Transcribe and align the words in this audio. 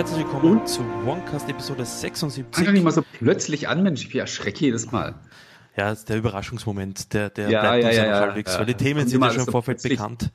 Herzlich 0.00 0.20
willkommen 0.20 0.66
zu 0.66 0.80
OneCast 1.06 1.46
Episode 1.50 1.84
76. 1.84 2.46
Fang 2.52 2.64
doch 2.64 2.72
nicht 2.72 2.82
mal 2.82 2.90
so 2.90 3.04
plötzlich 3.18 3.68
an, 3.68 3.82
Mensch, 3.82 4.06
ich 4.06 4.14
erschrecke 4.14 4.60
jedes 4.60 4.90
Mal. 4.90 5.14
Ja, 5.76 5.94
der 5.94 6.16
Überraschungsmoment, 6.16 7.12
der, 7.12 7.28
der 7.28 7.50
Ja, 7.50 7.60
bleibt 7.60 7.82
ja, 7.82 7.88
uns 7.90 7.96
ja, 7.98 8.06
ja, 8.06 8.20
halbwegs, 8.20 8.58
weil 8.58 8.64
die 8.64 8.72
Themen 8.72 9.06
sind 9.06 9.22
ja 9.22 9.28
schon 9.28 9.40
im 9.40 9.44
so 9.44 9.52
Vorfeld 9.52 9.76
plötzlich. 9.76 9.98
bekannt. 9.98 10.30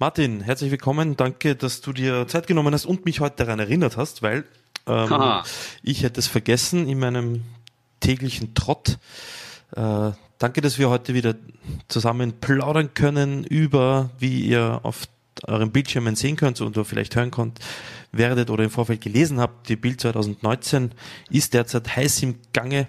Martin, 0.00 0.40
herzlich 0.40 0.72
willkommen. 0.72 1.16
Danke, 1.16 1.54
dass 1.54 1.82
du 1.82 1.92
dir 1.92 2.26
Zeit 2.26 2.48
genommen 2.48 2.74
hast 2.74 2.84
und 2.84 3.04
mich 3.04 3.20
heute 3.20 3.36
daran 3.36 3.60
erinnert 3.60 3.96
hast, 3.96 4.22
weil 4.22 4.42
ähm, 4.88 5.44
ich 5.84 6.02
hätte 6.02 6.18
es 6.18 6.26
vergessen 6.26 6.88
in 6.88 6.98
meinem 6.98 7.44
täglichen 8.00 8.54
Trott. 8.54 8.98
Äh, 9.76 10.10
danke, 10.40 10.62
dass 10.62 10.80
wir 10.80 10.90
heute 10.90 11.14
wieder 11.14 11.36
zusammen 11.86 12.40
plaudern 12.40 12.92
können 12.92 13.44
über, 13.44 14.10
wie 14.18 14.40
ihr 14.40 14.80
auf 14.82 15.06
euren 15.46 15.72
Bildschirmen 15.72 16.14
sehen 16.16 16.36
könnt 16.36 16.60
und 16.60 16.76
vielleicht 16.86 17.16
hören 17.16 17.30
könnt, 17.30 17.58
werdet 18.12 18.50
oder 18.50 18.64
im 18.64 18.70
Vorfeld 18.70 19.00
gelesen 19.00 19.40
habt. 19.40 19.68
Die 19.68 19.76
Bild 19.76 20.00
2019 20.00 20.92
ist 21.30 21.54
derzeit 21.54 21.96
heiß 21.96 22.22
im 22.22 22.36
Gange, 22.52 22.86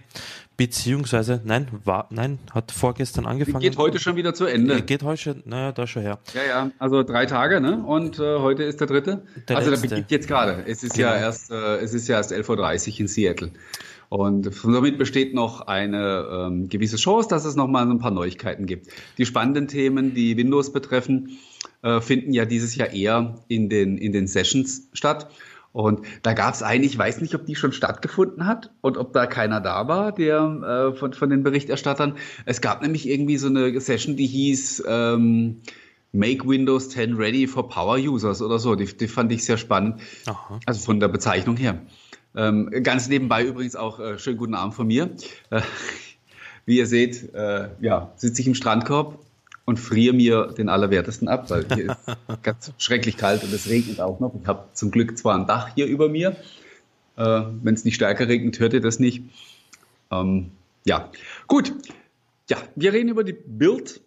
beziehungsweise, 0.58 1.42
nein, 1.44 1.68
war, 1.84 2.08
nein, 2.12 2.40
hat 2.54 2.72
vorgestern 2.72 3.26
Die 3.26 3.30
angefangen. 3.30 3.60
geht 3.60 3.78
heute 3.78 4.00
schon 4.00 4.16
wieder 4.16 4.34
zu 4.34 4.46
Ende. 4.46 4.82
Geht 4.82 5.04
heute 5.04 5.22
schon, 5.22 5.44
naja, 5.46 5.72
da 5.72 5.86
schon 5.86 6.02
her. 6.04 6.20
Ja, 6.34 6.44
ja, 6.44 6.72
also 6.80 7.04
drei 7.04 7.26
Tage, 7.26 7.60
ne? 7.60 7.84
Und 7.84 8.20
äh, 8.20 8.40
heute 8.40 8.64
ist 8.64 8.80
der 8.80 8.88
dritte. 8.88 9.24
Der 9.48 9.58
also 9.58 9.70
letzte. 9.72 9.88
der 9.88 9.96
beginnt 9.96 10.12
jetzt 10.12 10.28
gerade. 10.28 10.64
Es 10.66 10.84
ist 10.84 10.98
ja 10.98 11.12
Genau. 11.14 11.26
erst, 11.26 11.52
äh, 11.52 11.78
es 11.78 11.94
ist 11.94 12.08
ja 12.08 12.18
erst 12.18 12.32
11.30 12.32 12.94
Uhr 12.94 13.00
in 13.02 13.08
Seattle. 13.08 13.52
Und 14.08 14.54
somit 14.54 14.98
besteht 14.98 15.34
noch 15.34 15.62
eine 15.62 16.26
ähm, 16.32 16.70
gewisse 16.70 16.96
Chance, 16.96 17.28
dass 17.28 17.44
es 17.44 17.56
noch 17.56 17.68
mal 17.68 17.86
so 17.86 17.92
ein 17.92 18.00
paar 18.00 18.12
Neuigkeiten 18.12 18.66
gibt. 18.66 18.88
Die 19.18 19.26
spannenden 19.26 19.68
Themen, 19.68 20.14
die 20.14 20.38
Windows 20.38 20.72
betreffen, 20.72 21.38
äh, 21.82 22.02
finden 22.02 22.34
ja 22.34 22.46
dieses 22.46 22.76
Jahr 22.76 22.92
eher 22.92 23.36
in 23.48 23.70
den, 23.70 23.98
in 23.98 24.12
den 24.12 24.28
Sessions 24.28 24.90
statt. 24.94 25.30
Und 25.76 26.06
da 26.22 26.32
gab 26.32 26.54
es 26.54 26.64
eine, 26.64 26.86
ich 26.86 26.98
weiß 26.98 27.20
nicht, 27.20 27.36
ob 27.36 27.46
die 27.46 27.56
schon 27.56 27.74
stattgefunden 27.74 28.46
hat 28.46 28.72
und 28.80 28.98
ob 28.98 29.12
da 29.12 29.26
keiner 29.26 29.60
da 29.60 29.90
war, 29.90 30.14
der 30.14 30.94
äh, 30.94 30.98
von, 30.98 31.12
von 31.12 31.30
den 31.30 31.44
Berichterstattern. 31.44 32.16
Es 32.46 32.62
gab 32.62 32.82
nämlich 32.82 33.10
irgendwie 33.10 33.38
so 33.38 33.48
eine 33.48 33.78
Session, 33.82 34.16
die 34.16 34.26
hieß 34.26 34.86
ähm, 34.88 35.58
Make 36.14 36.48
Windows 36.48 36.90
10 36.90 37.16
Ready 37.16 37.46
for 37.46 37.68
Power 37.68 37.98
Users 37.98 38.42
oder 38.42 38.58
so. 38.58 38.76
Die, 38.76 38.86
die 38.86 39.10
fand 39.10 39.34
ich 39.34 39.44
sehr 39.44 39.58
spannend. 39.58 40.00
Aha. 40.28 40.62
Also 40.66 40.80
von 40.80 41.02
der 41.02 41.10
Bezeichnung 41.10 41.58
her. 41.58 41.82
Ähm, 42.38 42.70
ganz 42.84 43.10
nebenbei 43.10 43.44
übrigens 43.44 43.76
auch 43.76 44.00
äh, 44.00 44.18
schönen 44.18 44.38
guten 44.38 44.56
Abend 44.56 44.76
von 44.76 44.88
mir. 44.88 45.10
Äh, 45.50 45.60
wie 46.66 46.78
ihr 46.78 46.88
seht, 46.88 47.34
äh, 47.34 47.68
ja, 47.82 48.14
sitze 48.16 48.42
ich 48.42 48.48
im 48.48 48.56
Strandkorb 48.56 49.25
und 49.66 49.80
friere 49.80 50.14
mir 50.14 50.54
den 50.58 50.70
Allerwertesten 50.70 51.28
ab, 51.28 51.50
weil 51.50 51.66
hier 51.74 51.92
ist 51.92 52.18
ganz 52.44 52.72
schrecklich 52.78 53.18
kalt 53.18 53.44
und 53.44 53.52
es 53.52 53.68
regnet 53.68 54.00
auch 54.00 54.20
noch. 54.20 54.34
Ich 54.40 54.48
habe 54.48 54.68
zum 54.74 54.92
Glück 54.92 55.18
zwar 55.18 55.36
ein 55.36 55.48
Dach 55.48 55.70
hier 55.74 55.88
über 55.88 56.08
mir. 56.08 56.36
Äh, 57.18 57.42
Wenn 57.64 57.74
es 57.74 57.84
nicht 57.84 57.96
stärker 57.96 58.28
regnet, 58.28 58.60
hört 58.60 58.74
ihr 58.74 58.82
das 58.82 59.00
nicht. 59.00 59.24
Ähm, 60.12 60.52
ja, 60.86 61.12
gut. 61.48 61.74
Ja, 62.50 62.58
wir 62.76 62.94
reden 62.94 63.10
über 63.10 63.24
die 63.24 63.34
Build. 63.34 64.02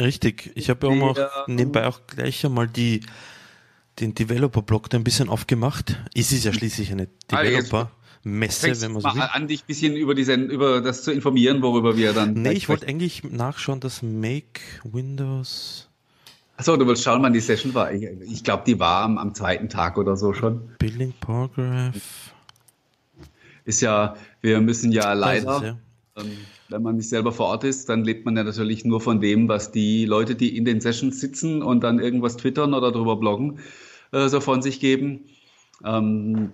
Richtig. 0.00 0.50
Ich 0.54 0.68
habe 0.70 0.88
ja 0.88 0.92
auch 0.92 1.46
nebenbei 1.46 1.86
auch 1.86 2.00
gleich 2.06 2.44
einmal 2.44 2.66
die, 2.66 3.00
den 4.00 4.14
Developer-Blog 4.14 4.90
da 4.90 4.98
ein 4.98 5.04
bisschen 5.04 5.28
aufgemacht. 5.28 5.96
Es 6.14 6.32
ist 6.32 6.44
ja 6.44 6.52
schließlich 6.52 6.90
eine 6.90 7.08
Ah, 7.30 7.90
Fängst 8.60 8.82
wenn 8.82 8.92
man 8.92 9.02
mal 9.02 9.10
so 9.10 9.16
will. 9.16 9.28
an, 9.32 9.48
dich 9.48 9.62
ein 9.62 9.66
bisschen 9.66 9.96
über, 9.96 10.14
die 10.14 10.24
Send 10.24 10.50
über 10.50 10.80
das 10.80 11.02
zu 11.02 11.12
informieren, 11.12 11.62
worüber 11.62 11.96
wir 11.96 12.12
dann. 12.12 12.34
Nee, 12.34 12.52
ich 12.52 12.68
wollte 12.68 12.86
eigentlich 12.86 13.24
nachschauen, 13.24 13.80
dass 13.80 14.02
Make 14.02 14.60
Windows 14.84 15.88
Achso, 16.58 16.76
du 16.76 16.88
willst 16.88 17.04
schauen, 17.04 17.22
wann 17.22 17.32
die 17.32 17.38
Session 17.38 17.72
war. 17.72 17.92
Ich, 17.92 18.02
ich 18.02 18.42
glaube, 18.42 18.64
die 18.66 18.80
war 18.80 19.04
am, 19.04 19.16
am 19.16 19.32
zweiten 19.32 19.68
Tag 19.68 19.96
oder 19.96 20.16
so 20.16 20.32
schon. 20.32 20.60
Billing 20.80 21.14
Paragraph. 21.20 22.34
Ist 23.64 23.80
ja, 23.80 24.16
wir 24.40 24.60
müssen 24.60 24.90
ja 24.90 25.12
leider, 25.12 25.56
es, 25.56 25.62
ja. 25.62 25.78
ähm, 26.16 26.32
wenn 26.68 26.82
man 26.82 26.96
nicht 26.96 27.08
selber 27.08 27.30
vor 27.30 27.46
Ort 27.46 27.62
ist, 27.62 27.88
dann 27.88 28.02
lebt 28.02 28.24
man 28.24 28.36
ja 28.36 28.42
natürlich 28.42 28.84
nur 28.84 29.00
von 29.00 29.20
dem, 29.20 29.46
was 29.46 29.70
die 29.70 30.04
Leute, 30.04 30.34
die 30.34 30.56
in 30.56 30.64
den 30.64 30.80
Sessions 30.80 31.20
sitzen 31.20 31.62
und 31.62 31.84
dann 31.84 32.00
irgendwas 32.00 32.36
twittern 32.36 32.74
oder 32.74 32.90
drüber 32.90 33.14
bloggen, 33.14 33.60
äh, 34.10 34.26
so 34.26 34.40
von 34.40 34.60
sich 34.60 34.80
geben. 34.80 35.26
Ähm, 35.84 36.50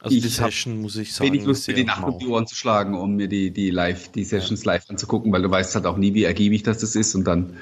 Also 0.00 0.14
die 0.18 0.26
ich 0.26 0.40
hab 0.40 0.52
Session, 0.52 0.80
muss 0.80 0.96
ich 0.96 1.12
sagen, 1.12 1.32
wenig 1.32 1.44
Lust, 1.44 1.66
mir 1.66 1.74
die 1.74 1.84
Nacht 1.84 2.04
um 2.04 2.18
die 2.18 2.26
Ohren 2.26 2.46
zu 2.46 2.54
schlagen, 2.54 2.94
um 2.94 3.16
mir 3.16 3.28
die, 3.28 3.50
die 3.50 3.70
live, 3.70 4.08
die 4.12 4.24
Sessions 4.24 4.64
live 4.64 4.84
anzugucken, 4.88 5.32
weil 5.32 5.42
du 5.42 5.50
weißt 5.50 5.74
halt 5.74 5.86
auch 5.86 5.96
nie, 5.96 6.14
wie 6.14 6.24
ergiebig 6.24 6.62
das, 6.62 6.78
das 6.78 6.94
ist 6.94 7.14
und 7.16 7.24
dann, 7.24 7.56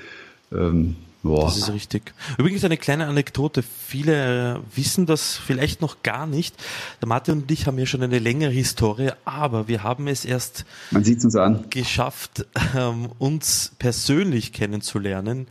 ähm, 0.53 0.97
boah. 1.23 1.47
Das 1.47 1.57
ist 1.57 1.73
richtig. 1.73 2.13
Übrigens 2.37 2.63
eine 2.65 2.77
kleine 2.77 3.07
Anekdote. 3.07 3.63
Viele 3.63 4.57
äh, 4.57 4.77
wissen 4.77 5.07
das 5.07 5.37
vielleicht 5.37 5.81
noch 5.81 6.03
gar 6.03 6.27
nicht. 6.27 6.55
Der 7.01 7.09
Martin 7.09 7.41
und 7.41 7.51
ich 7.51 7.67
haben 7.67 7.79
ja 7.79 7.87
schon 7.87 8.03
eine 8.03 8.19
längere 8.19 8.51
Historie, 8.51 9.13
aber 9.25 9.67
wir 9.67 9.83
haben 9.83 10.07
es 10.07 10.27
erst 10.27 10.67
Man 10.91 11.05
uns 11.05 11.37
an. 11.37 11.65
geschafft, 11.71 12.47
ähm, 12.77 13.09
uns 13.19 13.73
persönlich 13.79 14.53
kennenzulernen. 14.53 15.47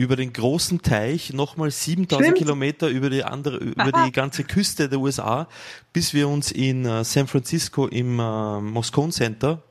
Über 0.00 0.16
den 0.16 0.32
großen 0.32 0.80
Teich, 0.80 1.34
nochmal 1.34 1.70
7000 1.70 2.24
Stimmt. 2.24 2.38
Kilometer 2.38 2.88
über 2.88 3.10
die 3.10 3.22
andere, 3.22 3.58
über 3.58 3.92
die 4.06 4.12
ganze 4.12 4.44
Küste 4.44 4.88
der 4.88 4.98
USA, 4.98 5.46
bis 5.92 6.14
wir 6.14 6.26
uns 6.26 6.50
in 6.52 6.86
äh, 6.86 7.04
San 7.04 7.26
Francisco 7.26 7.86
im 7.86 8.18
äh, 8.18 8.60
Moscone 8.62 9.12
Center 9.12 9.62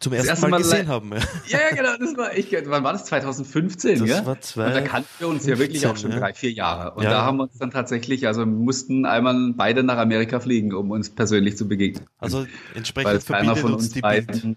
zum 0.00 0.14
ersten 0.14 0.28
erste 0.30 0.42
Mal 0.46 0.50
Mal 0.52 0.58
gesehen 0.62 0.88
haben. 0.88 1.10
Ja, 1.48 1.58
ja, 1.68 1.76
genau, 1.76 1.96
das 2.00 2.16
war 2.16 2.34
ich, 2.34 2.50
wann 2.64 2.82
war 2.82 2.94
das? 2.94 3.04
2015, 3.04 3.98
Das 3.98 4.08
ja? 4.08 4.24
war 4.24 4.40
zwei- 4.40 4.68
Und 4.68 4.72
da 4.72 4.80
kannten 4.80 5.08
wir 5.18 5.28
uns 5.28 5.44
ja 5.44 5.58
wirklich 5.58 5.84
auch 5.86 5.90
schon 5.96 6.12
15, 6.12 6.12
ja. 6.12 6.18
drei, 6.20 6.32
vier 6.32 6.52
Jahre. 6.52 6.94
Und 6.94 7.02
Ja. 7.02 7.10
da 7.10 7.22
haben 7.26 7.36
wir 7.36 7.42
uns 7.42 7.58
dann 7.58 7.70
tatsächlich, 7.70 8.26
also 8.26 8.46
mussten 8.46 9.04
einmal 9.04 9.52
beide 9.54 9.82
nach 9.82 9.98
Amerika 9.98 10.40
fliegen, 10.40 10.72
um 10.72 10.92
uns 10.92 11.10
persönlich 11.10 11.58
zu 11.58 11.68
begegnen. 11.68 12.06
Also 12.20 12.46
entsprechend 12.74 13.22
verbindet 13.22 13.58
von 13.58 13.74
uns 13.74 13.84
uns 13.84 13.92
die 13.92 14.00
beiden 14.00 14.56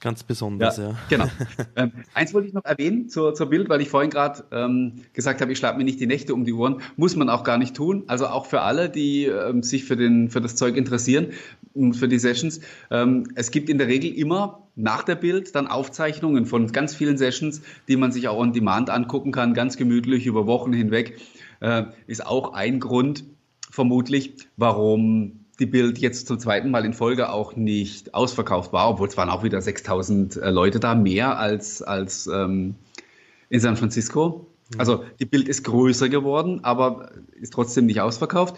ganz 0.00 0.24
besonders, 0.24 0.78
ja. 0.78 0.96
Genau. 1.08 1.26
ähm, 1.76 1.92
eins 2.14 2.34
wollte 2.34 2.48
ich 2.48 2.54
noch 2.54 2.64
erwähnen 2.64 3.08
zur, 3.08 3.34
zur 3.34 3.50
Bild, 3.50 3.68
weil 3.68 3.80
ich 3.80 3.88
vorhin 3.88 4.10
gerade 4.10 4.44
ähm, 4.50 5.02
gesagt 5.12 5.40
habe, 5.40 5.52
ich 5.52 5.58
schlafe 5.58 5.78
mir 5.78 5.84
nicht 5.84 6.00
die 6.00 6.06
Nächte 6.06 6.34
um 6.34 6.44
die 6.44 6.52
Ohren. 6.52 6.80
Muss 6.96 7.16
man 7.16 7.28
auch 7.28 7.44
gar 7.44 7.58
nicht 7.58 7.76
tun. 7.76 8.04
Also 8.06 8.26
auch 8.26 8.46
für 8.46 8.62
alle, 8.62 8.90
die 8.90 9.26
ähm, 9.26 9.62
sich 9.62 9.84
für, 9.84 9.96
den, 9.96 10.30
für 10.30 10.40
das 10.40 10.56
Zeug 10.56 10.76
interessieren, 10.76 11.28
und 11.74 11.94
für 11.94 12.08
die 12.08 12.18
Sessions. 12.18 12.60
Ähm, 12.90 13.28
es 13.34 13.50
gibt 13.50 13.68
in 13.68 13.78
der 13.78 13.88
Regel 13.88 14.12
immer 14.12 14.68
nach 14.76 15.02
der 15.02 15.14
Bild 15.14 15.54
dann 15.54 15.66
Aufzeichnungen 15.66 16.46
von 16.46 16.70
ganz 16.72 16.94
vielen 16.94 17.18
Sessions, 17.18 17.62
die 17.88 17.96
man 17.96 18.12
sich 18.12 18.28
auch 18.28 18.38
on 18.38 18.52
demand 18.52 18.90
angucken 18.90 19.32
kann, 19.32 19.54
ganz 19.54 19.76
gemütlich 19.76 20.26
über 20.26 20.46
Wochen 20.46 20.72
hinweg. 20.72 21.18
Äh, 21.60 21.84
ist 22.06 22.26
auch 22.26 22.54
ein 22.54 22.80
Grund, 22.80 23.24
vermutlich, 23.70 24.34
warum 24.56 25.44
die 25.60 25.66
Bild 25.66 25.98
jetzt 25.98 26.26
zum 26.26 26.38
zweiten 26.38 26.70
Mal 26.70 26.84
in 26.84 26.94
Folge 26.94 27.30
auch 27.30 27.54
nicht 27.54 28.14
ausverkauft 28.14 28.72
war, 28.72 28.88
obwohl 28.88 29.08
es 29.08 29.16
waren 29.16 29.28
auch 29.28 29.44
wieder 29.44 29.60
6000 29.60 30.36
äh, 30.36 30.50
Leute 30.50 30.80
da, 30.80 30.94
mehr 30.94 31.38
als, 31.38 31.82
als 31.82 32.26
ähm, 32.26 32.74
in 33.50 33.60
San 33.60 33.76
Francisco. 33.76 34.46
Also 34.78 35.04
die 35.18 35.24
Bild 35.26 35.48
ist 35.48 35.64
größer 35.64 36.08
geworden, 36.08 36.60
aber 36.62 37.10
ist 37.32 37.52
trotzdem 37.52 37.86
nicht 37.86 38.00
ausverkauft. 38.00 38.56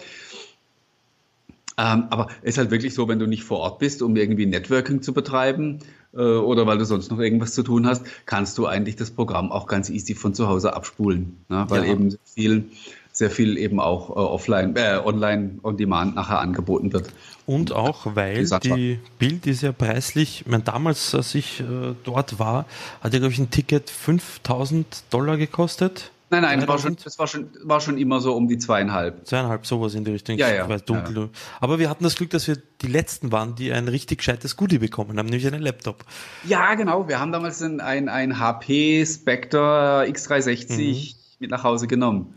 Ähm, 1.79 2.05
aber 2.11 2.29
ist 2.43 2.59
halt 2.59 2.71
wirklich 2.71 2.93
so, 2.93 3.09
wenn 3.09 3.19
du 3.19 3.27
nicht 3.27 3.45
vor 3.45 3.61
Ort 3.61 3.79
bist, 3.79 4.03
um 4.03 4.15
irgendwie 4.15 4.45
Networking 4.45 5.01
zu 5.01 5.15
betreiben 5.15 5.79
äh, 6.13 6.19
oder 6.19 6.67
weil 6.67 6.77
du 6.77 6.85
sonst 6.85 7.11
noch 7.11 7.19
irgendwas 7.19 7.55
zu 7.55 7.63
tun 7.63 7.87
hast, 7.87 8.05
kannst 8.27 8.59
du 8.59 8.67
eigentlich 8.67 8.97
das 8.97 9.11
Programm 9.11 9.51
auch 9.51 9.67
ganz 9.67 9.89
easy 9.89 10.15
von 10.15 10.35
zu 10.35 10.49
Hause 10.49 10.77
abspulen, 10.77 11.39
ne? 11.49 11.65
weil 11.69 11.85
Ja. 11.85 11.93
eben 11.93 12.19
viel, 12.27 12.67
sehr 13.13 13.31
viel 13.31 13.59
eben 13.59 13.79
auch 13.79 14.11
äh, 14.11 14.13
offline, 14.15 14.75
äh, 14.77 15.01
online 15.05 15.59
on 15.63 15.77
demand 15.77 16.15
nachher 16.15 16.41
angeboten 16.41 16.93
wird. 16.93 17.13
Und 17.45 17.73
auch, 17.73 18.15
weil 18.15 18.47
die 18.63 18.99
Bild 19.19 19.47
ist 19.47 19.63
ja 19.63 19.73
preislich, 19.73 20.43
ich 20.43 20.47
meine, 20.47 20.63
damals, 20.63 21.15
als 21.15 21.35
ich 21.35 21.61
äh, 21.61 21.95
dort 22.05 22.39
war, 22.39 22.67
hat 23.01 23.13
ja, 23.13 23.19
glaube 23.19 23.33
ich, 23.33 23.39
ein 23.39 23.51
Ticket 23.51 23.91
5000 23.91 25.05
Dollar 25.11 25.37
gekostet. 25.37 26.11
Nein, 26.31 26.43
nein, 26.43 26.61
das 26.61 26.69
war, 26.69 26.79
schon, 26.79 26.93
3000? 26.93 27.07
das 27.07 27.19
war, 27.19 27.27
schon, 27.27 27.51
war 27.63 27.81
schon 27.83 27.99
immer 27.99 28.21
so 28.21 28.35
um 28.35 28.49
die 28.49 28.57
zweieinhalb. 28.57 29.27
Zweieinhalb, 29.27 29.67
sowas 29.67 29.95
in 29.95 30.05
die 30.05 30.13
Richtung. 30.13 30.39
Ja, 30.39 30.51
ja, 30.51 30.67
weiß 30.67 30.85
dunkel. 30.85 31.29
Aber 31.61 31.79
wir 31.79 31.91
hatten 31.91 32.05
das 32.05 32.17
Glück, 32.17 32.31
dass 32.31 32.49
wir 32.49 32.57
die 32.81 32.87
Letzten 32.87 33.33
waren, 33.33 33.55
die 33.55 33.71
ein 33.71 33.87
richtig 33.87 34.19
gescheites 34.19 34.57
Goodie 34.57 34.79
bekommen 34.79 35.19
haben, 35.19 35.27
nämlich 35.27 35.47
einen 35.47 35.61
Laptop. 35.61 36.07
Ja, 36.45 36.75
genau. 36.75 37.07
Wir 37.07 37.21
haben 37.21 37.33
damals 37.33 37.61
ein, 37.61 37.81
ein, 37.81 38.09
ein 38.09 38.39
HP 38.39 39.05
Spectre 39.05 40.07
X360 40.09 41.17
mit 41.39 41.51
nach 41.51 41.65
Hause 41.65 41.87
genommen. 41.87 42.35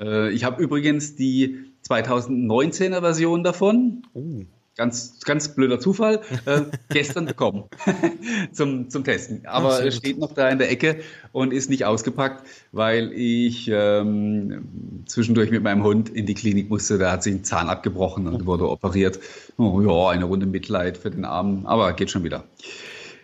Äh, 0.00 0.30
ich 0.30 0.44
habe 0.44 0.62
übrigens 0.62 1.16
die 1.16 1.72
2019er 1.88 3.00
Version 3.00 3.44
davon. 3.44 4.02
Oh. 4.14 4.42
Ganz, 4.78 5.20
ganz 5.20 5.54
blöder 5.54 5.80
Zufall, 5.80 6.20
äh, 6.44 6.60
gestern 6.90 7.24
bekommen 7.24 7.64
zum, 8.52 8.90
zum 8.90 9.04
Testen. 9.04 9.46
Aber 9.46 9.82
es 9.82 9.96
steht 9.96 10.18
noch 10.18 10.34
da 10.34 10.50
in 10.50 10.58
der 10.58 10.70
Ecke 10.70 11.00
und 11.32 11.54
ist 11.54 11.70
nicht 11.70 11.86
ausgepackt, 11.86 12.46
weil 12.72 13.10
ich 13.14 13.70
ähm, 13.72 15.02
zwischendurch 15.06 15.50
mit 15.50 15.62
meinem 15.62 15.82
Hund 15.82 16.10
in 16.10 16.26
die 16.26 16.34
Klinik 16.34 16.68
musste. 16.68 16.98
Da 16.98 17.12
hat 17.12 17.22
sich 17.22 17.34
ein 17.34 17.42
Zahn 17.42 17.70
abgebrochen 17.70 18.26
und 18.26 18.44
wurde 18.44 18.68
operiert. 18.68 19.18
Oh, 19.56 19.80
ja, 19.80 20.10
eine 20.10 20.26
Runde 20.26 20.44
Mitleid 20.44 20.98
für 20.98 21.10
den 21.10 21.24
Armen, 21.24 21.64
aber 21.64 21.94
geht 21.94 22.10
schon 22.10 22.22
wieder. 22.22 22.44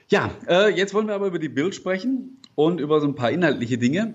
Ja, 0.09 0.31
äh, 0.49 0.71
jetzt 0.71 0.95
wollen 0.95 1.07
wir 1.07 1.15
aber 1.15 1.27
über 1.27 1.39
die 1.39 1.51
Build 1.51 1.75
sprechen 1.75 2.39
und 2.55 2.81
über 2.81 2.99
so 3.03 3.07
ein 3.07 3.15
paar 3.15 3.31
inhaltliche 3.31 3.77
Dinge. 3.77 4.15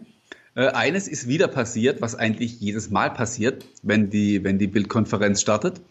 Äh, 0.58 0.70
eines 0.70 1.08
ist 1.08 1.28
wieder 1.28 1.48
passiert, 1.48 2.02
was 2.02 2.16
eigentlich 2.16 2.60
jedes 2.60 2.90
Mal 2.90 3.12
passiert, 3.12 3.64
wenn 3.84 4.10
die, 4.10 4.44
wenn 4.44 4.58
die 4.58 4.66
Bildkonferenz 4.66 5.40
startet. 5.40 5.82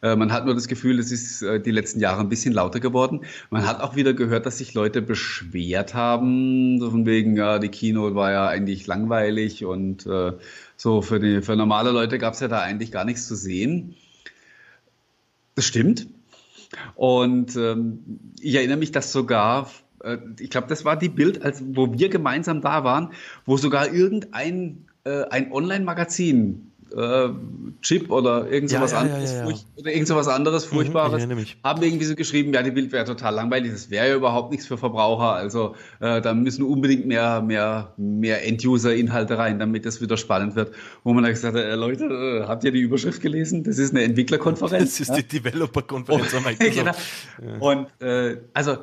Äh, 0.00 0.14
man 0.14 0.30
hat 0.30 0.44
nur 0.44 0.54
das 0.54 0.68
Gefühl, 0.68 1.00
es 1.00 1.10
ist 1.10 1.42
äh, 1.42 1.60
die 1.60 1.72
letzten 1.72 1.98
Jahre 1.98 2.20
ein 2.20 2.28
bisschen 2.28 2.54
lauter 2.54 2.78
geworden. 2.78 3.22
Man 3.50 3.66
hat 3.66 3.80
auch 3.80 3.96
wieder 3.96 4.14
gehört, 4.14 4.46
dass 4.46 4.58
sich 4.58 4.74
Leute 4.74 5.02
beschwert 5.02 5.94
haben, 5.94 6.78
so 6.78 6.92
von 6.92 7.04
wegen, 7.04 7.36
ja, 7.36 7.58
die 7.58 7.68
Kino 7.68 8.14
war 8.14 8.30
ja 8.30 8.46
eigentlich 8.46 8.86
langweilig 8.86 9.64
und 9.64 10.06
äh, 10.06 10.34
so 10.76 11.02
für, 11.02 11.18
die, 11.18 11.42
für 11.42 11.56
normale 11.56 11.90
Leute 11.90 12.18
gab 12.18 12.34
es 12.34 12.40
ja 12.40 12.46
da 12.46 12.60
eigentlich 12.60 12.92
gar 12.92 13.04
nichts 13.04 13.26
zu 13.26 13.34
sehen. 13.34 13.96
Das 15.56 15.64
stimmt. 15.64 16.06
Und 16.94 17.56
ähm, 17.56 18.20
ich 18.40 18.54
erinnere 18.54 18.78
mich, 18.78 18.92
dass 18.92 19.10
sogar, 19.10 19.68
ich 20.38 20.50
glaube, 20.50 20.66
das 20.68 20.84
war 20.84 20.96
die 20.96 21.08
Bild, 21.08 21.42
als 21.42 21.62
wo 21.74 21.92
wir 21.92 22.08
gemeinsam 22.08 22.60
da 22.60 22.84
waren, 22.84 23.10
wo 23.46 23.56
sogar 23.56 23.92
irgendein 23.92 24.86
äh, 25.04 25.24
ein 25.30 25.52
Online-Magazin 25.52 26.72
äh, 26.94 27.28
Chip 27.80 28.10
oder 28.10 28.50
irgend 28.50 28.70
sowas 28.70 28.92
ja, 28.92 28.98
ja, 28.98 29.04
anderes 29.04 29.32
ja, 29.32 29.46
oder 29.76 29.90
irgend 29.90 30.08
sowas 30.08 30.28
anderes 30.28 30.66
mhm, 30.66 30.76
Furchtbares 30.76 31.26
haben 31.64 31.82
irgendwie 31.82 32.04
so 32.04 32.14
geschrieben, 32.14 32.52
ja, 32.52 32.62
die 32.62 32.70
Bild 32.70 32.92
wäre 32.92 33.04
total 33.04 33.34
langweilig, 33.34 33.72
das 33.72 33.90
wäre 33.90 34.08
ja 34.08 34.14
überhaupt 34.14 34.50
nichts 34.50 34.66
für 34.66 34.78
Verbraucher. 34.78 35.32
Also 35.32 35.74
äh, 36.00 36.20
da 36.20 36.34
müssen 36.34 36.64
unbedingt 36.64 37.06
mehr, 37.06 37.42
mehr, 37.42 37.94
mehr 37.96 38.46
End-User-Inhalte 38.46 39.38
rein, 39.38 39.58
damit 39.58 39.86
das 39.86 40.00
wieder 40.00 40.16
spannend 40.16 40.54
wird. 40.54 40.72
Wo 41.02 41.12
man 41.12 41.24
dann 41.24 41.32
gesagt 41.32 41.56
hat, 41.56 41.62
äh, 41.62 41.74
Leute, 41.74 42.04
äh, 42.04 42.46
habt 42.46 42.64
ihr 42.64 42.72
die 42.72 42.80
Überschrift 42.80 43.20
gelesen? 43.20 43.64
Das 43.64 43.78
ist 43.78 43.92
eine 43.92 44.02
Entwicklerkonferenz. 44.02 44.82
Das 45.02 45.08
ist 45.08 45.16
die 45.16 45.40
Developer-Konferenz 45.40 46.34
am 46.34 46.44
genau. 46.58 46.92
Und 47.60 47.86
äh, 48.00 48.38
also 48.52 48.78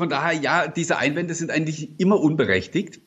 von 0.00 0.08
daher, 0.08 0.32
ja, 0.32 0.66
diese 0.66 0.96
Einwände 0.96 1.34
sind 1.34 1.50
eigentlich 1.50 2.00
immer 2.00 2.18
unberechtigt, 2.18 3.00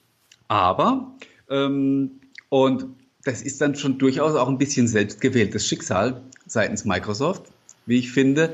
aber 0.47 1.15
ähm, 1.49 2.21
und 2.49 2.85
das 3.23 3.41
ist 3.41 3.59
dann 3.61 3.73
schon 3.75 3.97
durchaus 3.97 4.35
auch 4.35 4.47
ein 4.47 4.59
bisschen 4.59 4.87
selbstgewähltes 4.87 5.67
Schicksal 5.67 6.21
seitens 6.45 6.85
Microsoft, 6.85 7.47
wie 7.87 7.97
ich 7.97 8.11
finde. 8.11 8.53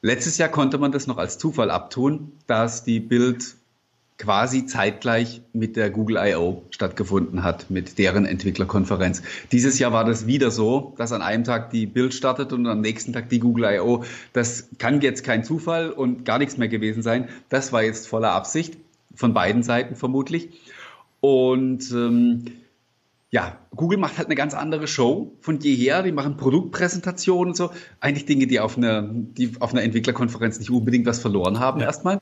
Letztes 0.00 0.38
Jahr 0.38 0.48
konnte 0.48 0.78
man 0.78 0.92
das 0.92 1.08
noch 1.08 1.18
als 1.18 1.38
Zufall 1.38 1.72
abtun, 1.72 2.30
dass 2.46 2.84
die 2.84 3.00
Bild 3.00 3.56
quasi 4.20 4.66
zeitgleich 4.66 5.40
mit 5.54 5.76
der 5.76 5.88
Google 5.88 6.18
I.O. 6.20 6.62
stattgefunden 6.70 7.42
hat, 7.42 7.70
mit 7.70 7.96
deren 7.96 8.26
Entwicklerkonferenz. 8.26 9.22
Dieses 9.50 9.78
Jahr 9.78 9.92
war 9.92 10.04
das 10.04 10.26
wieder 10.26 10.50
so, 10.50 10.92
dass 10.98 11.12
an 11.12 11.22
einem 11.22 11.42
Tag 11.42 11.70
die 11.70 11.86
Bild 11.86 12.12
startet 12.12 12.52
und 12.52 12.66
am 12.66 12.82
nächsten 12.82 13.14
Tag 13.14 13.30
die 13.30 13.40
Google 13.40 13.64
I.O. 13.76 14.04
Das 14.34 14.68
kann 14.76 15.00
jetzt 15.00 15.24
kein 15.24 15.42
Zufall 15.42 15.90
und 15.90 16.26
gar 16.26 16.38
nichts 16.38 16.58
mehr 16.58 16.68
gewesen 16.68 17.02
sein. 17.02 17.30
Das 17.48 17.72
war 17.72 17.82
jetzt 17.82 18.08
voller 18.08 18.32
Absicht, 18.32 18.76
von 19.14 19.32
beiden 19.32 19.62
Seiten 19.62 19.96
vermutlich. 19.96 20.50
Und 21.20 21.90
ähm, 21.90 22.44
ja, 23.30 23.56
Google 23.74 23.96
macht 23.96 24.18
halt 24.18 24.28
eine 24.28 24.34
ganz 24.34 24.52
andere 24.52 24.86
Show 24.86 25.32
von 25.40 25.60
jeher. 25.60 26.02
Die 26.02 26.12
machen 26.12 26.36
Produktpräsentationen 26.36 27.52
und 27.52 27.56
so. 27.56 27.70
Eigentlich 28.00 28.26
Dinge, 28.26 28.46
die 28.46 28.60
auf 28.60 28.76
einer, 28.76 29.00
die 29.02 29.52
auf 29.60 29.72
einer 29.72 29.82
Entwicklerkonferenz 29.82 30.58
nicht 30.58 30.70
unbedingt 30.70 31.06
was 31.06 31.20
verloren 31.20 31.58
haben 31.58 31.80
ja. 31.80 31.86
erstmal. 31.86 32.20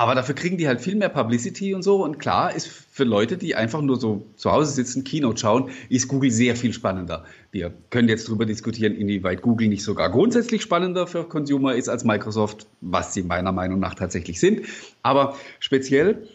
Aber 0.00 0.14
dafür 0.14 0.34
kriegen 0.34 0.56
die 0.56 0.66
halt 0.66 0.80
viel 0.80 0.94
mehr 0.94 1.10
Publicity 1.10 1.74
und 1.74 1.82
so. 1.82 2.02
Und 2.02 2.18
klar 2.18 2.54
ist 2.56 2.66
für 2.66 3.04
Leute, 3.04 3.36
die 3.36 3.54
einfach 3.54 3.82
nur 3.82 4.00
so 4.00 4.24
zu 4.34 4.50
Hause 4.50 4.72
sitzen, 4.72 5.04
Keynote 5.04 5.38
schauen, 5.38 5.68
ist 5.90 6.08
Google 6.08 6.30
sehr 6.30 6.56
viel 6.56 6.72
spannender. 6.72 7.26
Wir 7.52 7.70
können 7.90 8.08
jetzt 8.08 8.26
darüber 8.26 8.46
diskutieren, 8.46 8.94
inwieweit 8.94 9.42
Google 9.42 9.68
nicht 9.68 9.82
sogar 9.84 10.08
grundsätzlich 10.08 10.62
spannender 10.62 11.06
für 11.06 11.24
Consumer 11.24 11.74
ist 11.74 11.90
als 11.90 12.04
Microsoft, 12.04 12.66
was 12.80 13.12
sie 13.12 13.24
meiner 13.24 13.52
Meinung 13.52 13.78
nach 13.78 13.94
tatsächlich 13.94 14.40
sind. 14.40 14.62
Aber 15.02 15.36
speziell 15.58 16.26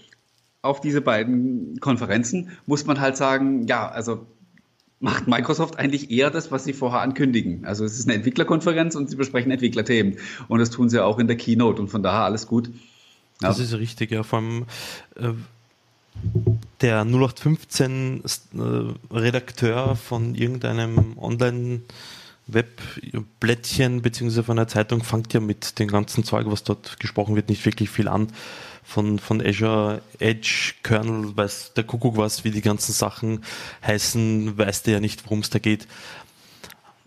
auf 0.61 0.79
diese 0.79 1.01
beiden 1.01 1.79
Konferenzen 1.79 2.51
muss 2.67 2.85
man 2.85 3.01
halt 3.01 3.17
sagen, 3.17 3.65
ja, 3.65 3.89
also 3.89 4.27
macht 4.99 5.27
Microsoft 5.27 5.79
eigentlich 5.79 6.11
eher 6.11 6.29
das, 6.29 6.51
was 6.51 6.65
sie 6.65 6.73
vorher 6.73 7.01
ankündigen. 7.01 7.65
Also 7.65 7.83
es 7.83 7.97
ist 7.97 8.07
eine 8.07 8.13
Entwicklerkonferenz 8.13 8.93
und 8.93 9.09
sie 9.09 9.15
besprechen 9.15 9.49
Entwicklerthemen. 9.49 10.17
Und 10.49 10.59
das 10.59 10.69
tun 10.69 10.87
sie 10.87 11.03
auch 11.03 11.17
in 11.17 11.25
der 11.25 11.35
Keynote 11.35 11.81
und 11.81 11.87
von 11.87 12.03
daher 12.03 12.25
alles 12.25 12.45
gut. 12.45 12.69
Ja. 13.41 13.49
Das 13.49 13.59
ist 13.59 13.73
richtig, 13.73 14.11
ja. 14.11 14.23
Vor 14.23 14.39
allem 14.39 14.65
äh, 15.15 15.31
der 16.81 17.01
0815 17.01 18.23
äh, 18.23 19.13
Redakteur 19.13 19.95
von 19.95 20.35
irgendeinem 20.35 21.17
Online- 21.17 21.81
Webblättchen 22.47 24.03
beziehungsweise 24.03 24.43
von 24.43 24.59
einer 24.59 24.67
Zeitung 24.67 25.03
fängt 25.03 25.33
ja 25.33 25.39
mit 25.39 25.79
dem 25.79 25.87
ganzen 25.87 26.23
Zeug, 26.23 26.45
was 26.47 26.63
dort 26.63 26.99
gesprochen 26.99 27.35
wird, 27.35 27.49
nicht 27.49 27.65
wirklich 27.65 27.89
viel 27.89 28.07
an 28.07 28.27
von, 28.83 29.17
von 29.17 29.41
Azure 29.41 30.01
Edge 30.19 30.73
Kernel, 30.83 31.35
weiß 31.35 31.73
der 31.75 31.83
Kuckuck 31.83 32.17
was, 32.17 32.43
wie 32.43 32.51
die 32.51 32.61
ganzen 32.61 32.93
Sachen 32.93 33.43
heißen, 33.85 34.57
weiß 34.57 34.83
der 34.83 34.95
ja 34.95 34.99
nicht, 34.99 35.25
worum 35.25 35.39
es 35.39 35.49
da 35.49 35.57
geht. 35.57 35.87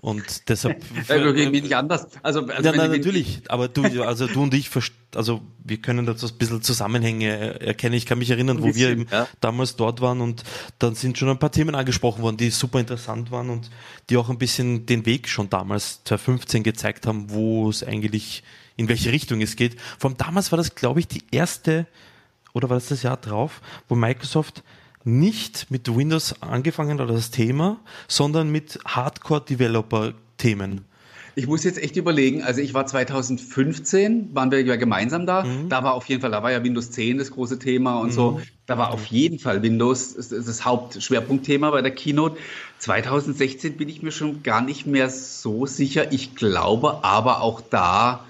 Und 0.00 0.48
deshalb. 0.48 0.80
Ja, 1.08 1.16
irgendwie 1.16 1.60
nicht 1.60 1.74
anders. 1.74 2.06
Also, 2.22 2.46
also 2.46 2.62
ja, 2.62 2.76
nein, 2.76 2.90
natürlich. 2.90 3.42
Aber 3.48 3.66
du, 3.68 4.02
also 4.02 4.26
du 4.28 4.42
und 4.42 4.54
ich, 4.54 4.70
also 5.14 5.40
wir 5.64 5.78
können 5.78 6.06
da 6.06 6.12
ein 6.12 6.38
bisschen 6.38 6.62
Zusammenhänge 6.62 7.60
erkennen. 7.60 7.94
Ich 7.94 8.06
kann 8.06 8.18
mich 8.18 8.30
erinnern, 8.30 8.62
wo 8.62 8.74
wir 8.74 8.90
eben 8.90 9.06
ja. 9.10 9.26
damals 9.40 9.74
dort 9.74 10.00
waren 10.00 10.20
und 10.20 10.44
dann 10.78 10.94
sind 10.94 11.18
schon 11.18 11.28
ein 11.28 11.38
paar 11.38 11.50
Themen 11.50 11.74
angesprochen 11.74 12.22
worden, 12.22 12.36
die 12.36 12.50
super 12.50 12.78
interessant 12.78 13.32
waren 13.32 13.50
und 13.50 13.70
die 14.08 14.16
auch 14.16 14.28
ein 14.28 14.38
bisschen 14.38 14.86
den 14.86 15.04
Weg 15.04 15.28
schon 15.28 15.50
damals 15.50 16.04
2015 16.04 16.62
gezeigt 16.62 17.06
haben, 17.06 17.30
wo 17.30 17.68
es 17.68 17.82
eigentlich 17.82 18.44
in 18.76 18.88
welche 18.88 19.10
Richtung 19.10 19.40
es 19.40 19.56
geht. 19.56 19.80
Vor 19.98 20.10
allem 20.10 20.18
damals 20.18 20.52
war 20.52 20.56
das, 20.56 20.76
glaube 20.76 21.00
ich, 21.00 21.08
die 21.08 21.24
erste, 21.32 21.86
oder 22.52 22.70
war 22.70 22.76
das 22.76 22.88
das 22.88 23.02
Jahr 23.02 23.16
drauf, 23.16 23.60
wo 23.88 23.96
Microsoft 23.96 24.62
nicht 25.04 25.70
mit 25.70 25.94
Windows 25.94 26.42
angefangen 26.42 27.00
hat, 27.00 27.08
das 27.08 27.30
Thema, 27.30 27.78
sondern 28.08 28.50
mit 28.50 28.78
Hardcore-Developer-Themen. 28.84 30.84
Ich 31.34 31.46
muss 31.46 31.62
jetzt 31.62 31.80
echt 31.80 31.96
überlegen, 31.96 32.42
also 32.42 32.60
ich 32.60 32.74
war 32.74 32.86
2015, 32.86 34.34
waren 34.34 34.50
wir 34.50 34.60
ja 34.62 34.74
gemeinsam 34.74 35.24
da, 35.24 35.44
mhm. 35.44 35.68
da 35.68 35.84
war 35.84 35.94
auf 35.94 36.06
jeden 36.06 36.20
Fall, 36.20 36.32
da 36.32 36.42
war 36.42 36.50
ja 36.50 36.64
Windows 36.64 36.90
10 36.90 37.18
das 37.18 37.30
große 37.30 37.60
Thema 37.60 38.00
und 38.00 38.08
mhm. 38.08 38.12
so, 38.12 38.40
da 38.66 38.76
war 38.76 38.92
auf 38.92 39.06
jeden 39.06 39.38
Fall 39.38 39.62
Windows 39.62 40.16
das, 40.16 40.30
das 40.30 40.64
Hauptschwerpunktthema 40.64 41.70
bei 41.70 41.80
der 41.80 41.92
Keynote. 41.92 42.36
2016 42.78 43.76
bin 43.76 43.88
ich 43.88 44.02
mir 44.02 44.10
schon 44.10 44.42
gar 44.42 44.62
nicht 44.62 44.86
mehr 44.86 45.10
so 45.10 45.64
sicher, 45.64 46.12
ich 46.12 46.34
glaube 46.34 47.04
aber 47.04 47.40
auch 47.40 47.60
da 47.60 48.24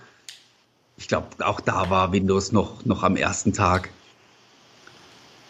ich 0.99 1.06
glaube, 1.06 1.29
auch 1.47 1.61
da 1.61 1.91
war 1.91 2.12
Windows 2.12 2.53
noch, 2.53 2.85
noch 2.85 3.05
am 3.05 3.17
ersten 3.17 3.53
Tag. 3.53 3.91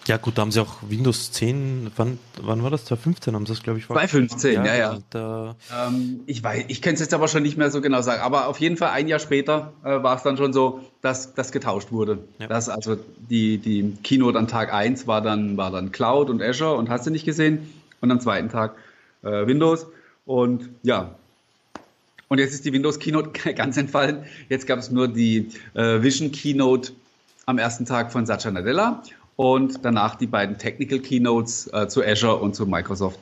Ja, 0.09 0.17
gut, 0.17 0.39
da 0.39 0.43
haben 0.43 0.51
sie 0.51 0.61
auch 0.61 0.79
Windows 0.89 1.33
10, 1.33 1.91
wann, 1.95 2.19
wann 2.41 2.63
war 2.63 2.71
das? 2.71 2.87
2015 2.87 3.35
haben 3.35 3.45
sie 3.45 3.53
das, 3.53 3.63
glaube 3.63 3.79
ich, 3.79 3.87
2015, 3.89 4.65
ja, 4.65 4.75
ja. 4.75 4.99
ja. 5.13 5.55
ähm, 5.87 6.21
ich 6.25 6.43
weiß, 6.43 6.65
ich 6.69 6.81
kann 6.81 6.95
es 6.95 7.01
jetzt 7.01 7.13
aber 7.13 7.29
schon 7.29 7.43
nicht 7.43 7.59
mehr 7.59 7.71
so 7.71 7.83
genau 7.83 8.01
sagen, 8.01 8.23
aber 8.23 8.47
auf 8.47 8.59
jeden 8.59 8.79
Fall 8.79 8.89
ein 8.93 9.07
Jahr 9.07 9.19
später 9.19 9.75
äh, 9.85 10.03
war 10.03 10.17
es 10.17 10.23
dann 10.23 10.39
schon 10.39 10.55
so, 10.55 10.81
dass 11.03 11.35
das 11.35 11.53
getauscht 11.53 11.93
wurde. 11.93 12.21
Ja. 12.39 12.47
Dass 12.47 12.71
also 12.71 12.97
die, 13.19 13.59
die 13.59 13.99
Keynote 14.03 14.39
an 14.39 14.49
Tag 14.49 14.73
1 14.73 15.07
war 15.07 15.21
dann, 15.21 15.59
war 15.59 15.71
dann 15.71 15.93
Cloud 15.93 16.31
und 16.31 16.41
Azure 16.41 16.77
und 16.77 16.89
hast 16.89 17.07
du 17.07 17.11
nicht 17.11 17.27
gesehen 17.27 17.71
und 18.01 18.11
am 18.11 18.19
zweiten 18.19 18.49
Tag 18.49 18.77
äh, 19.23 19.47
Windows 19.47 19.87
und 20.25 20.71
ja, 20.85 21.15
und 22.29 22.39
jetzt 22.39 22.55
ist 22.55 22.65
die 22.65 22.73
Windows 22.73 22.99
Keynote 22.99 23.53
ganz 23.53 23.77
entfallen. 23.77 24.25
Jetzt 24.49 24.67
gab 24.67 24.79
es 24.79 24.91
nur 24.91 25.07
die 25.07 25.51
äh, 25.75 26.01
Vision 26.01 26.33
Keynote 26.33 26.93
am 27.45 27.59
ersten 27.59 27.85
Tag 27.85 28.11
von 28.11 28.25
Satya 28.25 28.51
Nadella 28.51 29.03
und 29.39 29.85
danach 29.85 30.17
die 30.17 30.27
beiden 30.27 30.59
Technical 30.59 30.99
Keynotes 30.99 31.71
äh, 31.73 31.87
zu 31.87 32.05
Azure 32.05 32.37
und 32.39 32.57
zu 32.57 32.67
Microsoft. 32.67 33.21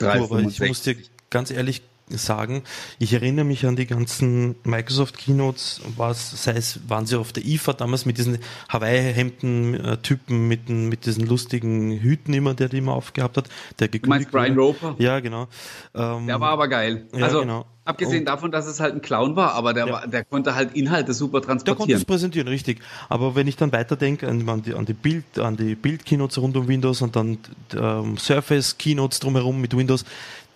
365. 0.00 0.60
ich 0.60 0.68
muss 0.68 0.82
dir 0.82 0.96
ganz 1.30 1.50
ehrlich 1.50 1.82
sagen. 2.08 2.62
Ich 2.98 3.14
erinnere 3.14 3.46
mich 3.46 3.64
an 3.64 3.74
die 3.74 3.86
ganzen 3.86 4.56
Microsoft 4.64 5.16
Keynotes, 5.16 5.80
was, 5.96 6.44
sei 6.44 6.52
es, 6.52 6.80
waren 6.88 7.06
sie 7.06 7.18
auf 7.18 7.32
der 7.32 7.46
IFA 7.46 7.72
damals 7.72 8.04
mit 8.04 8.18
diesen 8.18 8.38
Hawaii-Hemden-Typen 8.68 10.46
mit, 10.46 10.68
mit 10.68 11.06
diesen 11.06 11.26
lustigen 11.26 11.92
Hüten 12.00 12.34
immer, 12.34 12.52
der 12.52 12.68
die 12.68 12.78
immer 12.78 12.92
aufgehabt 12.92 13.38
hat. 13.38 13.48
Der 13.78 13.88
gekündigt 13.88 14.30
du 14.30 14.36
meinst 14.36 14.56
Brian 14.56 14.58
Roper? 14.58 14.94
Ja, 14.98 15.20
genau. 15.20 15.48
Ähm, 15.94 16.26
der 16.26 16.38
war 16.38 16.50
aber 16.50 16.68
geil. 16.68 17.06
Ja, 17.16 17.24
also, 17.24 17.40
genau. 17.40 17.64
Abgesehen 17.90 18.20
und, 18.20 18.24
davon, 18.26 18.50
dass 18.50 18.66
es 18.66 18.80
halt 18.80 18.94
ein 18.94 19.02
Clown 19.02 19.36
war, 19.36 19.54
aber 19.54 19.74
der, 19.74 19.86
ja. 19.86 19.92
war, 19.92 20.06
der 20.06 20.24
konnte 20.24 20.54
halt 20.54 20.74
Inhalte 20.74 21.12
super 21.12 21.42
transportieren. 21.42 21.64
Der 21.64 21.86
konnte 21.86 21.94
es 21.94 22.04
präsentieren, 22.04 22.48
richtig. 22.48 22.80
Aber 23.08 23.34
wenn 23.34 23.46
ich 23.46 23.56
dann 23.56 23.72
weiterdenke 23.72 24.28
an, 24.28 24.48
an 24.48 24.62
die, 24.62 24.74
an 24.74 24.86
die 24.86 24.94
Bild, 24.94 25.38
an 25.38 25.56
die 25.56 25.74
Bild-Keynotes 25.74 26.38
rund 26.38 26.56
um 26.56 26.68
Windows 26.68 27.02
und 27.02 27.16
dann 27.16 27.38
ähm, 27.74 28.16
Surface-Keynotes 28.16 29.20
drumherum 29.20 29.60
mit 29.60 29.76
Windows, 29.76 30.04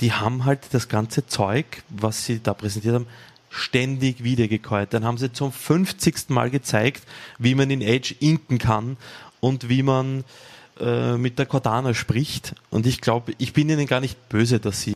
die 0.01 0.13
haben 0.13 0.45
halt 0.45 0.61
das 0.73 0.89
ganze 0.89 1.27
Zeug, 1.27 1.83
was 1.89 2.25
sie 2.25 2.41
da 2.43 2.55
präsentiert 2.55 2.95
haben, 2.95 3.07
ständig 3.51 4.25
wiedergekäut. 4.25 4.89
Dann 4.93 5.05
haben 5.05 5.19
sie 5.19 5.33
zum 5.33 5.53
50. 5.53 6.31
Mal 6.31 6.51
gezeigt, 6.51 7.03
wie 7.39 7.55
man 7.55 7.71
in 7.71 7.81
Edge 7.81 8.15
inken 8.19 8.59
kann 8.59 8.97
und 9.41 9.69
wie 9.69 9.83
man 9.83 10.25
äh, 10.81 11.17
mit 11.17 11.39
der 11.39 11.47
Cortana 11.47 11.95
spricht. 11.95 12.55
Und 12.71 12.87
ich 12.87 13.01
glaube, 13.01 13.33
ich 13.39 13.53
bin 13.53 13.69
ihnen 13.69 13.87
gar 13.87 14.01
nicht 14.01 14.29
böse, 14.29 14.59
dass 14.59 14.81
sie 14.81 14.94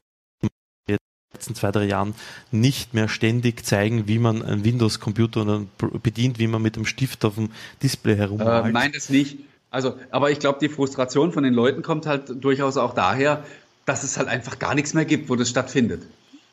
letzten 1.38 1.54
zwei, 1.54 1.70
drei 1.70 1.84
Jahren 1.84 2.14
nicht 2.50 2.94
mehr 2.94 3.08
ständig 3.08 3.64
zeigen, 3.64 4.08
wie 4.08 4.18
man 4.18 4.42
einen 4.42 4.64
Windows-Computer 4.64 5.62
bedient, 6.02 6.40
wie 6.40 6.48
man 6.48 6.60
mit 6.60 6.74
dem 6.74 6.84
Stift 6.84 7.24
auf 7.24 7.36
dem 7.36 7.50
Display 7.80 8.16
herummalt. 8.16 8.66
Äh, 8.66 8.72
nein, 8.72 8.90
das 8.92 9.08
nicht. 9.08 9.38
Also, 9.70 9.94
aber 10.10 10.32
ich 10.32 10.40
glaube, 10.40 10.58
die 10.60 10.68
Frustration 10.68 11.30
von 11.30 11.44
den 11.44 11.54
Leuten 11.54 11.82
kommt 11.82 12.06
halt 12.06 12.42
durchaus 12.42 12.76
auch 12.76 12.92
daher, 12.92 13.44
dass 13.84 14.02
es 14.02 14.16
halt 14.16 14.28
einfach 14.28 14.58
gar 14.58 14.74
nichts 14.74 14.94
mehr 14.94 15.04
gibt, 15.04 15.28
wo 15.28 15.36
das 15.36 15.48
stattfindet. 15.48 16.02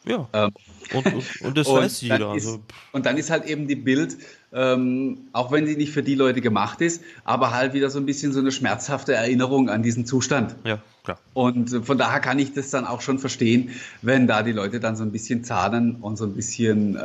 Ja. 0.06 0.28
Ähm, 0.34 0.52
und, 0.94 1.06
und, 1.08 1.42
und, 1.42 1.58
das 1.58 1.68
und 1.68 1.78
weiß 1.78 2.02
jeder. 2.02 2.36
Ist, 2.36 2.46
also. 2.46 2.60
Und 2.92 3.08
dann 3.08 3.18
ist 3.18 3.32
halt 3.32 3.46
eben 3.46 3.68
die 3.68 3.76
Bild, 3.76 4.18
ähm, 4.56 5.28
auch 5.34 5.52
wenn 5.52 5.68
sie 5.68 5.76
nicht 5.76 5.92
für 5.92 6.02
die 6.02 6.16
Leute 6.16 6.40
gemacht 6.40 6.80
ist, 6.80 7.04
aber 7.26 7.52
halt 7.52 7.74
wieder 7.74 7.90
so 7.90 8.00
ein 8.00 8.06
bisschen 8.06 8.32
so 8.32 8.40
eine 8.40 8.52
schmerzhafte 8.52 9.14
Erinnerung 9.14 9.70
an 9.70 9.84
diesen 9.84 10.06
Zustand. 10.06 10.56
Ja, 10.64 10.80
klar. 11.04 11.20
Und 11.34 11.70
von 11.86 11.98
daher 11.98 12.22
kann 12.22 12.40
ich 12.40 12.54
das 12.54 12.70
dann 12.70 12.86
auch 12.86 13.02
schon 13.02 13.20
verstehen, 13.20 13.72
wenn 14.02 14.28
da 14.28 14.44
die 14.44 14.54
Leute 14.54 14.80
dann 14.80 14.96
so 14.96 15.04
ein 15.04 15.12
bisschen 15.12 15.44
zahnen 15.44 15.98
und 15.98 16.18
so 16.18 16.24
ein 16.24 16.34
bisschen, 16.34 16.96
äh, 16.96 17.00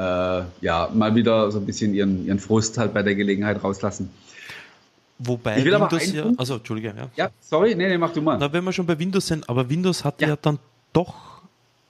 ja, 0.60 0.88
mal 0.94 1.14
wieder 1.16 1.50
so 1.50 1.58
ein 1.58 1.66
bisschen 1.66 1.92
ihren, 1.92 2.24
ihren 2.24 2.38
Frust 2.38 2.78
halt 2.78 2.94
bei 2.94 3.02
der 3.02 3.16
Gelegenheit 3.16 3.62
rauslassen. 3.64 4.10
Wobei 5.18 5.58
ich 5.58 5.64
will 5.64 5.72
Windows 5.72 6.12
ja, 6.12 6.24
also 6.36 6.54
Entschuldige, 6.54 6.94
ja. 6.96 7.08
Ja, 7.16 7.30
sorry, 7.40 7.74
nee, 7.74 7.88
nee, 7.88 7.98
mach 7.98 8.12
du 8.12 8.22
mal. 8.22 8.38
Na, 8.38 8.50
wenn 8.52 8.64
wir 8.64 8.72
schon 8.72 8.86
bei 8.86 8.98
Windows 8.98 9.26
sind, 9.26 9.48
aber 9.50 9.68
Windows 9.68 10.04
hat 10.04 10.20
ja, 10.22 10.28
ja 10.28 10.36
dann 10.36 10.58
doch 10.92 11.42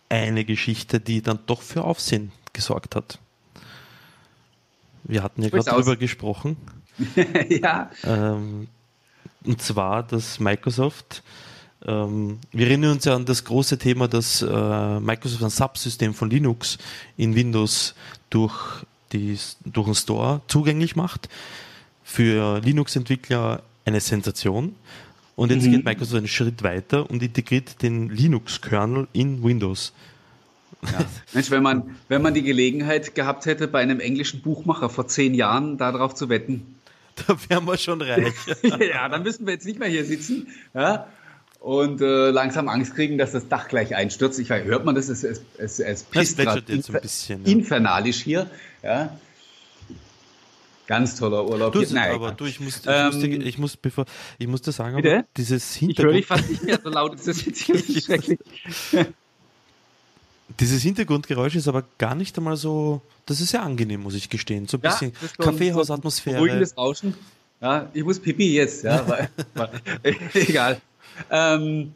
eine 0.09 0.45
Geschichte, 0.45 0.99
die 0.99 1.23
dann 1.23 1.39
doch 1.47 1.63
für 1.63 1.85
Aufsehen 1.85 2.33
gesorgt 2.53 2.97
hat. 2.97 3.19
Wir 5.05 5.23
hatten 5.23 5.43
ja 5.43 5.49
gerade 5.49 5.65
darüber 5.65 5.97
gesprochen. 5.97 6.57
ja. 7.49 7.91
Ähm, 8.05 8.69
und 9.45 9.63
zwar, 9.63 10.03
dass 10.03 10.39
Microsoft, 10.39 11.23
ähm, 11.87 12.39
wir 12.53 12.67
erinnern 12.67 12.93
uns 12.93 13.05
ja 13.07 13.17
an 13.17 13.25
das 13.25 13.45
große 13.45 13.79
Thema, 13.79 14.07
dass 14.07 14.43
äh, 14.43 15.01
Microsoft 15.01 15.43
ein 15.43 15.51
Subsystem 15.51 16.13
von 16.13 16.29
Linux 16.29 16.79
in 17.17 17.35
Windows 17.35 17.95
durch, 18.29 18.85
die, 19.13 19.39
durch 19.65 19.87
den 19.87 19.95
Store 19.95 20.43
zugänglich 20.47 20.97
macht. 20.97 21.29
Für 22.05 22.61
Linux-Entwickler 22.61 23.63
eine 23.85 24.01
Sensation. 24.01 24.75
Und 25.37 25.51
jetzt 25.53 25.65
mhm. 25.65 25.73
geht 25.73 25.85
Microsoft 25.85 26.19
einen 26.19 26.29
Schritt 26.29 26.63
weiter 26.63 27.09
und 27.09 27.23
integriert 27.23 27.83
den 27.83 28.11
Linux-Kernel 28.11 29.09
in 29.13 29.43
Windows. 29.43 29.95
Ja. 30.83 31.05
Mensch, 31.33 31.51
wenn 31.51 31.63
man, 31.63 31.97
wenn 32.09 32.23
man 32.23 32.35
die 32.35 32.43
Gelegenheit 32.43 33.15
gehabt 33.15 33.47
hätte, 33.47 33.69
bei 33.69 33.81
einem 33.81 34.01
englischen 34.01 34.41
Buchmacher 34.43 34.89
vor 34.89 35.07
zehn 35.07 35.35
Jahren 35.35 35.79
darauf 35.79 36.15
zu 36.15 36.29
wetten. 36.29 36.77
Da 37.27 37.37
wären 37.49 37.67
wir 37.67 37.77
schon 37.77 38.01
reich. 38.01 38.33
ja, 38.63 39.07
dann 39.11 39.25
müssten 39.25 39.45
wir 39.45 39.53
jetzt 39.53 39.67
nicht 39.67 39.79
mehr 39.79 39.89
hier 39.89 40.07
sitzen 40.07 40.47
ja, 40.73 41.07
und 41.59 42.01
äh, 42.01 42.31
langsam 42.31 42.69
Angst 42.69 42.95
kriegen, 42.95 43.19
dass 43.19 43.33
das 43.33 43.49
Dach 43.49 43.69
gleich 43.69 43.95
einstürzt. 43.95 44.39
Ich 44.39 44.49
weiß, 44.49 44.65
hört 44.65 44.87
man 44.87 44.95
das? 44.95 45.11
Es, 45.11 45.23
es, 45.23 45.43
es, 45.59 45.81
es 45.81 46.03
pisst 46.05 46.39
gerade 46.39 46.63
infer 46.73 47.01
bisschen, 47.01 47.45
ja. 47.45 47.53
infernalisch 47.53 48.23
hier. 48.23 48.49
Ja. 48.83 49.19
Ganz 50.87 51.15
toller 51.15 51.47
Urlaub. 51.47 51.73
Du, 51.73 51.83
Nein, 51.93 52.15
aber 52.15 52.33
du, 52.33 52.47
ich 52.47 52.59
muss, 52.59 52.79
ich, 52.79 52.87
ähm, 52.89 53.07
musste, 53.07 53.27
ich 53.27 53.59
muss, 53.59 53.77
bevor, 53.77 54.07
ich 54.39 54.49
musste 54.49 54.73
sagen, 54.73 54.97
bitte? 54.97 55.27
dieses 55.37 55.75
Hintergrund. 55.75 56.17
Ich 56.17 56.29
höre 56.31 56.39
dich 56.39 56.45
fast 56.45 56.51
nicht 56.51 56.65
mehr 56.65 56.81
so 56.83 56.91
laut, 56.91 57.15
ist 57.15 57.29
das 57.29 57.45
jetzt 57.45 57.61
hier 57.61 57.79
schrecklich. 58.01 58.39
Dieses 60.59 60.83
Hintergrundgeräusch 60.83 61.55
ist 61.55 61.69
aber 61.69 61.85
gar 61.99 62.15
nicht 62.15 62.37
einmal 62.37 62.57
so, 62.57 63.01
das 63.27 63.41
ist 63.41 63.53
ja 63.53 63.63
angenehm, 63.63 64.03
muss 64.03 64.15
ich 64.15 64.29
gestehen. 64.29 64.67
So 64.67 64.79
ein 64.79 64.81
ja, 64.83 64.91
bisschen 64.91 65.13
Kaffeehausatmosphäre. 65.39 66.39
Ruhiges 66.39 66.77
Rauschen. 66.77 67.15
Ja, 67.61 67.89
ich 67.93 68.03
muss 68.03 68.19
pipi 68.19 68.55
jetzt, 68.55 68.85
ja, 68.85 69.07
weil, 69.07 69.31
egal. 70.35 70.81
Ähm, 71.31 71.95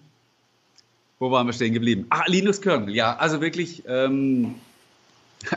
wo 1.19 1.31
waren 1.31 1.47
wir 1.47 1.53
stehen 1.55 1.73
geblieben? 1.73 2.07
Ah, 2.11 2.25
Linus 2.27 2.61
Kernel, 2.61 2.95
ja, 2.95 3.17
also 3.17 3.41
wirklich 3.41 3.83
ähm, 3.87 4.57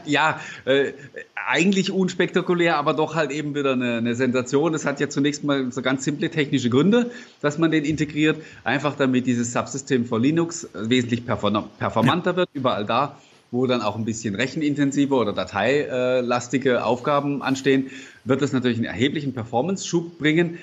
Ja, 0.05 0.39
äh, 0.65 0.93
eigentlich 1.35 1.91
unspektakulär, 1.91 2.77
aber 2.77 2.93
doch 2.93 3.15
halt 3.15 3.31
eben 3.31 3.55
wieder 3.55 3.73
eine, 3.73 3.97
eine, 3.97 4.15
Sensation. 4.15 4.73
Es 4.73 4.85
hat 4.85 4.99
ja 4.99 5.09
zunächst 5.09 5.43
mal 5.43 5.71
so 5.71 5.81
ganz 5.81 6.03
simple 6.03 6.29
technische 6.29 6.69
Gründe, 6.69 7.11
dass 7.41 7.57
man 7.57 7.71
den 7.71 7.85
integriert, 7.85 8.41
einfach 8.63 8.95
damit 8.95 9.27
dieses 9.27 9.53
Subsystem 9.53 10.05
von 10.05 10.21
Linux 10.21 10.67
wesentlich 10.73 11.25
performanter 11.25 12.35
wird, 12.35 12.49
überall 12.53 12.85
da, 12.85 13.17
wo 13.51 13.65
dann 13.65 13.81
auch 13.81 13.95
ein 13.95 14.05
bisschen 14.05 14.35
rechenintensive 14.35 15.13
oder 15.15 15.33
dateilastige 15.33 16.83
Aufgaben 16.83 17.41
anstehen, 17.41 17.89
wird 18.25 18.41
das 18.41 18.51
natürlich 18.51 18.77
einen 18.77 18.87
erheblichen 18.87 19.33
Performance-Schub 19.33 20.19
bringen. 20.19 20.57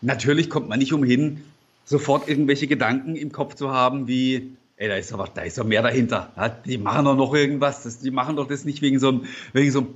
Natürlich 0.00 0.48
kommt 0.48 0.68
man 0.68 0.78
nicht 0.78 0.92
umhin, 0.92 1.42
sofort 1.84 2.28
irgendwelche 2.28 2.66
Gedanken 2.66 3.16
im 3.16 3.32
Kopf 3.32 3.54
zu 3.54 3.70
haben, 3.70 4.06
wie 4.06 4.52
ey, 4.78 4.88
da 4.88 4.96
ist 4.96 5.12
aber, 5.12 5.28
da 5.32 5.42
ist 5.42 5.58
doch 5.58 5.64
mehr 5.64 5.82
dahinter. 5.82 6.30
Die 6.64 6.78
machen 6.78 7.04
doch 7.04 7.16
noch 7.16 7.34
irgendwas. 7.34 7.82
Das, 7.82 7.98
die 7.98 8.10
machen 8.10 8.36
doch 8.36 8.46
das 8.46 8.64
nicht 8.64 8.80
wegen 8.80 8.98
so 8.98 9.08
einem, 9.08 9.24
wegen 9.52 9.70
so 9.70 9.80
einem, 9.80 9.88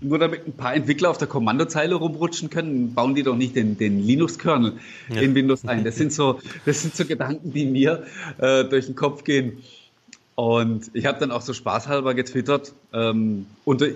nur 0.00 0.18
damit 0.18 0.46
ein 0.46 0.52
paar 0.52 0.74
Entwickler 0.74 1.10
auf 1.10 1.18
der 1.18 1.28
Kommandozeile 1.28 1.94
rumrutschen 1.94 2.50
können, 2.50 2.94
bauen 2.94 3.14
die 3.14 3.22
doch 3.22 3.36
nicht 3.36 3.56
den, 3.56 3.78
den 3.78 4.04
Linux-Kernel 4.04 4.74
ja. 5.08 5.20
in 5.20 5.34
Windows 5.34 5.64
ein. 5.66 5.84
Das 5.84 5.96
sind 5.96 6.12
so, 6.12 6.40
das 6.66 6.82
sind 6.82 6.94
so 6.94 7.04
Gedanken, 7.04 7.52
die 7.52 7.66
mir 7.66 8.04
äh, 8.38 8.64
durch 8.64 8.86
den 8.86 8.94
Kopf 8.94 9.24
gehen. 9.24 9.58
Und 10.34 10.90
ich 10.94 11.06
habe 11.06 11.18
dann 11.18 11.32
auch 11.32 11.42
so 11.42 11.52
spaßhalber 11.52 12.14
getwittert, 12.14 12.72
ähm, 12.92 13.46
unter, 13.64 13.88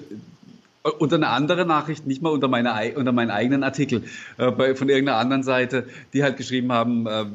unter 0.99 1.15
einer 1.17 1.31
anderen 1.31 1.69
Nachricht, 1.69 2.07
nicht 2.07 2.21
mal 2.21 2.31
unter, 2.31 2.49
meine, 2.49 2.95
unter 2.97 3.13
meinen 3.13 3.31
eigenen 3.31 3.63
Artikel, 3.63 4.03
äh, 4.39 4.51
bei, 4.51 4.75
von 4.75 4.89
irgendeiner 4.89 5.19
anderen 5.19 5.45
Seite, 5.45 5.87
die 6.13 6.25
halt 6.25 6.37
geschrieben 6.37 6.73
haben, 6.73 7.07
äh, 7.07 7.27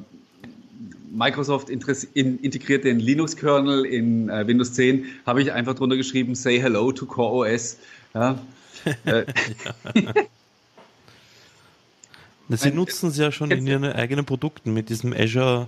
Microsoft 1.12 1.70
in, 1.70 2.40
integriert 2.40 2.84
den 2.84 3.00
Linux-Kernel 3.00 3.86
in 3.86 4.30
äh, 4.30 4.46
Windows 4.48 4.74
10, 4.74 5.06
habe 5.26 5.42
ich 5.42 5.52
einfach 5.52 5.76
drunter 5.76 5.98
geschrieben, 5.98 6.36
say 6.36 6.60
hello 6.60 6.92
to 6.92 7.06
Core 7.06 7.52
OS. 7.54 7.78
Ja. 8.14 8.40
Äh. 9.04 9.26
Sie 12.50 12.72
nutzen 12.72 13.10
es 13.10 13.18
ja 13.18 13.34
schon 13.34 13.52
in 13.52 13.68
Ihren 13.68 13.84
eigenen 13.84 14.24
Produkten. 14.24 14.74
Mit 14.74 14.88
diesem 14.88 15.12
Azure 15.12 15.68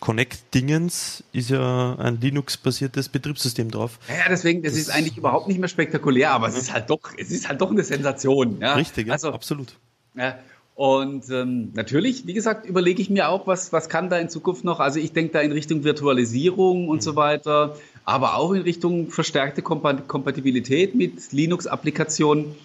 Connect-Dingens 0.00 1.24
ist 1.32 1.50
ja 1.50 1.96
ein 1.96 2.20
Linux-basiertes 2.20 3.08
Betriebssystem 3.08 3.70
drauf. 3.70 3.98
Ja, 4.08 4.28
deswegen, 4.30 4.62
das, 4.62 4.72
das, 4.72 4.82
ist 4.82 4.90
eigentlich 4.90 5.18
überhaupt 5.18 5.48
nicht 5.48 5.58
mehr 5.58 5.68
spektakulär, 5.68 6.30
aber 6.30 6.48
es 6.48 6.56
ist 6.56 6.72
halt 6.72 6.90
doch, 6.90 7.00
es 7.18 7.30
ist 7.30 7.48
halt 7.48 7.60
doch 7.60 7.70
eine 7.70 7.84
Sensation. 7.84 8.60
Ja? 8.60 8.74
Richtig, 8.74 9.10
also, 9.10 9.32
absolut. 9.32 9.76
Ja, 10.14 10.38
und 10.74 11.30
ähm, 11.30 11.70
natürlich, 11.74 12.26
wie 12.26 12.34
gesagt, 12.34 12.66
überlege 12.66 13.00
ich 13.00 13.08
mir 13.08 13.28
auch, 13.28 13.46
was, 13.46 13.72
was 13.72 13.88
kann 13.88 14.10
da 14.10 14.18
in 14.18 14.28
Zukunft 14.28 14.64
noch. 14.64 14.80
Also 14.80 14.98
ich 14.98 15.12
denke 15.12 15.32
da 15.32 15.40
in 15.40 15.52
Richtung 15.52 15.84
Virtualisierung 15.84 16.88
und 16.88 16.96
mhm. 16.96 17.00
so 17.02 17.16
weiter, 17.16 17.76
aber 18.04 18.36
auch 18.36 18.52
in 18.52 18.62
Richtung 18.62 19.10
verstärkte 19.10 19.62
Kompatibilität 19.62 20.94
mit 20.96 21.32
Linux-Applikationen. 21.32 22.56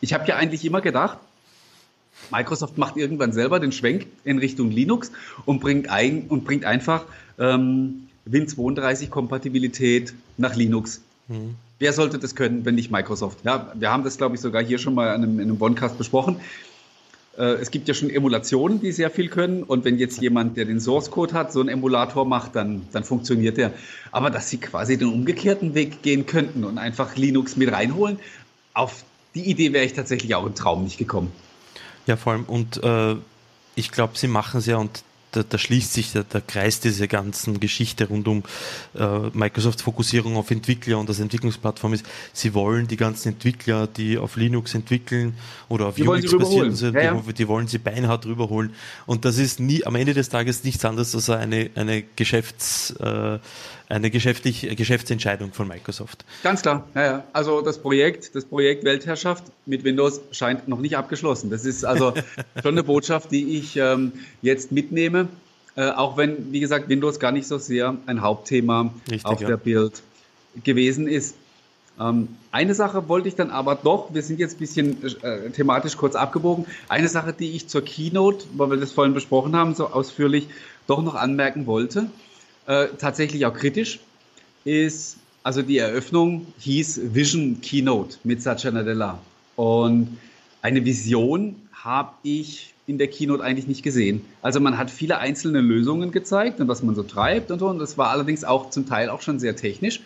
Ich 0.00 0.14
habe 0.14 0.26
ja 0.28 0.36
eigentlich 0.36 0.64
immer 0.64 0.80
gedacht, 0.80 1.18
Microsoft 2.30 2.78
macht 2.78 2.96
irgendwann 2.96 3.32
selber 3.32 3.58
den 3.58 3.72
Schwenk 3.72 4.06
in 4.24 4.38
Richtung 4.38 4.70
Linux 4.70 5.10
und 5.44 5.60
bringt, 5.60 5.90
ein, 5.90 6.26
und 6.28 6.44
bringt 6.44 6.64
einfach 6.64 7.04
ähm, 7.38 8.08
Win32-Kompatibilität 8.30 10.14
nach 10.36 10.54
Linux. 10.54 11.02
Mhm. 11.28 11.56
Wer 11.78 11.92
sollte 11.92 12.18
das 12.18 12.34
können, 12.34 12.64
wenn 12.64 12.76
nicht 12.76 12.90
Microsoft? 12.90 13.44
Ja, 13.44 13.72
wir 13.74 13.90
haben 13.90 14.04
das, 14.04 14.16
glaube 14.16 14.36
ich, 14.36 14.40
sogar 14.40 14.62
hier 14.62 14.78
schon 14.78 14.94
mal 14.94 15.14
in 15.14 15.22
einem, 15.22 15.40
in 15.40 15.50
einem 15.50 15.60
Onecast 15.60 15.98
besprochen. 15.98 16.40
Äh, 17.38 17.54
es 17.54 17.70
gibt 17.70 17.88
ja 17.88 17.94
schon 17.94 18.10
Emulationen, 18.10 18.80
die 18.80 18.92
sehr 18.92 19.10
viel 19.10 19.28
können. 19.28 19.62
Und 19.62 19.84
wenn 19.84 19.98
jetzt 19.98 20.20
jemand, 20.20 20.56
der 20.56 20.64
den 20.64 20.80
Source 20.80 21.10
Code 21.10 21.34
hat, 21.34 21.52
so 21.52 21.60
einen 21.60 21.68
Emulator 21.68 22.24
macht, 22.24 22.56
dann, 22.56 22.82
dann 22.92 23.04
funktioniert 23.04 23.56
der. 23.56 23.72
Aber 24.12 24.30
dass 24.30 24.50
sie 24.50 24.58
quasi 24.58 24.96
den 24.98 25.08
umgekehrten 25.08 25.74
Weg 25.74 26.02
gehen 26.02 26.26
könnten 26.26 26.64
und 26.64 26.78
einfach 26.78 27.16
Linux 27.16 27.56
mit 27.56 27.72
reinholen, 27.72 28.18
auf 28.74 29.04
die 29.34 29.50
Idee 29.50 29.72
wäre 29.72 29.84
ich 29.84 29.92
tatsächlich 29.92 30.34
auch 30.34 30.46
im 30.46 30.54
Traum 30.54 30.84
nicht 30.84 30.98
gekommen. 30.98 31.30
Ja, 32.06 32.16
vor 32.16 32.32
allem, 32.32 32.44
und 32.44 32.82
äh, 32.82 33.16
ich 33.74 33.90
glaube, 33.90 34.16
sie 34.16 34.28
machen 34.28 34.58
es 34.58 34.66
ja, 34.66 34.76
und 34.76 35.02
da, 35.32 35.42
da 35.42 35.58
schließt 35.58 35.92
sich 35.92 36.12
der, 36.12 36.24
der, 36.24 36.40
Kreis 36.40 36.80
dieser 36.80 37.06
ganzen 37.06 37.60
Geschichte 37.60 38.08
rund 38.08 38.28
um 38.28 38.42
äh, 38.94 39.30
Microsofts 39.32 39.82
Fokussierung 39.82 40.36
auf 40.36 40.50
Entwickler 40.50 40.98
und 40.98 41.08
das 41.08 41.20
Entwicklungsplattform 41.20 41.94
ist, 41.94 42.06
sie 42.32 42.54
wollen 42.54 42.86
die 42.86 42.96
ganzen 42.96 43.30
Entwickler, 43.30 43.86
die 43.86 44.18
auf 44.18 44.36
Linux 44.36 44.74
entwickeln 44.74 45.34
oder 45.68 45.86
auf 45.86 45.96
die 45.96 46.02
Unix 46.02 46.36
basieren, 46.36 46.74
sind, 46.74 46.94
ja, 46.94 47.02
ja. 47.02 47.22
Die, 47.26 47.32
die, 47.32 47.48
wollen 47.48 47.66
sie 47.66 47.78
beinhart 47.78 48.26
rüberholen. 48.26 48.72
Und 49.06 49.24
das 49.24 49.38
ist 49.38 49.60
nie 49.60 49.84
am 49.84 49.94
Ende 49.96 50.14
des 50.14 50.28
Tages 50.28 50.64
nichts 50.64 50.84
anderes 50.84 51.14
als 51.14 51.28
eine, 51.30 51.70
eine 51.74 52.02
Geschäfts, 52.16 52.90
äh, 52.92 53.38
eine 53.88 54.10
geschäftlich, 54.10 54.68
Geschäftsentscheidung 54.76 55.52
von 55.52 55.68
Microsoft. 55.68 56.24
Ganz 56.42 56.62
klar, 56.62 56.86
ja, 56.94 57.04
ja. 57.04 57.24
Also 57.32 57.60
das 57.60 57.78
Projekt, 57.78 58.34
das 58.34 58.44
Projekt 58.44 58.84
Weltherrschaft 58.84 59.44
mit 59.64 59.84
Windows 59.84 60.20
scheint 60.32 60.68
noch 60.68 60.80
nicht 60.80 60.96
abgeschlossen. 60.96 61.50
Das 61.50 61.64
ist 61.64 61.84
also 61.84 62.12
schon 62.62 62.74
eine 62.74 62.82
Botschaft, 62.82 63.30
die 63.30 63.58
ich 63.58 63.76
ähm, 63.76 64.12
jetzt 64.42 64.72
mitnehme. 64.72 65.28
Äh, 65.76 65.90
auch 65.90 66.16
wenn, 66.16 66.52
wie 66.52 66.60
gesagt, 66.60 66.88
Windows 66.88 67.20
gar 67.20 67.32
nicht 67.32 67.46
so 67.46 67.58
sehr 67.58 67.96
ein 68.06 68.22
Hauptthema 68.22 68.92
Richtig, 69.10 69.24
auf 69.26 69.40
ja. 69.40 69.48
der 69.48 69.56
Bild 69.58 70.02
gewesen 70.64 71.06
ist. 71.06 71.36
Ähm, 72.00 72.28
eine 72.50 72.74
Sache 72.74 73.08
wollte 73.08 73.28
ich 73.28 73.36
dann 73.36 73.50
aber 73.50 73.74
doch, 73.74 74.12
wir 74.12 74.22
sind 74.22 74.40
jetzt 74.40 74.56
ein 74.56 74.58
bisschen 74.58 75.22
äh, 75.22 75.50
thematisch 75.50 75.96
kurz 75.96 76.14
abgebogen, 76.14 76.66
eine 76.88 77.08
Sache, 77.08 77.32
die 77.32 77.52
ich 77.52 77.68
zur 77.68 77.82
Keynote, 77.82 78.46
weil 78.56 78.70
wir 78.70 78.76
das 78.78 78.92
vorhin 78.92 79.14
besprochen 79.14 79.54
haben, 79.54 79.74
so 79.74 79.88
ausführlich, 79.88 80.48
doch 80.86 81.02
noch 81.02 81.14
anmerken 81.14 81.66
wollte 81.66 82.10
äh, 82.66 82.88
tatsächlich 82.98 83.46
auch 83.46 83.54
kritisch, 83.54 84.00
ist, 84.64 85.16
also 85.42 85.62
die 85.62 85.78
Eröffnung 85.78 86.46
hieß 86.58 87.00
Vision 87.14 87.60
Keynote 87.60 88.18
mit 88.24 88.42
Satya 88.42 88.70
Nadella. 88.70 89.20
Und 89.54 90.18
eine 90.62 90.84
Vision 90.84 91.56
habe 91.72 92.12
ich 92.22 92.74
in 92.86 92.98
der 92.98 93.08
Keynote 93.08 93.42
eigentlich 93.42 93.66
nicht 93.66 93.82
gesehen. 93.82 94.24
Also 94.42 94.60
man 94.60 94.78
hat 94.78 94.90
viele 94.90 95.18
einzelne 95.18 95.60
Lösungen 95.60 96.12
gezeigt 96.12 96.60
und 96.60 96.68
was 96.68 96.82
man 96.82 96.94
so 96.94 97.02
treibt 97.02 97.50
und 97.50 97.58
so. 97.58 97.68
Und 97.68 97.78
das 97.78 97.98
war 97.98 98.10
allerdings 98.10 98.44
auch 98.44 98.70
zum 98.70 98.86
Teil 98.86 99.08
auch 99.08 99.22
schon 99.22 99.38
sehr 99.38 99.56
technisch. 99.56 100.00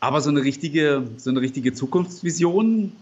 Aber 0.00 0.20
so 0.22 0.30
eine 0.30 0.42
richtige, 0.42 1.02
so 1.18 1.30
eine 1.30 1.40
richtige 1.40 1.74
Zukunftsvision 1.74 2.92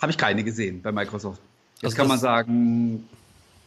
habe 0.00 0.12
ich 0.12 0.18
keine 0.18 0.44
gesehen 0.44 0.80
bei 0.82 0.92
Microsoft. 0.92 1.40
Jetzt 1.76 1.84
also 1.84 1.96
kann 1.96 2.08
man 2.08 2.18
sagen, 2.18 3.08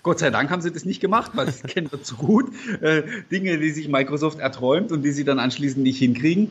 Gott 0.03 0.19
sei 0.19 0.31
Dank 0.31 0.49
haben 0.49 0.61
sie 0.61 0.71
das 0.71 0.85
nicht 0.85 0.99
gemacht, 0.99 1.31
weil 1.35 1.45
das 1.45 1.61
kennen 1.63 1.91
wir 1.91 2.01
zu 2.01 2.15
gut. 2.15 2.51
Äh, 2.81 3.03
Dinge, 3.31 3.57
die 3.57 3.71
sich 3.71 3.87
Microsoft 3.87 4.39
erträumt 4.39 4.91
und 4.91 5.03
die 5.03 5.11
sie 5.11 5.23
dann 5.23 5.39
anschließend 5.39 5.83
nicht 5.83 5.99
hinkriegen. 5.99 6.49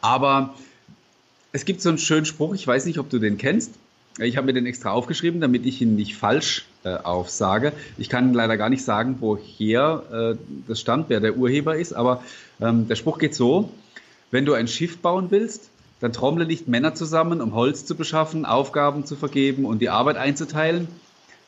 Aber 0.00 0.54
es 1.52 1.64
gibt 1.64 1.82
so 1.82 1.88
einen 1.88 1.98
schönen 1.98 2.26
Spruch, 2.26 2.54
ich 2.54 2.66
weiß 2.66 2.86
nicht, 2.86 2.98
ob 2.98 3.10
du 3.10 3.18
den 3.18 3.38
kennst. 3.38 3.72
Ich 4.18 4.36
habe 4.36 4.46
mir 4.46 4.52
den 4.52 4.66
extra 4.66 4.90
aufgeschrieben, 4.90 5.40
damit 5.40 5.64
ich 5.64 5.80
ihn 5.80 5.96
nicht 5.96 6.16
falsch 6.16 6.66
äh, 6.84 6.94
aufsage. 6.94 7.72
Ich 7.96 8.08
kann 8.08 8.34
leider 8.34 8.56
gar 8.56 8.68
nicht 8.68 8.84
sagen, 8.84 9.16
woher 9.20 10.36
äh, 10.36 10.38
das 10.68 10.80
stammt, 10.80 11.08
wer 11.08 11.20
der 11.20 11.36
Urheber 11.36 11.76
ist, 11.76 11.94
aber 11.94 12.22
ähm, 12.60 12.88
der 12.88 12.96
Spruch 12.96 13.18
geht 13.18 13.34
so, 13.34 13.70
wenn 14.30 14.44
du 14.44 14.52
ein 14.52 14.68
Schiff 14.68 14.98
bauen 14.98 15.28
willst, 15.30 15.70
dann 16.00 16.12
trommle 16.12 16.46
nicht 16.46 16.68
Männer 16.68 16.94
zusammen, 16.94 17.40
um 17.40 17.54
Holz 17.54 17.86
zu 17.86 17.94
beschaffen, 17.94 18.44
Aufgaben 18.44 19.06
zu 19.06 19.16
vergeben 19.16 19.64
und 19.64 19.78
die 19.78 19.88
Arbeit 19.88 20.16
einzuteilen, 20.16 20.88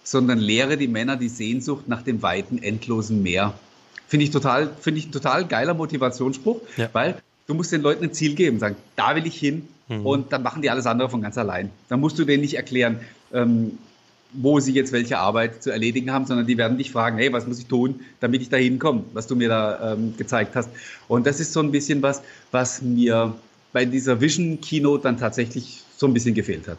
sondern 0.05 0.39
lehre 0.39 0.77
die 0.77 0.87
Männer 0.87 1.17
die 1.17 1.29
Sehnsucht 1.29 1.89
nach 1.89 2.03
dem 2.03 2.23
weiten, 2.23 2.63
endlosen 2.63 3.23
Meer. 3.23 3.55
Finde 4.07 4.25
ich 4.25 4.31
total, 4.31 4.71
finde 4.81 5.01
ich 5.01 5.09
ein 5.09 5.13
total 5.13 5.47
geiler 5.47 5.75
Motivationsspruch, 5.75 6.61
ja. 6.77 6.89
weil 6.93 7.17
du 7.47 7.55
musst 7.55 7.73
den 7.73 7.81
Leuten 7.81 8.05
ein 8.05 8.13
Ziel 8.13 8.35
geben, 8.35 8.59
sagen, 8.59 8.77
da 8.95 9.17
will 9.17 9.27
ich 9.27 9.37
hin 9.37 9.67
mhm. 9.89 10.07
und 10.07 10.33
dann 10.33 10.43
machen 10.43 10.63
die 10.63 10.71
alles 10.71 10.87
andere 10.87 11.09
von 11.09 11.23
ganz 11.23 11.37
allein. 11.39 11.71
Dann 11.89 12.01
musst 12.01 12.19
du 12.19 12.25
denen 12.25 12.43
nicht 12.43 12.55
erklären, 12.55 13.01
ähm, 13.33 13.79
wo 14.35 14.61
sie 14.61 14.73
jetzt 14.73 14.93
welche 14.93 15.19
Arbeit 15.19 15.63
zu 15.63 15.71
erledigen 15.71 16.13
haben, 16.13 16.27
sondern 16.27 16.47
die 16.47 16.59
werden 16.59 16.77
dich 16.77 16.91
fragen, 16.91 17.19
hey, 17.19 17.33
was 17.33 17.47
muss 17.47 17.59
ich 17.59 17.67
tun, 17.67 18.01
damit 18.21 18.43
ich 18.43 18.49
da 18.49 18.57
hinkomme, 18.57 19.05
was 19.13 19.27
du 19.27 19.37
mir 19.37 19.49
da 19.49 19.93
ähm, 19.93 20.17
gezeigt 20.17 20.57
hast. 20.57 20.71
Und 21.09 21.27
das 21.27 21.41
ist 21.41 21.53
so 21.53 21.61
ein 21.61 21.71
bisschen 21.71 22.03
was, 22.03 22.23
was 22.51 22.83
mir 22.83 23.35
bei 23.73 23.85
dieser 23.85 24.21
Vision 24.21 24.61
Keynote 24.61 25.05
dann 25.05 25.19
tatsächlich 25.19 25.83
so 25.97 26.07
ein 26.07 26.13
bisschen 26.13 26.35
gefehlt 26.35 26.69
hat. 26.69 26.79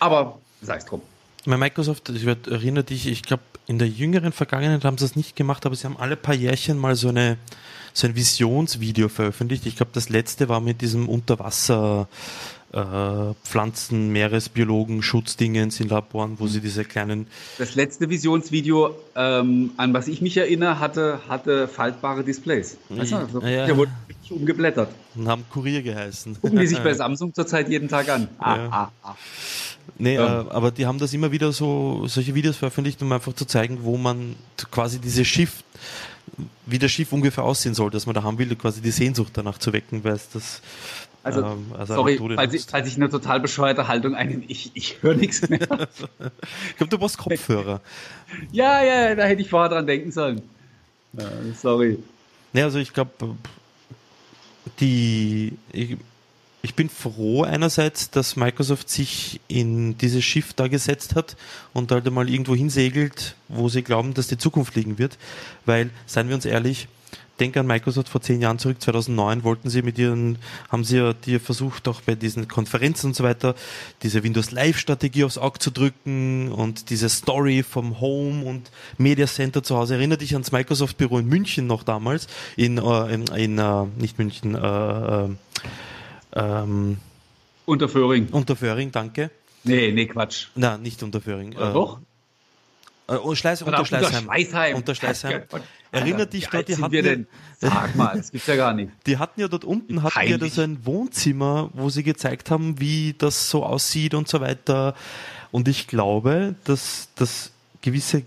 Aber 0.00 0.38
sei 0.62 0.76
es 0.76 0.84
drum. 0.84 1.02
Bei 1.46 1.56
Microsoft, 1.56 2.08
ich 2.08 2.26
erinnere 2.26 2.84
dich, 2.84 3.06
ich 3.06 3.22
glaube, 3.22 3.42
in 3.66 3.78
der 3.78 3.88
jüngeren 3.88 4.32
Vergangenheit 4.32 4.84
haben 4.84 4.98
sie 4.98 5.04
das 5.04 5.16
nicht 5.16 5.36
gemacht, 5.36 5.66
aber 5.66 5.74
sie 5.74 5.84
haben 5.84 5.96
alle 5.96 6.16
paar 6.16 6.34
Jährchen 6.34 6.78
mal 6.78 6.94
so 6.96 7.08
eine 7.08 7.36
so 7.94 8.08
ein 8.08 8.16
Visionsvideo 8.16 9.08
veröffentlicht. 9.08 9.66
Ich 9.66 9.76
glaube, 9.76 9.92
das 9.94 10.08
letzte 10.08 10.48
war 10.48 10.60
mit 10.60 10.80
diesem 10.80 11.08
Unterwasser 11.08 12.08
äh, 12.72 13.34
Pflanzen, 13.44 14.10
Meeresbiologen, 14.10 15.00
Schutzdingens 15.00 15.78
in 15.78 15.88
Laboren, 15.88 16.40
wo 16.40 16.48
sie 16.48 16.60
diese 16.60 16.84
kleinen. 16.84 17.28
Das 17.56 17.76
letzte 17.76 18.10
Visionsvideo, 18.10 18.96
ähm, 19.14 19.70
an 19.76 19.94
was 19.94 20.08
ich 20.08 20.20
mich 20.20 20.36
erinnere, 20.36 20.80
hatte, 20.80 21.20
hatte 21.28 21.68
faltbare 21.68 22.24
Displays. 22.24 22.76
Weißt 22.88 23.12
du, 23.12 23.16
also, 23.16 23.40
ja. 23.42 23.66
Der 23.66 23.76
wurde 23.76 23.92
richtig 24.08 24.32
umgeblättert. 24.32 24.88
Und 25.14 25.28
haben 25.28 25.44
Kurier 25.50 25.82
geheißen. 25.82 26.40
Gucken 26.40 26.58
die 26.58 26.66
sich 26.66 26.78
bei 26.82 26.94
Samsung 26.94 27.32
zurzeit 27.32 27.68
jeden 27.68 27.88
Tag 27.88 28.08
an. 28.08 28.28
Ah, 28.38 28.56
ja. 28.56 28.68
ah, 28.70 28.92
ah. 29.04 29.14
Nee, 29.98 30.14
ja. 30.14 30.42
äh, 30.42 30.50
aber 30.50 30.70
die 30.70 30.86
haben 30.86 30.98
das 30.98 31.12
immer 31.12 31.30
wieder 31.32 31.52
so, 31.52 32.06
solche 32.06 32.34
Videos 32.34 32.56
veröffentlicht, 32.56 33.00
um 33.02 33.12
einfach 33.12 33.32
zu 33.34 33.44
zeigen, 33.44 33.78
wo 33.82 33.96
man 33.96 34.36
quasi 34.70 34.98
dieses 34.98 35.26
Schiff, 35.26 35.62
wie 36.66 36.78
das 36.78 36.90
Schiff 36.90 37.12
ungefähr 37.12 37.44
aussehen 37.44 37.74
soll, 37.74 37.90
dass 37.90 38.06
man 38.06 38.14
da 38.14 38.22
haben 38.22 38.38
will, 38.38 38.54
quasi 38.56 38.80
die 38.80 38.90
Sehnsucht 38.90 39.32
danach 39.34 39.58
zu 39.58 39.72
wecken, 39.72 40.02
weil 40.04 40.14
es 40.14 40.28
das 40.30 40.62
also, 41.24 41.42
ähm, 41.42 41.72
also 41.78 41.94
sorry, 41.94 42.20
falls 42.34 42.52
ich, 42.52 42.64
falls 42.64 42.86
ich 42.86 42.96
eine 42.96 43.08
total 43.08 43.40
bescheuerte 43.40 43.88
Haltung 43.88 44.14
einnehme, 44.14 44.44
ich, 44.46 44.70
ich 44.74 45.02
höre 45.02 45.14
nichts 45.14 45.48
mehr. 45.48 45.62
ich 45.62 46.76
glaube, 46.76 46.90
du 46.90 46.98
brauchst 46.98 47.16
Kopfhörer. 47.16 47.80
ja, 48.52 48.84
ja, 48.84 49.14
da 49.14 49.24
hätte 49.24 49.40
ich 49.40 49.48
vorher 49.48 49.70
dran 49.70 49.86
denken 49.86 50.12
sollen. 50.12 50.42
Ja, 51.14 51.24
sorry. 51.60 51.98
Ne, 52.52 52.62
also 52.62 52.78
ich 52.78 52.92
glaube, 52.92 53.36
die, 54.80 55.56
ich, 55.72 55.96
ich 56.64 56.74
bin 56.74 56.88
froh 56.88 57.42
einerseits, 57.42 58.10
dass 58.10 58.36
Microsoft 58.36 58.88
sich 58.88 59.38
in 59.48 59.98
dieses 59.98 60.24
Schiff 60.24 60.54
da 60.54 60.66
gesetzt 60.66 61.14
hat 61.14 61.36
und 61.74 61.92
halt 61.92 62.06
einmal 62.06 62.30
irgendwo 62.30 62.54
hinsegelt, 62.54 63.36
wo 63.48 63.68
sie 63.68 63.82
glauben, 63.82 64.14
dass 64.14 64.28
die 64.28 64.38
Zukunft 64.38 64.74
liegen 64.74 64.98
wird. 64.98 65.18
Weil, 65.66 65.90
seien 66.06 66.28
wir 66.28 66.34
uns 66.34 66.46
ehrlich, 66.46 66.88
denke 67.38 67.60
an 67.60 67.66
Microsoft 67.66 68.08
vor 68.08 68.22
zehn 68.22 68.40
Jahren 68.40 68.58
zurück, 68.58 68.80
2009 68.80 69.44
wollten 69.44 69.68
sie 69.68 69.82
mit 69.82 69.98
ihren, 69.98 70.38
haben 70.70 70.84
sie 70.84 70.96
ja 70.96 71.12
die 71.12 71.38
versucht, 71.38 71.86
auch 71.86 72.00
bei 72.00 72.14
diesen 72.14 72.48
Konferenzen 72.48 73.08
und 73.08 73.14
so 73.16 73.24
weiter, 73.24 73.54
diese 74.02 74.22
Windows 74.22 74.50
Live 74.50 74.78
Strategie 74.78 75.24
aufs 75.24 75.36
Auge 75.36 75.58
zu 75.58 75.70
drücken 75.70 76.50
und 76.50 76.88
diese 76.88 77.10
Story 77.10 77.62
vom 77.62 78.00
Home 78.00 78.42
und 78.42 78.70
Media 78.96 79.26
Center 79.26 79.62
zu 79.62 79.76
Hause. 79.76 79.96
Erinnert 79.96 80.22
dich 80.22 80.32
ans 80.32 80.50
Microsoft 80.50 80.96
Büro 80.96 81.18
in 81.18 81.26
München 81.26 81.66
noch 81.66 81.82
damals, 81.82 82.26
in, 82.56 82.78
äh, 82.78 83.14
in, 83.14 83.26
in 83.26 83.58
uh, 83.58 83.86
nicht 83.98 84.18
München, 84.18 84.54
äh, 84.54 85.24
äh, 85.24 85.28
ähm, 86.34 86.98
Unterföhring. 87.66 88.28
Unterföhring, 88.28 88.92
danke. 88.92 89.30
Nee, 89.62 89.92
nee, 89.92 90.06
Quatsch. 90.06 90.48
Na, 90.54 90.76
nicht 90.76 91.02
Unterföhring. 91.02 91.52
Äh, 91.52 91.72
doch. 91.72 92.00
Äh, 93.06 93.36
Schleiß, 93.36 93.62
unter 93.62 93.84
Schleißheim. 93.84 94.26
Unter 94.26 94.34
Schleißheim. 94.34 94.76
Unter 94.76 94.94
Schleißheim. 94.94 95.42
Erinnert 95.92 96.32
dich 96.32 96.48
dort, 96.48 96.68
die 96.68 96.76
hatten 96.76 96.92
wir 96.92 97.02
denn? 97.02 97.26
Sag 97.58 97.94
mal, 97.94 98.16
das 98.16 98.32
gibt's 98.32 98.46
ja 98.46 98.56
gar 98.56 98.74
nicht. 98.74 98.90
Die 99.06 99.18
hatten 99.18 99.40
ja 99.40 99.48
dort 99.48 99.64
unten, 99.64 100.02
hatten 100.02 100.14
Peinlich. 100.14 100.32
ja 100.32 100.38
da 100.38 100.48
so 100.48 100.62
ein 100.62 100.84
Wohnzimmer, 100.84 101.70
wo 101.72 101.88
sie 101.88 102.02
gezeigt 102.02 102.50
haben, 102.50 102.80
wie 102.80 103.14
das 103.16 103.48
so 103.48 103.64
aussieht 103.64 104.14
und 104.14 104.26
so 104.28 104.40
weiter. 104.40 104.94
Und 105.52 105.68
ich 105.68 105.86
glaube, 105.86 106.56
dass, 106.64 107.10
dass 107.14 107.52
gewisse 107.80 108.22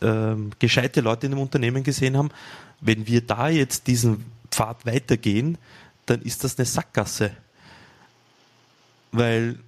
äh, 0.00 0.34
gescheite 0.58 1.02
Leute 1.02 1.26
in 1.26 1.32
dem 1.32 1.40
Unternehmen 1.40 1.84
gesehen 1.84 2.16
haben, 2.16 2.30
wenn 2.80 3.06
wir 3.06 3.20
da 3.20 3.48
jetzt 3.48 3.86
diesen 3.86 4.24
Pfad 4.50 4.84
weitergehen, 4.86 5.58
dann 6.06 6.22
ist 6.22 6.44
das 6.44 6.58
eine 6.58 6.66
Sackgasse. 6.66 7.30
Weil 9.14 9.58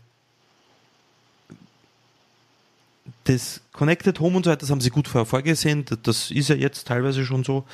das 3.24 3.60
Connected 3.72 4.18
Home 4.20 4.36
und 4.36 4.44
so 4.44 4.50
weiter, 4.50 4.60
das 4.60 4.70
haben 4.70 4.80
sie 4.80 4.90
gut 4.90 5.06
vorgesehen. 5.08 5.84
Das 6.02 6.30
ist 6.30 6.48
ja 6.48 6.56
jetzt 6.56 6.88
teilweise 6.88 7.24
schon 7.24 7.44
so. 7.44 7.64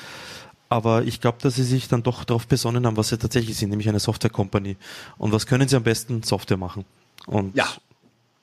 Aber 0.69 1.03
ich 1.05 1.21
glaube, 1.21 1.39
dass 1.41 1.57
sie 1.57 1.65
sich 1.65 1.89
dann 1.89 2.03
doch 2.03 2.25
darauf 2.25 2.47
besonnen 2.47 2.87
haben, 2.87 2.97
was 2.97 3.09
sie 3.09 3.19
tatsächlich 3.19 3.57
sind, 3.57 3.71
nämlich 3.71 3.89
eine 3.89 4.01
Software 4.01 4.31
Company. 4.31 4.77
Und 5.19 5.33
was 5.33 5.47
können 5.47 5.69
sie 5.69 5.77
am 5.77 5.83
besten? 5.83 6.23
Software 6.23 6.57
machen. 6.57 6.85
Und 7.27 7.55
ja. 7.57 7.69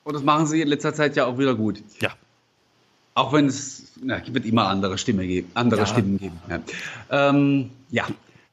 Und 0.04 0.14
das 0.14 0.22
machen 0.22 0.46
sie 0.46 0.60
in 0.60 0.68
letzter 0.68 0.94
Zeit 0.94 1.16
ja 1.16 1.26
auch 1.26 1.38
wieder 1.38 1.54
gut. 1.54 1.82
Ja. 2.00 2.10
Auch 3.14 3.32
wenn 3.32 3.46
es 3.46 3.92
na, 4.02 4.22
wird 4.26 4.46
immer 4.46 4.68
andere 4.68 4.96
Stimme 4.98 5.26
geben, 5.26 5.50
andere 5.54 5.82
ja. 5.82 5.86
Stimmen 5.86 6.18
geben. 6.18 6.40
Ja. 6.48 6.60
Ähm, 7.10 7.70
ja. 7.90 8.06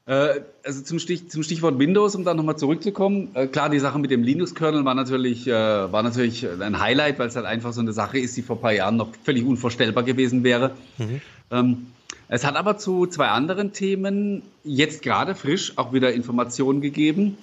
Äh, 0.08 0.42
also 0.64 0.82
zum, 0.84 1.00
Stich, 1.00 1.30
zum, 1.30 1.44
Stichwort 1.44 1.78
Windows, 1.80 2.16
um 2.16 2.24
da 2.24 2.34
nochmal 2.34 2.58
zurückzukommen. 2.58 3.30
Äh, 3.34 3.48
klar, 3.48 3.70
die 3.70 3.80
Sache 3.80 4.00
mit 4.00 4.10
dem 4.10 4.24
Linux-Kernel 4.24 4.86
war 4.86 4.96
natürlich, 4.96 5.48
äh, 5.48 5.52
war 5.52 6.02
natürlich 6.02 6.48
ein 6.48 6.80
Highlight, 6.80 7.20
weil 7.20 7.28
es 7.28 7.36
halt 7.36 7.46
einfach 7.46 7.74
so 7.74 7.82
eine 7.82 7.92
Sache 7.92 8.18
ist, 8.18 8.36
die 8.38 8.42
vor 8.42 8.56
ein 8.56 8.62
paar 8.62 8.74
Jahren 8.74 8.96
noch 8.96 9.10
völlig 9.24 9.46
unvorstellbar 9.46 10.04
gewesen 10.04 10.44
wäre. 10.44 10.72
Mhm. 10.98 11.22
Ähm, 11.52 11.88
es 12.30 12.46
hat 12.46 12.56
aber 12.56 12.78
zu 12.78 13.06
zwei 13.08 13.28
anderen 13.28 13.74
Themen 13.74 14.44
jetzt 14.64 15.02
gerade 15.02 15.36
frisch 15.36 15.74
auch 15.78 15.92
wieder 15.92 16.14
Informationen 16.14 16.80
gegeben. 16.80 17.38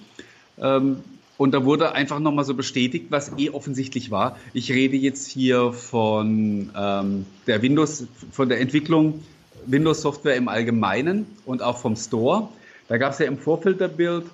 Ähm, 0.58 0.98
und 1.36 1.52
da 1.52 1.64
wurde 1.64 1.92
einfach 1.92 2.20
nochmal 2.20 2.44
so 2.44 2.54
bestätigt, 2.54 3.06
was 3.10 3.32
eh 3.36 3.50
offensichtlich 3.50 4.10
war. 4.10 4.38
Ich 4.52 4.70
rede 4.70 4.96
jetzt 4.96 5.26
hier 5.26 5.72
von 5.72 6.70
ähm, 6.76 7.26
der 7.46 7.60
Windows, 7.60 8.06
von 8.30 8.48
der 8.48 8.60
Entwicklung 8.60 9.22
Windows-Software 9.66 10.36
im 10.36 10.48
Allgemeinen 10.48 11.26
und 11.46 11.62
auch 11.62 11.78
vom 11.78 11.96
Store. 11.96 12.48
Da 12.88 12.98
gab 12.98 13.12
es 13.12 13.18
ja 13.18 13.26
im 13.26 13.38
Vorfeld 13.38 13.80
der 13.80 13.88
Bild 13.88 14.24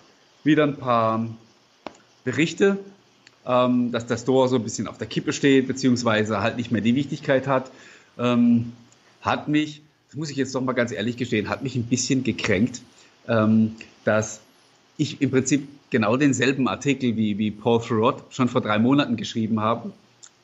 wieder 0.45 0.65
ein 0.65 0.77
paar 0.77 1.27
Berichte, 2.25 2.79
ähm, 3.47 3.93
dass 3.93 4.07
der 4.07 4.17
Store 4.17 4.49
so 4.49 4.57
ein 4.57 4.63
bisschen 4.63 4.87
auf 4.87 4.99
der 4.99 5.07
Kippe 5.07 5.33
steht, 5.33 5.69
beziehungsweise 5.69 6.41
halt 6.41 6.57
nicht 6.57 6.71
mehr 6.71 6.81
die 6.81 6.95
Wichtigkeit 6.95 7.47
hat. 7.47 7.71
Ähm, 8.19 8.73
hat 9.21 9.49
mich, 9.49 9.83
das 10.09 10.17
muss 10.17 10.31
ich 10.31 10.37
jetzt 10.37 10.55
doch 10.55 10.61
mal 10.61 10.73
ganz 10.73 10.93
ehrlich 10.93 11.17
gestehen, 11.17 11.49
hat 11.49 11.63
mich 11.63 11.77
ein 11.77 11.85
bisschen 11.85 12.25
gekränkt, 12.25 12.83
ähm, 13.29 13.77
dass 14.05 14.41
ich 14.97 15.23
im 15.23 15.31
Prinzip 15.31 15.69
genau 15.91 16.17
denselben 16.17 16.69
Artikel 16.69 17.17
wie, 17.17 17.39
wie 17.39 17.51
Paul 17.51 17.81
Thurrott 17.81 18.23
schon 18.31 18.49
vor 18.49 18.61
drei 18.61 18.79
Monaten 18.79 19.17
geschrieben 19.17 19.61
habe 19.61 19.93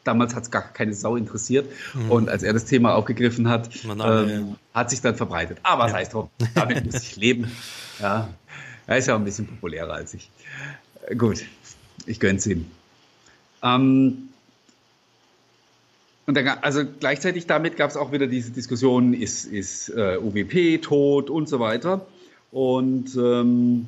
Damals 0.06 0.34
hat 0.34 0.44
es 0.44 0.50
gar 0.50 0.62
keine 0.62 0.94
Sau 0.94 1.16
interessiert. 1.16 1.68
Mhm. 1.94 2.10
Und 2.10 2.28
als 2.28 2.42
er 2.42 2.52
das 2.52 2.64
Thema 2.64 2.94
aufgegriffen 2.94 3.48
hat, 3.48 3.70
ähm, 3.84 4.56
hat 4.72 4.90
sich 4.90 5.00
dann 5.00 5.16
verbreitet. 5.16 5.58
Aber 5.62 5.86
ja. 5.86 5.90
sei 5.90 6.02
es 6.02 6.10
drum, 6.10 6.30
damit 6.54 6.84
muss 6.84 7.02
ich 7.02 7.16
leben. 7.16 7.50
Ja, 7.98 8.28
er 8.86 8.98
ist 8.98 9.08
ja 9.08 9.14
auch 9.14 9.18
ein 9.18 9.24
bisschen 9.24 9.46
populärer 9.46 9.94
als 9.94 10.12
ich. 10.12 10.30
Äh, 11.06 11.16
gut, 11.16 11.46
ich 12.04 12.20
gönn's 12.20 12.46
ihm. 12.46 12.66
Ähm, 13.62 14.28
und 16.26 16.36
dann, 16.36 16.46
also 16.46 16.82
gleichzeitig 16.84 17.46
damit 17.46 17.78
gab 17.78 17.88
es 17.88 17.96
auch 17.96 18.12
wieder 18.12 18.26
diese 18.26 18.50
Diskussion, 18.50 19.14
ist, 19.14 19.46
ist 19.46 19.88
äh, 19.88 20.18
UWP 20.18 20.82
tot 20.82 21.30
und 21.30 21.48
so 21.48 21.58
weiter. 21.58 22.06
Und 22.50 23.16
ähm, 23.16 23.86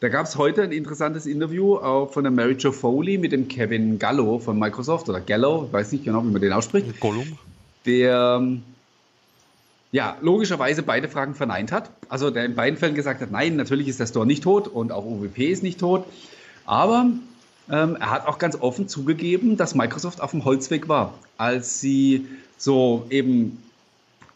da 0.00 0.08
gab 0.08 0.26
es 0.26 0.36
heute 0.36 0.62
ein 0.62 0.72
interessantes 0.72 1.26
Interview 1.26 1.76
auch 1.76 2.12
von 2.12 2.22
der 2.24 2.30
Mary 2.30 2.52
Jo 2.52 2.70
Foley 2.70 3.18
mit 3.18 3.32
dem 3.32 3.48
Kevin 3.48 3.98
Gallo 3.98 4.38
von 4.38 4.58
Microsoft 4.58 5.08
oder 5.08 5.20
Gallo, 5.20 5.64
ich 5.66 5.72
weiß 5.72 5.92
nicht 5.92 6.04
genau, 6.04 6.22
wie 6.24 6.30
man 6.30 6.40
den 6.40 6.52
ausspricht. 6.52 7.00
Gollum. 7.00 7.38
Der 7.84 8.42
ja, 9.90 10.16
logischerweise 10.20 10.82
beide 10.82 11.08
Fragen 11.08 11.34
verneint 11.34 11.72
hat. 11.72 11.90
Also 12.08 12.30
der 12.30 12.44
in 12.44 12.54
beiden 12.54 12.78
Fällen 12.78 12.94
gesagt 12.94 13.20
hat, 13.20 13.30
nein, 13.30 13.56
natürlich 13.56 13.88
ist 13.88 13.98
der 13.98 14.06
Store 14.06 14.26
nicht 14.26 14.44
tot 14.44 14.68
und 14.68 14.92
auch 14.92 15.04
UWP 15.04 15.50
ist 15.50 15.62
nicht 15.62 15.80
tot. 15.80 16.04
Aber 16.66 17.06
ähm, 17.70 17.96
er 17.98 18.10
hat 18.10 18.26
auch 18.26 18.38
ganz 18.38 18.56
offen 18.60 18.88
zugegeben, 18.88 19.56
dass 19.56 19.74
Microsoft 19.74 20.20
auf 20.20 20.32
dem 20.32 20.44
Holzweg 20.44 20.88
war, 20.88 21.14
als 21.38 21.80
sie 21.80 22.26
so 22.58 23.06
eben 23.08 23.62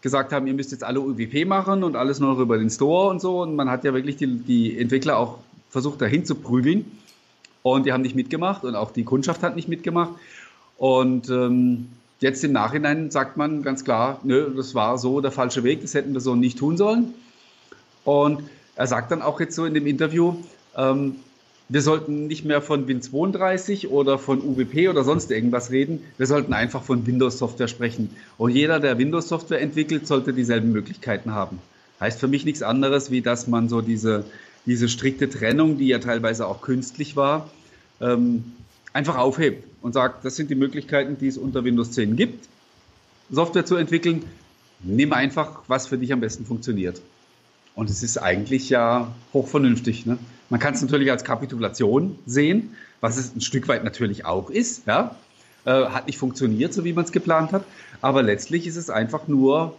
gesagt 0.00 0.32
haben, 0.32 0.46
ihr 0.46 0.54
müsst 0.54 0.72
jetzt 0.72 0.84
alle 0.84 1.00
UWP 1.00 1.46
machen 1.46 1.84
und 1.84 1.96
alles 1.96 2.18
nur 2.18 2.38
über 2.38 2.58
den 2.58 2.70
Store 2.70 3.10
und 3.10 3.20
so. 3.20 3.42
Und 3.42 3.54
man 3.54 3.70
hat 3.70 3.84
ja 3.84 3.92
wirklich 3.92 4.16
die, 4.16 4.26
die 4.26 4.78
Entwickler 4.78 5.18
auch 5.18 5.38
versucht, 5.72 6.00
dahin 6.00 6.24
zu 6.24 6.36
prügeln. 6.36 6.84
Und 7.62 7.86
die 7.86 7.92
haben 7.92 8.02
nicht 8.02 8.14
mitgemacht 8.14 8.64
und 8.64 8.76
auch 8.76 8.90
die 8.90 9.04
Kundschaft 9.04 9.42
hat 9.42 9.56
nicht 9.56 9.68
mitgemacht. 9.68 10.12
Und 10.76 11.30
ähm, 11.30 11.88
jetzt 12.20 12.44
im 12.44 12.52
Nachhinein 12.52 13.10
sagt 13.10 13.36
man 13.36 13.62
ganz 13.62 13.84
klar, 13.84 14.20
nö, 14.22 14.52
das 14.56 14.74
war 14.74 14.98
so 14.98 15.20
der 15.20 15.32
falsche 15.32 15.64
Weg, 15.64 15.80
das 15.80 15.94
hätten 15.94 16.12
wir 16.12 16.20
so 16.20 16.34
nicht 16.34 16.58
tun 16.58 16.76
sollen. 16.76 17.14
Und 18.04 18.42
er 18.76 18.86
sagt 18.86 19.10
dann 19.10 19.22
auch 19.22 19.40
jetzt 19.40 19.54
so 19.54 19.64
in 19.64 19.74
dem 19.74 19.86
Interview, 19.86 20.36
ähm, 20.76 21.16
wir 21.68 21.80
sollten 21.80 22.26
nicht 22.26 22.44
mehr 22.44 22.60
von 22.60 22.86
Win32 22.86 23.88
oder 23.88 24.18
von 24.18 24.42
UWP 24.42 24.90
oder 24.90 25.04
sonst 25.04 25.30
irgendwas 25.30 25.70
reden. 25.70 26.04
Wir 26.18 26.26
sollten 26.26 26.52
einfach 26.52 26.82
von 26.82 27.06
Windows-Software 27.06 27.68
sprechen. 27.68 28.10
Und 28.36 28.50
jeder, 28.50 28.78
der 28.78 28.98
Windows-Software 28.98 29.60
entwickelt, 29.60 30.06
sollte 30.06 30.34
dieselben 30.34 30.72
Möglichkeiten 30.72 31.32
haben. 31.32 31.60
Heißt 31.98 32.20
für 32.20 32.28
mich 32.28 32.44
nichts 32.44 32.62
anderes, 32.62 33.10
wie 33.10 33.22
dass 33.22 33.46
man 33.46 33.68
so 33.68 33.80
diese, 33.80 34.24
diese 34.66 34.88
strikte 34.88 35.28
Trennung, 35.28 35.78
die 35.78 35.88
ja 35.88 35.98
teilweise 35.98 36.46
auch 36.46 36.60
künstlich 36.60 37.16
war, 37.16 37.50
ähm, 38.00 38.52
einfach 38.92 39.16
aufhebt 39.16 39.64
und 39.80 39.92
sagt, 39.92 40.24
das 40.24 40.36
sind 40.36 40.50
die 40.50 40.54
Möglichkeiten, 40.54 41.16
die 41.18 41.28
es 41.28 41.38
unter 41.38 41.64
Windows 41.64 41.92
10 41.92 42.16
gibt, 42.16 42.48
Software 43.30 43.64
zu 43.64 43.76
entwickeln. 43.76 44.24
Nimm 44.80 45.12
einfach, 45.12 45.62
was 45.68 45.86
für 45.86 45.98
dich 45.98 46.12
am 46.12 46.20
besten 46.20 46.44
funktioniert. 46.44 47.00
Und 47.74 47.88
es 47.88 48.02
ist 48.02 48.18
eigentlich 48.18 48.68
ja 48.68 49.12
hochvernünftig. 49.32 50.06
Ne? 50.06 50.18
Man 50.50 50.60
kann 50.60 50.74
es 50.74 50.82
natürlich 50.82 51.10
als 51.10 51.24
Kapitulation 51.24 52.18
sehen, 52.26 52.74
was 53.00 53.16
es 53.16 53.34
ein 53.34 53.40
Stück 53.40 53.68
weit 53.68 53.84
natürlich 53.84 54.26
auch 54.26 54.50
ist. 54.50 54.86
Ja? 54.86 55.16
Äh, 55.64 55.86
hat 55.86 56.06
nicht 56.06 56.18
funktioniert, 56.18 56.74
so 56.74 56.84
wie 56.84 56.92
man 56.92 57.04
es 57.04 57.12
geplant 57.12 57.52
hat. 57.52 57.64
Aber 58.00 58.22
letztlich 58.22 58.66
ist 58.66 58.76
es 58.76 58.90
einfach 58.90 59.28
nur 59.28 59.76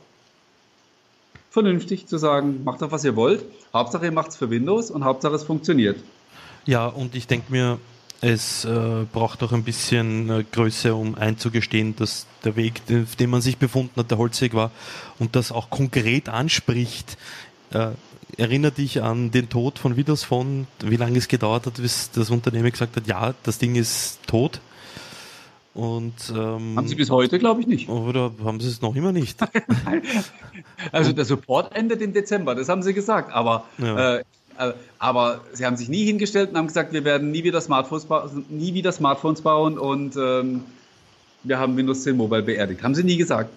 vernünftig 1.54 2.08
zu 2.08 2.18
sagen, 2.18 2.64
macht 2.64 2.82
doch, 2.82 2.92
was 2.92 3.04
ihr 3.04 3.16
wollt. 3.16 3.46
Hauptsache, 3.74 4.06
ihr 4.06 4.12
macht 4.12 4.32
es 4.32 4.38
für 4.38 4.50
Windows 4.50 4.90
und 4.90 5.04
Hauptsache, 5.04 5.36
es 5.36 5.44
funktioniert. 5.44 5.98
Ja, 6.66 6.88
und 6.88 7.14
ich 7.14 7.28
denke 7.28 7.52
mir, 7.52 7.78
es 8.22 8.66
äh, 8.66 9.06
braucht 9.12 9.44
auch 9.44 9.52
ein 9.52 9.64
bisschen 9.64 10.30
äh, 10.32 10.44
Größe, 10.52 10.96
um 10.96 11.14
einzugestehen, 11.14 11.96
dass 11.96 12.26
der 12.44 12.56
Weg, 12.56 12.84
den, 12.88 13.06
den 13.20 13.30
man 13.30 13.42
sich 13.42 13.58
befunden 13.58 13.92
hat, 13.98 14.10
der 14.10 14.18
Holzweg 14.18 14.56
war 14.56 14.72
und 15.20 15.36
das 15.36 15.52
auch 15.52 15.70
konkret 15.70 16.28
anspricht. 16.28 17.18
Äh, 17.70 17.90
erinnert 18.36 18.80
dich 18.80 19.04
an 19.04 19.30
den 19.30 19.48
Tod 19.48 19.78
von 19.78 19.96
Windows 19.96 20.24
Phone, 20.24 20.66
wie 20.80 20.96
lange 20.96 21.20
es 21.20 21.28
gedauert 21.28 21.68
hat, 21.68 21.76
bis 21.76 22.10
das 22.10 22.32
Unternehmen 22.32 22.72
gesagt 22.72 22.96
hat, 22.96 23.06
ja, 23.06 23.36
das 23.44 23.60
Ding 23.60 23.76
ist 23.76 24.26
tot. 24.26 24.60
Und, 25.74 26.14
ähm, 26.30 26.76
haben 26.76 26.88
sie 26.88 26.96
bis 26.96 27.10
heute, 27.10 27.40
glaube 27.40 27.62
ich, 27.62 27.68
nicht. 27.68 27.90
Oder 27.90 28.32
haben 28.44 28.60
sie 28.60 28.68
es 28.68 28.82
noch 28.82 28.96
immer 28.96 29.12
nicht? 29.12 29.40
also 30.92 31.14
der 31.14 31.26
Support 31.26 31.76
endet 31.76 32.02
im 32.02 32.14
Dezember, 32.14 32.54
das 32.54 32.70
haben 32.70 32.84
sie 32.84 32.94
gesagt. 32.94 33.34
Aber, 33.34 33.66
ja. 33.80 34.18
äh, 34.18 34.24
äh, 34.60 34.74
aber 35.00 35.42
sie 35.54 35.66
haben 35.66 35.76
sich 35.76 35.90
nie 35.90 36.06
hingestellt 36.06 36.52
und 36.52 36.58
haben 36.58 36.68
gesagt, 36.68 36.94
wir 36.94 37.04
werden 37.04 37.32
nie 37.32 37.44
wieder 37.44 37.60
Smartphones, 37.60 38.06
nie 38.50 38.76
wieder 38.76 38.92
Smartphones 38.92 39.42
bauen 39.42 39.80
und 39.80 40.16
ähm, 40.16 40.64
wir 41.42 41.58
haben 41.58 41.76
Windows 41.76 42.04
10 42.04 42.16
Mobile 42.18 42.44
beerdigt. 42.44 42.84
Haben 42.84 42.94
sie 42.94 43.04
nie 43.04 43.18
gesagt. 43.18 43.50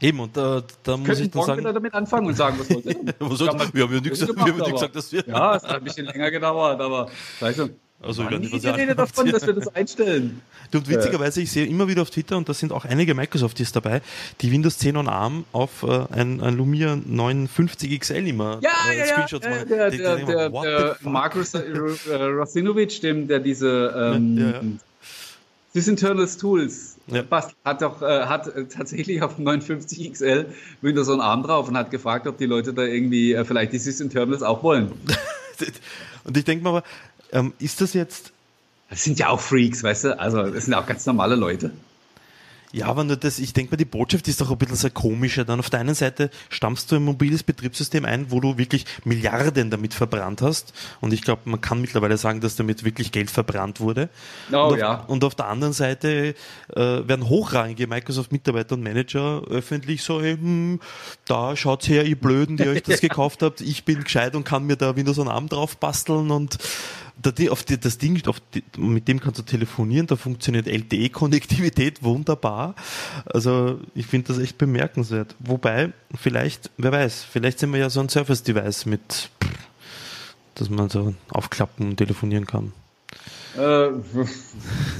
Eben, 0.00 0.20
und 0.20 0.36
da, 0.36 0.62
da 0.84 0.96
muss 0.96 1.18
ich 1.18 1.30
dann 1.30 1.42
sagen. 1.42 1.64
Wir 1.64 1.72
damit 1.72 1.92
anfangen 1.92 2.28
und 2.28 2.36
sagen, 2.36 2.56
was 2.60 2.70
wollt 2.70 2.86
ihr? 2.86 2.94
wir 3.72 3.82
haben 3.82 3.94
ja 3.94 4.00
nichts 4.00 4.20
gesagt, 4.20 4.94
dass 4.94 5.12
wir. 5.12 5.24
Ja, 5.26 5.56
es 5.56 5.64
hat 5.64 5.76
ein 5.76 5.84
bisschen 5.84 6.06
länger 6.06 6.30
gedauert, 6.30 6.80
aber 6.80 7.08
weißt 7.40 7.58
du, 7.58 7.70
also 8.00 8.22
Mann, 8.22 8.42
ich 8.42 8.50
die 8.50 8.68
Rede 8.68 8.94
davon, 8.94 9.30
dass 9.30 9.46
wir 9.46 9.54
das 9.54 9.74
einstellen. 9.74 10.40
Du, 10.70 10.78
und 10.78 10.88
witzigerweise, 10.88 11.40
ich 11.40 11.50
sehe 11.50 11.66
immer 11.66 11.88
wieder 11.88 12.02
auf 12.02 12.10
Twitter, 12.10 12.36
und 12.36 12.48
da 12.48 12.54
sind 12.54 12.72
auch 12.72 12.84
einige 12.84 13.14
Microsofties 13.14 13.72
dabei, 13.72 14.02
die 14.40 14.52
Windows 14.52 14.78
10 14.78 14.96
on 14.96 15.08
ARM 15.08 15.44
auf 15.52 15.82
äh, 15.82 16.06
ein, 16.12 16.40
ein 16.40 16.56
Lumia 16.56 16.96
950 16.96 17.98
XL 17.98 18.26
immer 18.26 18.60
ja, 18.62 18.70
äh, 18.90 18.98
ja, 18.98 19.06
Screenshots 19.06 19.44
ja, 19.44 19.50
machen. 19.50 19.68
Der, 19.68 19.90
der, 19.90 20.16
der, 20.16 20.48
der, 20.48 20.50
der 20.50 20.96
Markus 21.02 21.54
äh, 21.54 21.60
Rosinovic, 22.14 23.00
dem, 23.00 23.26
der 23.26 23.40
diese 23.40 24.14
ähm, 24.14 24.38
ja, 24.38 24.50
ja. 24.50 24.60
Sysinternals 25.74 26.36
Tools 26.36 26.98
ja. 27.10 27.22
Passt. 27.22 27.54
Hat 27.64 27.82
doch 27.82 28.02
äh, 28.02 28.26
hat 28.26 28.46
äh, 28.48 28.64
tatsächlich 28.66 29.22
auf 29.22 29.36
dem 29.36 29.44
59 29.44 30.12
XL 30.12 30.46
Windows 30.82 31.08
on 31.08 31.20
ARM 31.20 31.42
drauf 31.42 31.68
und 31.68 31.76
hat 31.76 31.90
gefragt, 31.90 32.26
ob 32.26 32.38
die 32.38 32.46
Leute 32.46 32.72
da 32.72 32.82
irgendwie 32.82 33.32
äh, 33.32 33.44
vielleicht 33.44 33.72
die 33.72 33.78
System 33.78 34.10
Terminals 34.10 34.42
auch 34.42 34.62
wollen. 34.62 34.92
und 36.24 36.36
ich 36.36 36.44
denke 36.44 36.64
mal, 36.64 36.82
ähm, 37.32 37.52
ist 37.58 37.80
das 37.80 37.94
jetzt. 37.94 38.32
Das 38.90 39.04
sind 39.04 39.18
ja 39.18 39.28
auch 39.28 39.40
Freaks, 39.40 39.82
weißt 39.82 40.04
du? 40.04 40.18
Also, 40.18 40.42
das 40.50 40.64
sind 40.64 40.74
auch 40.74 40.86
ganz 40.86 41.04
normale 41.06 41.36
Leute. 41.36 41.72
Ja, 42.70 42.86
aber 42.86 43.02
nur 43.02 43.16
das, 43.16 43.38
ich 43.38 43.54
denke 43.54 43.72
mal, 43.72 43.76
die 43.78 43.86
Botschaft 43.86 44.28
ist 44.28 44.42
doch 44.42 44.50
ein 44.50 44.58
bisschen 44.58 44.76
sehr 44.76 44.90
komischer. 44.90 45.44
Dann 45.44 45.58
auf 45.58 45.70
der 45.70 45.80
einen 45.80 45.94
Seite 45.94 46.30
stammst 46.50 46.92
du 46.92 46.96
ein 46.96 47.02
mobiles 47.02 47.42
Betriebssystem 47.42 48.04
ein, 48.04 48.30
wo 48.30 48.40
du 48.40 48.58
wirklich 48.58 48.84
Milliarden 49.04 49.70
damit 49.70 49.94
verbrannt 49.94 50.42
hast. 50.42 50.74
Und 51.00 51.14
ich 51.14 51.22
glaube, 51.22 51.42
man 51.46 51.62
kann 51.62 51.80
mittlerweile 51.80 52.18
sagen, 52.18 52.42
dass 52.42 52.56
damit 52.56 52.84
wirklich 52.84 53.10
Geld 53.10 53.30
verbrannt 53.30 53.80
wurde. 53.80 54.10
Oh, 54.52 54.56
und, 54.56 54.72
auf, 54.74 54.78
ja. 54.78 54.94
und 55.06 55.24
auf 55.24 55.34
der 55.34 55.46
anderen 55.46 55.72
Seite 55.72 56.34
äh, 56.74 56.76
werden 56.76 57.28
hochrangige 57.28 57.86
Microsoft-Mitarbeiter 57.86 58.74
und 58.74 58.82
Manager 58.82 59.42
öffentlich 59.48 60.02
so, 60.02 60.20
hm, 60.20 60.80
da 61.26 61.56
schaut's 61.56 61.88
her, 61.88 62.04
ihr 62.04 62.20
Blöden, 62.20 62.58
die 62.58 62.68
euch 62.68 62.82
das 62.82 63.00
gekauft 63.00 63.42
habt. 63.42 63.62
Ich 63.62 63.84
bin 63.84 64.04
gescheit 64.04 64.36
und 64.36 64.44
kann 64.44 64.64
mir 64.64 64.76
da 64.76 64.94
Windows 64.94 65.18
on 65.18 65.28
ARM 65.28 65.48
drauf 65.48 65.78
basteln 65.78 66.30
und 66.30 66.58
das 67.22 67.98
Ding, 67.98 68.22
mit 68.76 69.08
dem 69.08 69.20
kannst 69.20 69.38
du 69.38 69.42
telefonieren, 69.42 70.06
da 70.06 70.16
funktioniert 70.16 70.66
LTE-Konnektivität 70.66 72.02
wunderbar. 72.02 72.74
Also 73.26 73.80
ich 73.94 74.06
finde 74.06 74.28
das 74.28 74.38
echt 74.38 74.58
bemerkenswert. 74.58 75.34
Wobei, 75.40 75.92
vielleicht, 76.14 76.70
wer 76.76 76.92
weiß, 76.92 77.24
vielleicht 77.24 77.58
sind 77.58 77.72
wir 77.72 77.80
ja 77.80 77.90
so 77.90 78.00
ein 78.00 78.08
Surface-Device 78.08 78.86
mit, 78.86 79.30
dass 80.54 80.70
man 80.70 80.88
so 80.88 81.14
aufklappen 81.30 81.90
und 81.90 81.96
telefonieren 81.96 82.46
kann. 82.46 82.72
Äh, 83.56 83.60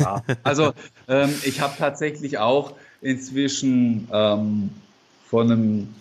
ja. 0.00 0.22
Also 0.42 0.72
ähm, 1.06 1.32
ich 1.44 1.60
habe 1.60 1.74
tatsächlich 1.78 2.38
auch 2.38 2.72
inzwischen 3.00 4.08
ähm, 4.12 4.70
von 5.28 5.52
einem 5.52 5.94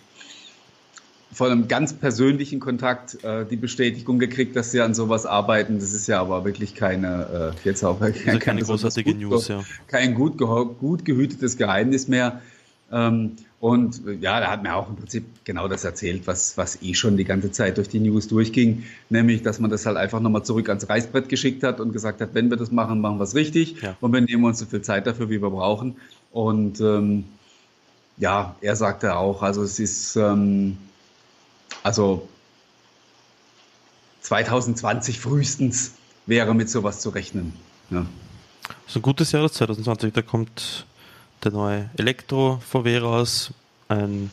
von 1.32 1.50
einem 1.50 1.68
ganz 1.68 1.92
persönlichen 1.92 2.58
Kontakt 2.60 3.22
äh, 3.22 3.44
die 3.44 3.56
Bestätigung 3.56 4.18
gekriegt, 4.18 4.56
dass 4.56 4.70
sie 4.70 4.80
an 4.80 4.94
sowas 4.94 5.26
arbeiten. 5.26 5.78
Das 5.78 5.92
ist 5.92 6.06
ja 6.06 6.20
aber 6.20 6.44
wirklich 6.44 6.74
keine, 6.74 7.54
äh, 7.54 7.68
jetzt 7.68 7.84
auch 7.84 8.00
keine, 8.00 8.14
also 8.26 8.38
keine 8.38 8.62
großartige 8.62 9.12
gut, 9.12 9.20
News, 9.20 9.48
ja. 9.48 9.62
Kein 9.88 10.14
gut, 10.14 10.38
gut 10.38 11.04
gehütetes 11.04 11.56
Geheimnis 11.56 12.08
mehr. 12.08 12.40
Ähm, 12.90 13.32
und 13.60 14.02
ja, 14.20 14.38
da 14.38 14.52
hat 14.52 14.62
mir 14.62 14.74
auch 14.76 14.88
im 14.88 14.96
Prinzip 14.96 15.24
genau 15.44 15.66
das 15.66 15.84
erzählt, 15.84 16.26
was, 16.26 16.56
was 16.56 16.80
eh 16.80 16.94
schon 16.94 17.16
die 17.16 17.24
ganze 17.24 17.50
Zeit 17.50 17.76
durch 17.76 17.88
die 17.88 17.98
News 17.98 18.28
durchging, 18.28 18.84
nämlich, 19.10 19.42
dass 19.42 19.58
man 19.58 19.68
das 19.68 19.84
halt 19.84 19.96
einfach 19.96 20.20
nochmal 20.20 20.44
zurück 20.44 20.68
ans 20.68 20.88
Reißbrett 20.88 21.28
geschickt 21.28 21.64
hat 21.64 21.80
und 21.80 21.92
gesagt 21.92 22.20
hat, 22.20 22.34
wenn 22.34 22.50
wir 22.50 22.56
das 22.56 22.70
machen, 22.70 23.00
machen 23.00 23.18
wir 23.18 23.24
es 23.24 23.34
richtig 23.34 23.82
ja. 23.82 23.96
und 24.00 24.12
wir 24.12 24.20
nehmen 24.20 24.44
uns 24.44 24.60
so 24.60 24.66
viel 24.66 24.82
Zeit 24.82 25.08
dafür, 25.08 25.28
wie 25.28 25.42
wir 25.42 25.50
brauchen. 25.50 25.96
Und 26.30 26.80
ähm, 26.80 27.24
ja, 28.16 28.54
er 28.60 28.76
sagte 28.76 29.16
auch, 29.16 29.42
also 29.42 29.64
es 29.64 29.80
ist, 29.80 30.14
ähm, 30.14 30.78
also 31.82 32.28
2020 34.22 35.20
frühestens 35.20 35.92
wäre 36.26 36.54
mit 36.54 36.68
sowas 36.68 37.00
zu 37.00 37.10
rechnen. 37.10 37.52
Ja. 37.90 38.06
Das 38.68 38.76
ist 38.88 38.96
ein 38.96 39.02
gutes 39.02 39.32
Jahr, 39.32 39.42
das 39.42 39.54
2020. 39.54 40.12
Da 40.12 40.22
kommt 40.22 40.86
der 41.44 41.52
neue 41.52 41.90
Elektro 41.96 42.60
VW 42.68 42.98
raus, 42.98 43.52
ein, 43.88 44.30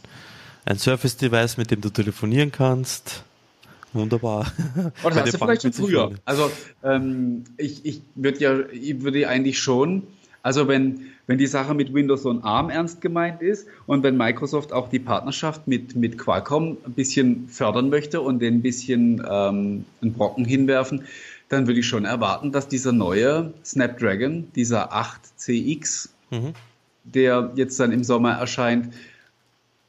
ein 0.66 0.78
Surface-Device, 0.78 1.58
mit 1.58 1.72
dem 1.72 1.82
du 1.82 1.90
telefonieren 1.90 2.52
kannst. 2.52 3.24
Wunderbar. 3.94 4.52
Oder 5.04 5.16
hast 5.16 5.34
du 5.34 5.38
vielleicht 5.38 5.62
schon 5.62 5.74
früher. 5.74 6.12
Also 6.26 6.52
ähm, 6.84 7.46
ich, 7.56 7.86
ich 7.86 8.02
würde 8.16 8.40
ja, 8.40 8.60
ich 8.70 9.02
würde 9.02 9.30
eigentlich 9.30 9.60
schon, 9.60 10.04
also 10.46 10.68
wenn, 10.68 11.08
wenn 11.26 11.40
die 11.40 11.48
Sache 11.48 11.74
mit 11.74 11.92
Windows 11.92 12.24
on 12.24 12.44
ARM 12.44 12.70
ernst 12.70 13.02
gemeint 13.02 13.42
ist 13.42 13.68
und 13.88 14.04
wenn 14.04 14.16
Microsoft 14.16 14.74
auch 14.74 14.90
die 14.90 15.00
Partnerschaft 15.00 15.68
mit, 15.68 15.96
mit 15.96 16.20
Qualcomm 16.20 16.78
ein 16.86 16.94
bisschen 16.94 17.50
fördern 17.50 17.90
möchte 17.90 18.22
und 18.22 18.44
den 18.44 18.58
ein 18.58 18.62
bisschen 18.62 19.26
ähm, 19.28 19.86
einen 20.04 20.14
Brocken 20.14 20.46
hinwerfen, 20.46 21.06
dann 21.50 21.66
würde 21.66 21.80
ich 21.80 21.88
schon 21.88 22.06
erwarten, 22.06 22.52
dass 22.52 22.68
dieser 22.68 22.92
neue 22.92 23.56
Snapdragon, 23.66 24.52
dieser 24.56 24.94
8CX, 24.94 26.10
mhm. 26.30 26.54
der 27.06 27.52
jetzt 27.56 27.80
dann 27.80 27.92
im 27.92 28.04
Sommer 28.04 28.34
erscheint, 28.34 28.94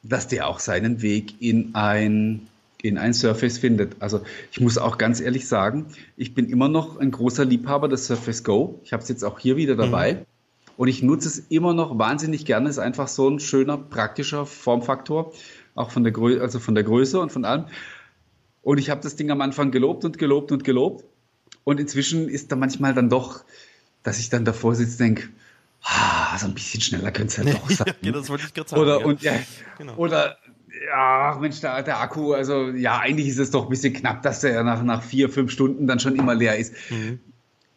dass 0.01 0.27
der 0.27 0.47
auch 0.47 0.59
seinen 0.59 1.03
Weg 1.03 1.35
in 1.39 1.75
ein 1.75 2.47
in 2.81 2.97
ein 2.97 3.13
Surface 3.13 3.59
findet. 3.59 3.95
Also 3.99 4.21
ich 4.51 4.59
muss 4.59 4.79
auch 4.79 4.97
ganz 4.97 5.19
ehrlich 5.19 5.47
sagen, 5.47 5.85
ich 6.15 6.33
bin 6.33 6.49
immer 6.49 6.67
noch 6.67 6.99
ein 6.99 7.11
großer 7.11 7.45
Liebhaber 7.45 7.87
des 7.87 8.07
Surface 8.07 8.43
Go. 8.43 8.79
Ich 8.83 8.91
habe 8.93 9.03
es 9.03 9.09
jetzt 9.09 9.23
auch 9.23 9.37
hier 9.37 9.55
wieder 9.55 9.75
dabei. 9.75 10.13
Mhm. 10.13 10.36
Und 10.77 10.87
ich 10.87 11.01
nutze 11.01 11.27
es 11.27 11.39
immer 11.49 11.73
noch 11.73 11.97
wahnsinnig 11.97 12.45
gerne. 12.45 12.69
Es 12.69 12.77
ist 12.77 12.83
einfach 12.83 13.07
so 13.07 13.27
ein 13.27 13.39
schöner, 13.39 13.77
praktischer 13.77 14.45
Formfaktor, 14.45 15.33
auch 15.75 15.91
von 15.91 16.03
der, 16.03 16.13
Grö 16.13 16.39
also 16.39 16.59
von 16.59 16.75
der 16.75 16.83
Größe 16.83 17.19
und 17.19 17.31
von 17.31 17.45
allem. 17.45 17.65
Und 18.61 18.77
ich 18.77 18.89
habe 18.89 19.01
das 19.01 19.15
Ding 19.15 19.31
am 19.31 19.41
Anfang 19.41 19.71
gelobt 19.71 20.05
und 20.05 20.17
gelobt 20.17 20.51
und 20.51 20.63
gelobt. 20.63 21.03
Und 21.63 21.79
inzwischen 21.79 22.29
ist 22.29 22.51
da 22.51 22.55
manchmal 22.55 22.93
dann 22.93 23.09
doch, 23.09 23.43
dass 24.03 24.19
ich 24.19 24.29
dann 24.29 24.45
davor 24.45 24.75
sitze 24.75 24.93
und 24.93 24.99
denke, 24.99 25.29
ah, 25.83 26.37
so 26.37 26.45
ein 26.45 26.53
bisschen 26.53 26.81
schneller 26.81 27.11
könnte 27.11 27.31
es 27.31 27.37
halt 27.37 27.53
doch 27.53 27.69
sein. 27.71 27.93
ja, 28.01 28.11
das 28.11 28.29
wollte 28.29 28.45
ich 28.45 28.53
gerade 28.53 28.69
sagen. 28.69 28.81
Oder, 28.81 28.99
ja. 28.99 29.05
Und, 29.05 29.21
ja, 29.21 29.33
genau. 29.77 29.95
oder 29.95 30.37
ja, 30.87 31.37
Mensch, 31.41 31.59
der, 31.59 31.81
der 31.83 31.99
Akku, 31.99 32.33
also 32.33 32.69
ja, 32.69 32.99
eigentlich 32.99 33.27
ist 33.27 33.39
es 33.39 33.51
doch 33.51 33.63
ein 33.63 33.69
bisschen 33.69 33.93
knapp, 33.93 34.21
dass 34.21 34.41
der 34.41 34.63
nach, 34.63 34.83
nach 34.83 35.01
vier, 35.01 35.29
fünf 35.29 35.51
Stunden 35.51 35.87
dann 35.87 35.99
schon 35.99 36.15
immer 36.15 36.35
leer 36.35 36.57
ist. 36.57 36.73
Mhm. 36.89 37.19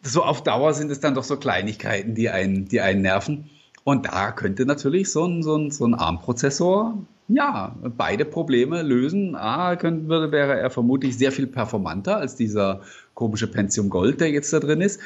So 0.02 0.22
auf 0.22 0.42
Dauer 0.42 0.72
sind 0.74 0.90
es 0.90 1.00
dann 1.00 1.14
doch 1.14 1.24
so 1.24 1.36
Kleinigkeiten, 1.36 2.14
die 2.14 2.30
einen, 2.30 2.66
die 2.66 2.80
einen 2.80 3.02
nerven. 3.02 3.50
Und 3.84 4.06
da 4.06 4.32
könnte 4.32 4.66
natürlich 4.66 5.10
so 5.10 5.24
ein, 5.26 5.42
so 5.42 5.56
ein, 5.56 5.70
so 5.70 5.86
ein 5.86 5.94
ARM-Prozessor 5.94 6.98
ja, 7.32 7.76
beide 7.96 8.24
Probleme 8.24 8.82
lösen. 8.82 9.36
A, 9.36 9.76
könnte, 9.76 10.32
wäre 10.32 10.58
er 10.58 10.70
vermutlich 10.70 11.16
sehr 11.16 11.32
viel 11.32 11.46
performanter 11.46 12.16
als 12.16 12.34
dieser 12.34 12.80
komische 13.14 13.46
Pentium 13.46 13.88
Gold, 13.88 14.20
der 14.20 14.30
jetzt 14.30 14.52
da 14.52 14.58
drin 14.58 14.80
ist. 14.80 15.00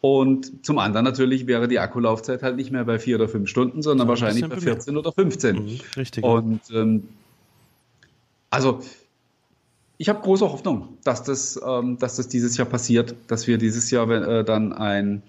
Und 0.00 0.64
zum 0.64 0.78
anderen 0.78 1.04
natürlich 1.04 1.46
wäre 1.46 1.68
die 1.68 1.78
Akkulaufzeit 1.78 2.42
halt 2.42 2.56
nicht 2.56 2.70
mehr 2.70 2.84
bei 2.84 2.98
vier 2.98 3.16
oder 3.16 3.28
fünf 3.28 3.48
Stunden, 3.48 3.82
sondern 3.82 4.06
ja, 4.06 4.10
wahrscheinlich 4.10 4.48
bei 4.48 4.56
14 4.56 4.96
oder 4.96 5.12
15. 5.12 5.56
Mhm, 5.56 5.80
richtig. 5.96 6.24
Und 6.24 6.60
ähm, 6.72 7.08
also 8.50 8.80
ich 9.98 10.08
habe 10.08 10.20
große 10.20 10.50
Hoffnung, 10.50 10.96
dass 11.04 11.24
das, 11.24 11.60
ähm, 11.66 11.98
dass 11.98 12.16
das 12.16 12.28
dieses 12.28 12.56
Jahr 12.56 12.68
passiert, 12.68 13.16
dass 13.26 13.46
wir 13.46 13.58
dieses 13.58 13.90
Jahr 13.90 14.08
äh, 14.08 14.44
dann 14.44 14.72
ein, 14.72 15.22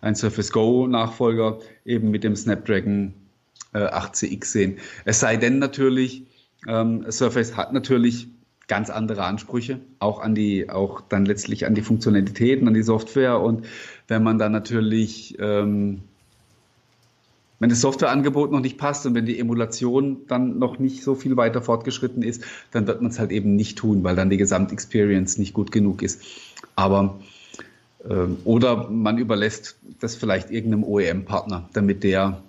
ein 0.00 0.16
Surface 0.16 0.52
Go 0.52 0.86
Nachfolger 0.88 1.58
eben 1.84 2.10
mit 2.10 2.24
dem 2.24 2.34
Snapdragon 2.34 3.14
äh, 3.72 3.78
8CX 3.78 4.44
sehen. 4.44 4.78
Es 5.04 5.20
sei 5.20 5.36
denn 5.36 5.60
natürlich, 5.60 6.26
ähm, 6.66 7.10
Surface 7.10 7.56
hat 7.56 7.72
natürlich 7.72 8.28
ganz 8.66 8.90
andere 8.90 9.24
Ansprüche, 9.24 9.80
auch 10.00 10.20
an 10.20 10.34
die, 10.34 10.68
auch 10.68 11.00
dann 11.00 11.24
letztlich 11.24 11.64
an 11.64 11.74
die 11.74 11.82
Funktionalitäten, 11.82 12.68
an 12.68 12.74
die 12.74 12.82
Software. 12.82 13.40
Und 13.40 13.66
wenn 14.08 14.22
man 14.22 14.38
dann 14.38 14.52
natürlich 14.52 15.36
ähm, 15.38 16.02
wenn 17.60 17.70
das 17.70 17.80
Softwareangebot 17.80 18.52
noch 18.52 18.60
nicht 18.60 18.78
passt 18.78 19.04
und 19.06 19.14
wenn 19.14 19.26
die 19.26 19.38
Emulation 19.38 20.18
dann 20.28 20.58
noch 20.58 20.78
nicht 20.78 21.02
so 21.02 21.14
viel 21.14 21.36
weiter 21.36 21.60
fortgeschritten 21.60 22.22
ist, 22.22 22.44
dann 22.70 22.86
wird 22.86 23.02
man 23.02 23.10
es 23.10 23.18
halt 23.18 23.32
eben 23.32 23.56
nicht 23.56 23.78
tun, 23.78 24.04
weil 24.04 24.14
dann 24.16 24.30
die 24.30 24.36
Gesamtexperience 24.36 25.38
nicht 25.38 25.54
gut 25.54 25.72
genug 25.72 26.02
ist. 26.02 26.22
Aber 26.76 27.18
äh, 28.04 28.26
oder 28.44 28.88
man 28.88 29.18
überlässt 29.18 29.76
das 30.00 30.14
vielleicht 30.14 30.50
irgendeinem 30.50 30.84
OEM-Partner, 30.84 31.68
damit 31.72 32.04
der 32.04 32.42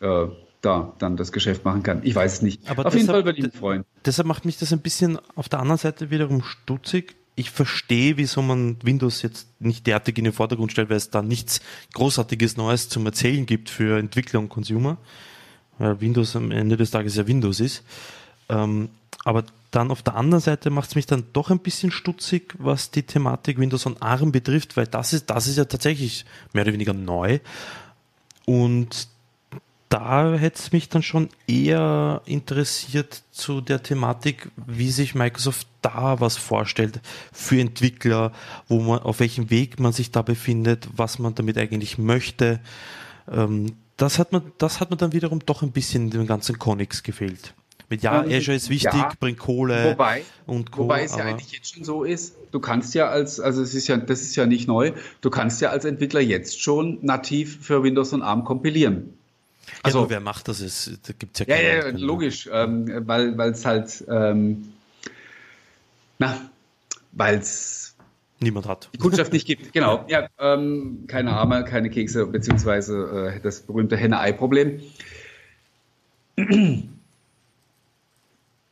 äh, 0.00 0.26
da 0.60 0.92
dann 0.98 1.16
das 1.16 1.30
Geschäft 1.32 1.64
machen 1.64 1.82
kann. 1.82 2.00
Ich 2.02 2.14
weiß 2.14 2.34
es 2.34 2.42
nicht. 2.42 2.68
Aber 2.68 2.86
auf 2.86 2.92
deshalb, 2.92 2.94
jeden 2.94 3.06
Fall 3.06 3.24
würde 3.24 3.38
ich 3.38 3.44
mich 3.44 3.54
freuen. 3.54 3.84
Deshalb 4.04 4.26
macht 4.26 4.44
mich 4.44 4.58
das 4.58 4.72
ein 4.72 4.80
bisschen 4.80 5.18
auf 5.34 5.48
der 5.48 5.60
anderen 5.60 5.78
Seite 5.78 6.10
wiederum 6.10 6.42
stutzig, 6.42 7.14
ich 7.38 7.50
verstehe, 7.50 8.16
wieso 8.16 8.42
man 8.42 8.76
Windows 8.82 9.22
jetzt 9.22 9.48
nicht 9.60 9.86
derartig 9.86 10.18
in 10.18 10.24
den 10.24 10.32
Vordergrund 10.32 10.72
stellt, 10.72 10.90
weil 10.90 10.96
es 10.96 11.10
da 11.10 11.22
nichts 11.22 11.60
Großartiges 11.94 12.56
Neues 12.56 12.88
zum 12.88 13.06
Erzählen 13.06 13.46
gibt 13.46 13.70
für 13.70 13.98
Entwickler 13.98 14.40
und 14.40 14.48
Consumer, 14.48 14.98
weil 15.78 16.00
Windows 16.00 16.34
am 16.36 16.50
Ende 16.50 16.76
des 16.76 16.90
Tages 16.90 17.16
ja 17.16 17.26
Windows 17.26 17.60
ist. 17.60 17.84
Ähm, 18.48 18.88
aber 19.24 19.44
dann 19.70 19.90
auf 19.90 20.02
der 20.02 20.16
anderen 20.16 20.42
Seite 20.42 20.70
macht 20.70 20.90
es 20.90 20.94
mich 20.94 21.06
dann 21.06 21.24
doch 21.32 21.50
ein 21.50 21.58
bisschen 21.58 21.90
stutzig, 21.90 22.54
was 22.58 22.90
die 22.90 23.02
Thematik 23.02 23.58
Windows 23.58 23.86
on 23.86 23.96
ARM 24.00 24.32
betrifft, 24.32 24.76
weil 24.76 24.86
das 24.86 25.12
ist, 25.12 25.30
das 25.30 25.46
ist 25.46 25.58
ja 25.58 25.64
tatsächlich 25.64 26.24
mehr 26.52 26.64
oder 26.64 26.72
weniger 26.72 26.94
neu. 26.94 27.38
Und 28.46 29.08
da 29.88 30.34
hätte 30.34 30.58
es 30.58 30.72
mich 30.72 30.88
dann 30.88 31.02
schon 31.02 31.30
eher 31.46 32.22
interessiert 32.26 33.22
zu 33.30 33.60
der 33.60 33.82
Thematik, 33.82 34.50
wie 34.66 34.90
sich 34.90 35.14
Microsoft 35.14 35.66
da 35.80 36.20
was 36.20 36.36
vorstellt 36.36 37.00
für 37.32 37.60
Entwickler, 37.60 38.32
wo 38.68 38.80
man, 38.80 38.98
auf 38.98 39.20
welchem 39.20 39.50
Weg 39.50 39.80
man 39.80 39.92
sich 39.92 40.10
da 40.10 40.22
befindet, 40.22 40.88
was 40.94 41.18
man 41.18 41.34
damit 41.34 41.56
eigentlich 41.56 41.96
möchte. 41.96 42.60
Ähm, 43.30 43.76
das 43.96 44.18
hat 44.18 44.32
man, 44.32 44.52
das 44.58 44.80
hat 44.80 44.90
man 44.90 44.98
dann 44.98 45.12
wiederum 45.12 45.40
doch 45.44 45.62
ein 45.62 45.72
bisschen 45.72 46.04
in 46.04 46.10
dem 46.10 46.26
ganzen 46.26 46.58
Conix 46.58 47.02
gefehlt. 47.02 47.54
Mit 47.90 48.02
ja, 48.02 48.22
ähm, 48.22 48.30
Azure 48.30 48.56
ist 48.56 48.68
wichtig, 48.68 48.92
ja, 48.92 49.12
bringt 49.18 49.38
Kohle 49.38 49.92
wobei, 49.92 50.22
und 50.46 50.70
Co. 50.70 50.82
Wobei 50.82 51.04
es 51.04 51.16
ja 51.16 51.24
eigentlich 51.24 51.52
jetzt 51.52 51.74
schon 51.74 51.84
so 51.84 52.04
ist, 52.04 52.34
du 52.50 52.60
kannst 52.60 52.94
ja 52.94 53.08
als, 53.08 53.40
also 53.40 53.62
es 53.62 53.72
ist 53.72 53.88
ja, 53.88 53.96
das 53.96 54.20
ist 54.20 54.36
ja 54.36 54.44
nicht 54.44 54.68
neu, 54.68 54.92
du 55.22 55.30
kannst 55.30 55.62
ja 55.62 55.70
als 55.70 55.86
Entwickler 55.86 56.20
jetzt 56.20 56.60
schon 56.60 56.98
nativ 57.00 57.64
für 57.64 57.82
Windows 57.82 58.12
und 58.12 58.22
ARM 58.22 58.44
kompilieren. 58.44 59.17
Also 59.82 60.04
ja, 60.04 60.10
wer 60.10 60.20
macht 60.20 60.48
das? 60.48 60.60
Ist, 60.60 61.00
da 61.08 61.12
gibt's 61.18 61.40
ja, 61.40 61.46
ja, 61.48 61.56
ja, 61.56 61.88
ja 61.88 61.96
logisch, 61.96 62.48
ähm, 62.52 63.06
weil 63.06 63.38
es 63.50 63.64
halt, 63.64 64.04
ähm, 64.08 64.72
na, 66.18 66.50
weil 67.12 67.38
es 67.38 67.94
niemand 68.40 68.66
hat. 68.66 68.88
Die 68.92 68.98
Kundschaft 68.98 69.32
nicht 69.32 69.46
gibt, 69.46 69.72
genau. 69.72 70.04
Ja, 70.08 70.28
ähm, 70.38 71.04
keine 71.06 71.32
Arme, 71.32 71.64
keine 71.64 71.90
Kekse, 71.90 72.26
beziehungsweise 72.26 73.34
äh, 73.36 73.40
das 73.40 73.60
berühmte 73.60 73.96
Henne-Ei-Problem. 73.96 74.80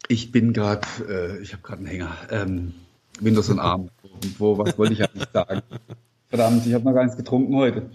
Ich 0.09 0.31
bin 0.31 0.53
gerade, 0.53 0.87
äh, 1.09 1.43
ich 1.43 1.53
habe 1.53 1.63
gerade 1.63 1.79
einen 1.79 1.87
Hänger. 1.87 2.17
Ähm, 2.31 2.75
Windows 3.21 3.49
und 3.49 3.59
ARM. 3.59 3.91
Wo, 4.39 4.57
was 4.59 4.79
wollte 4.79 4.93
ich 4.95 5.03
eigentlich 5.03 5.29
sagen? 5.33 5.63
Verdammt, 6.29 6.67
ich 6.67 6.75
habe 6.75 6.85
noch 6.85 6.93
gar 6.93 7.03
nichts 7.03 7.17
getrunken 7.17 7.57
heute. 7.57 7.91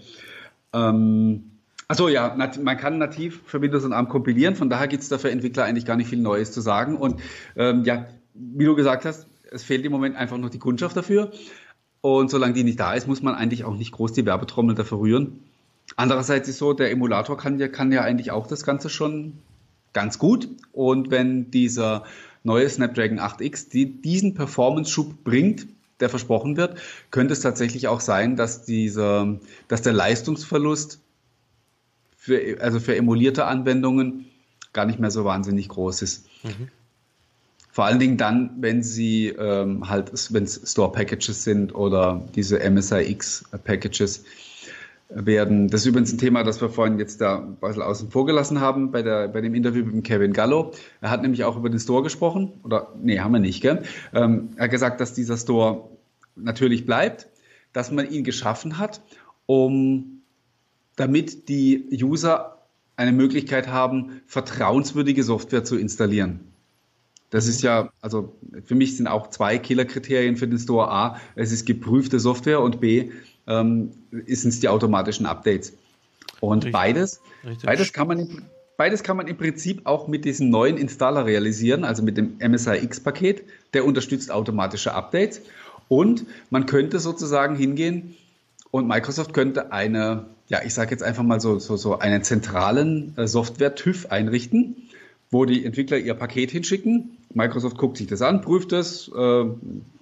Ähm, 0.72 1.51
Achso, 1.92 2.08
ja, 2.08 2.34
man 2.34 2.78
kann 2.78 2.96
nativ 2.96 3.42
für 3.44 3.60
Windows 3.60 3.84
und 3.84 3.92
ARM 3.92 4.08
kompilieren, 4.08 4.56
von 4.56 4.70
daher 4.70 4.88
gibt 4.88 5.02
es 5.02 5.10
da 5.10 5.18
für 5.18 5.30
Entwickler 5.30 5.64
eigentlich 5.64 5.84
gar 5.84 5.94
nicht 5.94 6.08
viel 6.08 6.20
Neues 6.20 6.50
zu 6.50 6.62
sagen. 6.62 6.96
Und 6.96 7.20
ähm, 7.54 7.84
ja, 7.84 8.06
wie 8.32 8.64
du 8.64 8.74
gesagt 8.74 9.04
hast, 9.04 9.26
es 9.50 9.62
fehlt 9.62 9.84
im 9.84 9.92
Moment 9.92 10.16
einfach 10.16 10.38
noch 10.38 10.48
die 10.48 10.58
Kundschaft 10.58 10.96
dafür. 10.96 11.32
Und 12.00 12.30
solange 12.30 12.54
die 12.54 12.64
nicht 12.64 12.80
da 12.80 12.94
ist, 12.94 13.08
muss 13.08 13.20
man 13.20 13.34
eigentlich 13.34 13.64
auch 13.64 13.76
nicht 13.76 13.92
groß 13.92 14.14
die 14.14 14.24
Werbetrommel 14.24 14.74
dafür 14.74 15.00
rühren. 15.00 15.40
Andererseits 15.96 16.48
ist 16.48 16.56
so, 16.56 16.72
der 16.72 16.90
Emulator 16.90 17.36
kann 17.36 17.58
ja, 17.58 17.68
kann 17.68 17.92
ja 17.92 18.00
eigentlich 18.00 18.30
auch 18.30 18.46
das 18.46 18.64
Ganze 18.64 18.88
schon 18.88 19.34
ganz 19.92 20.18
gut. 20.18 20.48
Und 20.72 21.10
wenn 21.10 21.50
dieser 21.50 22.04
neue 22.42 22.70
Snapdragon 22.70 23.20
8X 23.20 23.68
die, 23.68 24.00
diesen 24.00 24.32
Performance-Schub 24.32 25.24
bringt, 25.24 25.66
der 26.00 26.08
versprochen 26.08 26.56
wird, 26.56 26.78
könnte 27.10 27.34
es 27.34 27.40
tatsächlich 27.40 27.86
auch 27.86 28.00
sein, 28.00 28.36
dass 28.36 28.64
dieser, 28.64 29.38
dass 29.68 29.82
der 29.82 29.92
Leistungsverlust 29.92 31.02
für, 32.22 32.60
also 32.60 32.78
für 32.78 32.94
emulierte 32.94 33.46
Anwendungen 33.46 34.26
gar 34.72 34.86
nicht 34.86 35.00
mehr 35.00 35.10
so 35.10 35.24
wahnsinnig 35.24 35.68
groß 35.68 36.02
ist. 36.02 36.26
Mhm. 36.44 36.68
Vor 37.72 37.84
allen 37.84 37.98
Dingen 37.98 38.16
dann, 38.16 38.58
wenn 38.60 38.84
sie 38.84 39.28
ähm, 39.28 39.88
halt, 39.88 40.12
wenn 40.32 40.44
es 40.44 40.70
Store-Packages 40.70 41.42
sind 41.42 41.74
oder 41.74 42.22
diese 42.36 42.60
MSIX-Packages 42.60 44.24
werden. 45.08 45.66
Das 45.66 45.80
ist 45.80 45.86
übrigens 45.86 46.12
ein 46.12 46.18
Thema, 46.18 46.44
das 46.44 46.60
wir 46.60 46.70
vorhin 46.70 47.00
jetzt 47.00 47.20
da 47.20 47.38
ein 47.38 47.56
bisschen 47.56 47.82
außen 47.82 48.10
vor 48.12 48.24
gelassen 48.24 48.60
haben 48.60 48.92
bei, 48.92 49.02
der, 49.02 49.26
bei 49.26 49.40
dem 49.40 49.56
Interview 49.56 49.84
mit 49.84 49.94
dem 49.94 50.02
Kevin 50.04 50.32
Gallo. 50.32 50.72
Er 51.00 51.10
hat 51.10 51.22
nämlich 51.22 51.42
auch 51.42 51.56
über 51.56 51.70
den 51.70 51.80
Store 51.80 52.04
gesprochen, 52.04 52.52
oder 52.62 52.92
nee, 53.02 53.18
haben 53.18 53.32
wir 53.32 53.40
nicht, 53.40 53.62
gell? 53.62 53.82
Ähm, 54.14 54.50
er 54.56 54.64
hat 54.64 54.70
gesagt, 54.70 55.00
dass 55.00 55.12
dieser 55.12 55.36
Store 55.36 55.88
natürlich 56.36 56.86
bleibt, 56.86 57.26
dass 57.72 57.90
man 57.90 58.08
ihn 58.08 58.22
geschaffen 58.22 58.78
hat, 58.78 59.02
um 59.46 60.21
damit 60.96 61.48
die 61.48 61.88
User 61.92 62.58
eine 62.96 63.12
Möglichkeit 63.12 63.68
haben, 63.68 64.20
vertrauenswürdige 64.26 65.22
Software 65.22 65.64
zu 65.64 65.76
installieren. 65.76 66.40
Das 67.30 67.46
ist 67.46 67.62
ja, 67.62 67.90
also 68.02 68.34
für 68.64 68.74
mich 68.74 68.96
sind 68.96 69.06
auch 69.06 69.30
zwei 69.30 69.58
Killerkriterien 69.58 70.36
für 70.36 70.46
den 70.46 70.58
Store. 70.58 70.90
A, 70.90 71.20
es 71.34 71.50
ist 71.50 71.66
geprüfte 71.66 72.20
Software 72.20 72.60
und 72.60 72.80
B, 72.80 73.10
ähm, 73.46 73.92
sind 74.26 74.50
es 74.50 74.60
die 74.60 74.68
automatischen 74.68 75.24
Updates. 75.24 75.72
Und 76.40 76.58
Richtig. 76.58 76.72
beides, 76.72 77.20
Richtig. 77.44 77.64
beides 77.64 77.92
kann 77.92 78.08
man 78.08 78.18
im, 78.18 78.42
Beides 78.82 79.02
kann 79.02 79.16
man 79.16 79.28
im 79.28 79.36
Prinzip 79.36 79.82
auch 79.84 80.08
mit 80.08 80.24
diesem 80.24 80.50
neuen 80.50 80.76
Installer 80.76 81.24
realisieren, 81.24 81.84
also 81.84 82.02
mit 82.02 82.16
dem 82.16 82.38
MSI 82.38 82.78
X-Paket. 82.82 83.44
Der 83.74 83.84
unterstützt 83.84 84.32
automatische 84.32 84.92
Updates. 84.94 85.42
Und 85.88 86.26
man 86.50 86.66
könnte 86.66 86.98
sozusagen 86.98 87.54
hingehen 87.54 88.16
und 88.72 88.88
Microsoft 88.88 89.32
könnte 89.32 89.70
eine 89.70 90.26
ja, 90.52 90.60
ich 90.62 90.74
sage 90.74 90.90
jetzt 90.90 91.02
einfach 91.02 91.22
mal 91.22 91.40
so, 91.40 91.58
so, 91.58 91.78
so 91.78 91.98
einen 91.98 92.22
zentralen 92.22 93.16
äh, 93.16 93.26
Software-TÜV 93.26 94.10
einrichten, 94.10 94.88
wo 95.30 95.46
die 95.46 95.64
Entwickler 95.64 95.96
ihr 95.96 96.12
Paket 96.12 96.50
hinschicken. 96.50 97.16
Microsoft 97.32 97.78
guckt 97.78 97.96
sich 97.96 98.06
das 98.06 98.20
an, 98.20 98.42
prüft 98.42 98.70
das, 98.72 99.10
äh, 99.16 99.44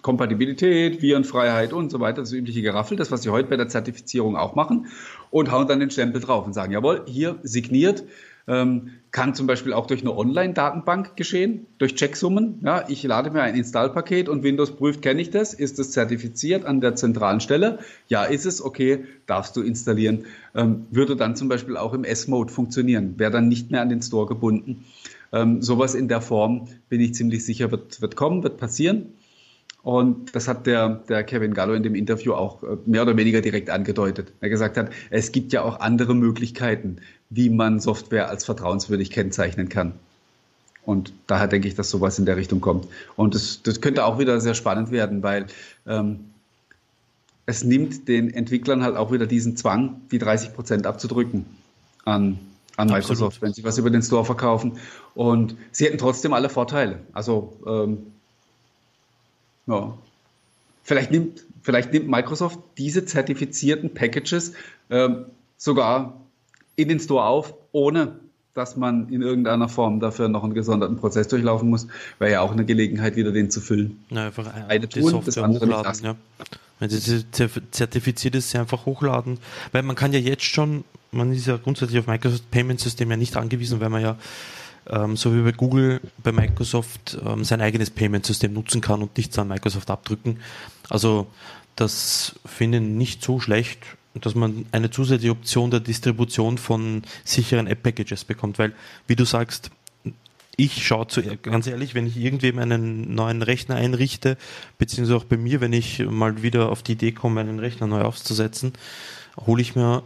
Kompatibilität, 0.03 1.03
Virenfreiheit 1.03 1.73
und 1.73 1.91
so 1.91 2.01
weiter, 2.01 2.23
das 2.23 2.33
übliche 2.33 2.63
Geraffel, 2.63 2.97
das, 2.97 3.13
was 3.13 3.23
sie 3.23 3.31
heute 3.31 3.49
bei 3.49 3.57
der 3.57 3.69
Zertifizierung 3.69 4.37
auch 4.37 4.57
machen, 4.57 4.89
und 5.31 5.53
hauen 5.53 5.69
dann 5.69 5.79
den 5.79 5.93
Stempel 5.93 6.21
drauf 6.21 6.47
und 6.47 6.53
sagen, 6.53 6.73
jawohl, 6.73 7.05
hier 7.07 7.39
signiert 7.45 8.03
ähm, 8.51 8.91
kann 9.13 9.35
zum 9.35 9.47
Beispiel 9.47 9.73
auch 9.73 9.87
durch 9.87 10.03
eine 10.03 10.17
Online-Datenbank 10.17 11.17
geschehen, 11.17 11.67
durch 11.79 11.95
Checksummen. 11.95 12.61
Ja, 12.65 12.85
ich 12.89 13.03
lade 13.05 13.31
mir 13.31 13.43
ein 13.43 13.55
Installpaket 13.55 14.29
und 14.29 14.43
Windows 14.43 14.73
prüft, 14.73 15.03
kenne 15.03 15.21
ich 15.21 15.31
das? 15.31 15.55
Ist 15.55 15.79
das 15.79 15.93
zertifiziert 15.93 16.65
an 16.65 16.81
der 16.81 16.97
zentralen 16.97 17.41
Stelle? 17.41 17.79
Ja, 18.09 18.25
ist 18.25 18.47
es, 18.47 18.63
okay, 18.63 19.05
darfst 19.27 19.57
du 19.57 19.63
installieren. 19.63 20.27
Ähm, 20.55 20.87
würde 20.91 21.15
dann 21.15 21.37
zum 21.37 21.49
Beispiel 21.49 21.77
auch 21.77 21.95
im 21.95 22.03
S-Mode 22.03 22.53
funktionieren, 22.53 23.19
wäre 23.19 23.31
dann 23.31 23.49
nicht 23.49 23.71
mehr 23.71 23.83
an 23.83 23.89
den 23.89 24.03
Store 24.03 24.27
gebunden. 24.27 24.85
Ähm, 25.33 25.63
sowas 25.63 25.95
in 25.95 26.09
der 26.09 26.21
Form 26.21 26.67
bin 26.89 27.01
ich 27.01 27.15
ziemlich 27.15 27.45
sicher, 27.45 27.71
wird, 27.71 28.03
wird 28.03 28.17
kommen, 28.17 28.43
wird 28.43 28.59
passieren. 28.59 29.15
Und 29.83 30.35
das 30.37 30.47
hat 30.47 30.67
der, 30.67 31.03
der 31.09 31.25
Kevin 31.25 31.55
Gallo 31.55 31.73
in 31.73 31.83
dem 31.83 31.95
Interview 31.95 32.35
auch 32.35 32.63
äh, 32.63 32.77
mehr 32.85 33.03
oder 33.03 33.17
weniger 33.17 33.41
direkt 33.41 33.71
angedeutet. 33.71 34.33
Er 34.41 34.51
gesagt 34.51 34.77
hat, 34.77 34.91
es 35.09 35.33
gibt 35.33 35.53
ja 35.53 35.63
auch 35.63 35.81
andere 35.81 36.15
Möglichkeiten, 36.15 36.97
wie 37.31 37.49
man 37.49 37.81
Software 37.81 38.29
als 38.29 38.45
vertrauenswürdig 38.45 39.11
kennzeichnen 39.11 39.69
kann. 39.69 39.95
Und 40.85 41.13
daher 41.27 41.47
denke 41.47 41.69
ich, 41.69 41.75
dass 41.75 41.91
sowas 41.91 42.19
in 42.19 42.27
der 42.27 42.37
Richtung 42.37 42.61
kommt. 42.61 42.89
Und 43.17 43.35
das, 43.35 43.63
das 43.63 43.81
könnte 43.81 44.05
auch 44.05 44.19
wieder 44.19 44.41
sehr 44.41 44.55
spannend 44.55 44.91
werden, 44.91 45.23
weil 45.23 45.47
ähm, 45.87 46.31
es 47.47 47.63
nimmt 47.65 48.09
den 48.09 48.33
Entwicklern 48.33 48.83
halt 48.83 48.97
auch 48.97 49.13
wieder 49.13 49.27
diesen 49.27 49.57
Zwang, 49.57 50.01
die 50.11 50.19
30 50.19 50.53
Prozent 50.55 50.87
abzudrücken 50.87 51.47
an, 52.05 52.39
an 52.77 52.89
Microsoft, 52.89 53.37
Absolut. 53.37 53.43
wenn 53.43 53.53
sie 53.55 53.65
was 53.65 53.79
über 53.79 53.91
den 53.91 54.03
Store 54.03 54.25
verkaufen. 54.25 54.79
Und 55.15 55.55
sie 55.71 55.85
hätten 55.85 55.99
trotzdem 55.99 56.33
alle 56.33 56.49
Vorteile. 56.49 57.01
Also 57.13 57.57
ähm, 57.67 57.99
ja. 59.67 59.97
Vielleicht 60.83 61.11
nimmt, 61.13 61.45
vielleicht 61.63 61.93
nimmt 61.93 62.09
Microsoft 62.09 62.59
diese 62.79 63.05
zertifizierten 63.05 63.95
Packages 63.95 64.55
ähm, 64.89 65.27
sogar 65.57 66.21
in 66.83 66.89
den 66.89 67.01
Store 67.01 67.25
auf, 67.25 67.55
ohne 67.73 68.21
dass 68.55 68.77
man 68.77 69.09
in 69.09 69.23
irgendeiner 69.23 69.69
Form 69.69 70.01
dafür 70.01 70.29
noch 70.29 70.43
einen 70.43 70.55
gesonderten 70.55 70.97
Prozess 70.97 71.29
durchlaufen 71.29 71.71
muss, 71.71 71.87
wäre 72.19 72.33
ja 72.33 72.41
auch 72.41 72.51
eine 72.51 72.65
Gelegenheit, 72.65 73.17
wieder 73.17 73.31
den 73.31 73.51
zu 73.51 73.61
füllen. 73.61 74.05
Ja, 74.11 74.27
einfach 74.27 74.53
eine 74.69 74.87
die 74.87 75.01
tun, 75.01 75.11
Software 75.11 75.49
hochladen. 75.49 76.05
Ja. 76.05 76.17
Wenn 76.81 76.91
sie 76.91 77.25
zertifiziert 77.71 78.35
ist, 78.35 78.51
sie 78.51 78.59
einfach 78.59 78.87
hochladen. 78.87 79.39
Weil 79.71 79.83
man 79.83 79.97
kann 79.97 80.13
ja 80.13 80.19
jetzt 80.19 80.45
schon, 80.45 80.85
man 81.13 81.33
ist 81.33 81.47
ja 81.47 81.59
grundsätzlich 81.59 82.01
auf 82.01 82.07
Microsoft 82.07 82.51
Payment 82.51 82.81
System 82.81 83.11
ja 83.11 83.17
nicht 83.17 83.37
angewiesen, 83.37 83.81
weil 83.81 83.91
man 83.91 84.03
ja 84.03 84.17
ähm, 84.89 85.17
so 85.17 85.35
wie 85.35 85.43
bei 85.43 85.53
Google, 85.53 86.01
bei 86.23 86.33
Microsoft 86.33 87.19
ähm, 87.25 87.45
sein 87.45 87.61
eigenes 87.61 87.91
Payment-System 87.91 88.53
nutzen 88.53 88.81
kann 88.81 89.03
und 89.03 89.17
nichts 89.17 89.39
an 89.39 89.49
Microsoft 89.49 89.91
abdrücken. 89.91 90.39
Also 90.89 91.27
das 91.77 92.35
finde 92.45 92.79
ich 92.79 92.85
nicht 92.85 93.23
so 93.23 93.41
schlecht, 93.41 93.81
dass 94.15 94.35
man 94.35 94.67
eine 94.73 94.91
zusätzliche 94.91 95.33
Option 95.33 95.71
der 95.71 95.81
Distribution 95.81 96.59
von 96.59 97.03
sicheren 97.25 97.67
App-Packages 97.67 98.25
bekommt, 98.25 98.59
weil, 98.59 98.73
wie 99.07 99.17
du 99.17 99.25
sagst, 99.25 99.71
ich 100.57 100.85
schaue 100.87 101.07
zu, 101.07 101.23
ganz 101.43 101.67
ehrlich, 101.67 101.95
wenn 101.95 102.07
ich 102.07 102.17
irgendwem 102.17 102.59
einen 102.59 103.15
neuen 103.15 103.43
Rechner 103.43 103.77
einrichte, 103.77 104.37
beziehungsweise 104.79 105.17
auch 105.17 105.25
bei 105.25 105.37
mir, 105.37 105.61
wenn 105.61 105.73
ich 105.73 106.01
mal 106.01 106.43
wieder 106.43 106.71
auf 106.71 106.83
die 106.83 106.93
Idee 106.93 107.13
komme, 107.13 107.41
einen 107.41 107.61
Rechner 107.61 107.87
neu 107.87 108.03
aufzusetzen, 108.03 108.73
hole 109.47 109.63
ich 109.63 109.75
mir 109.75 110.03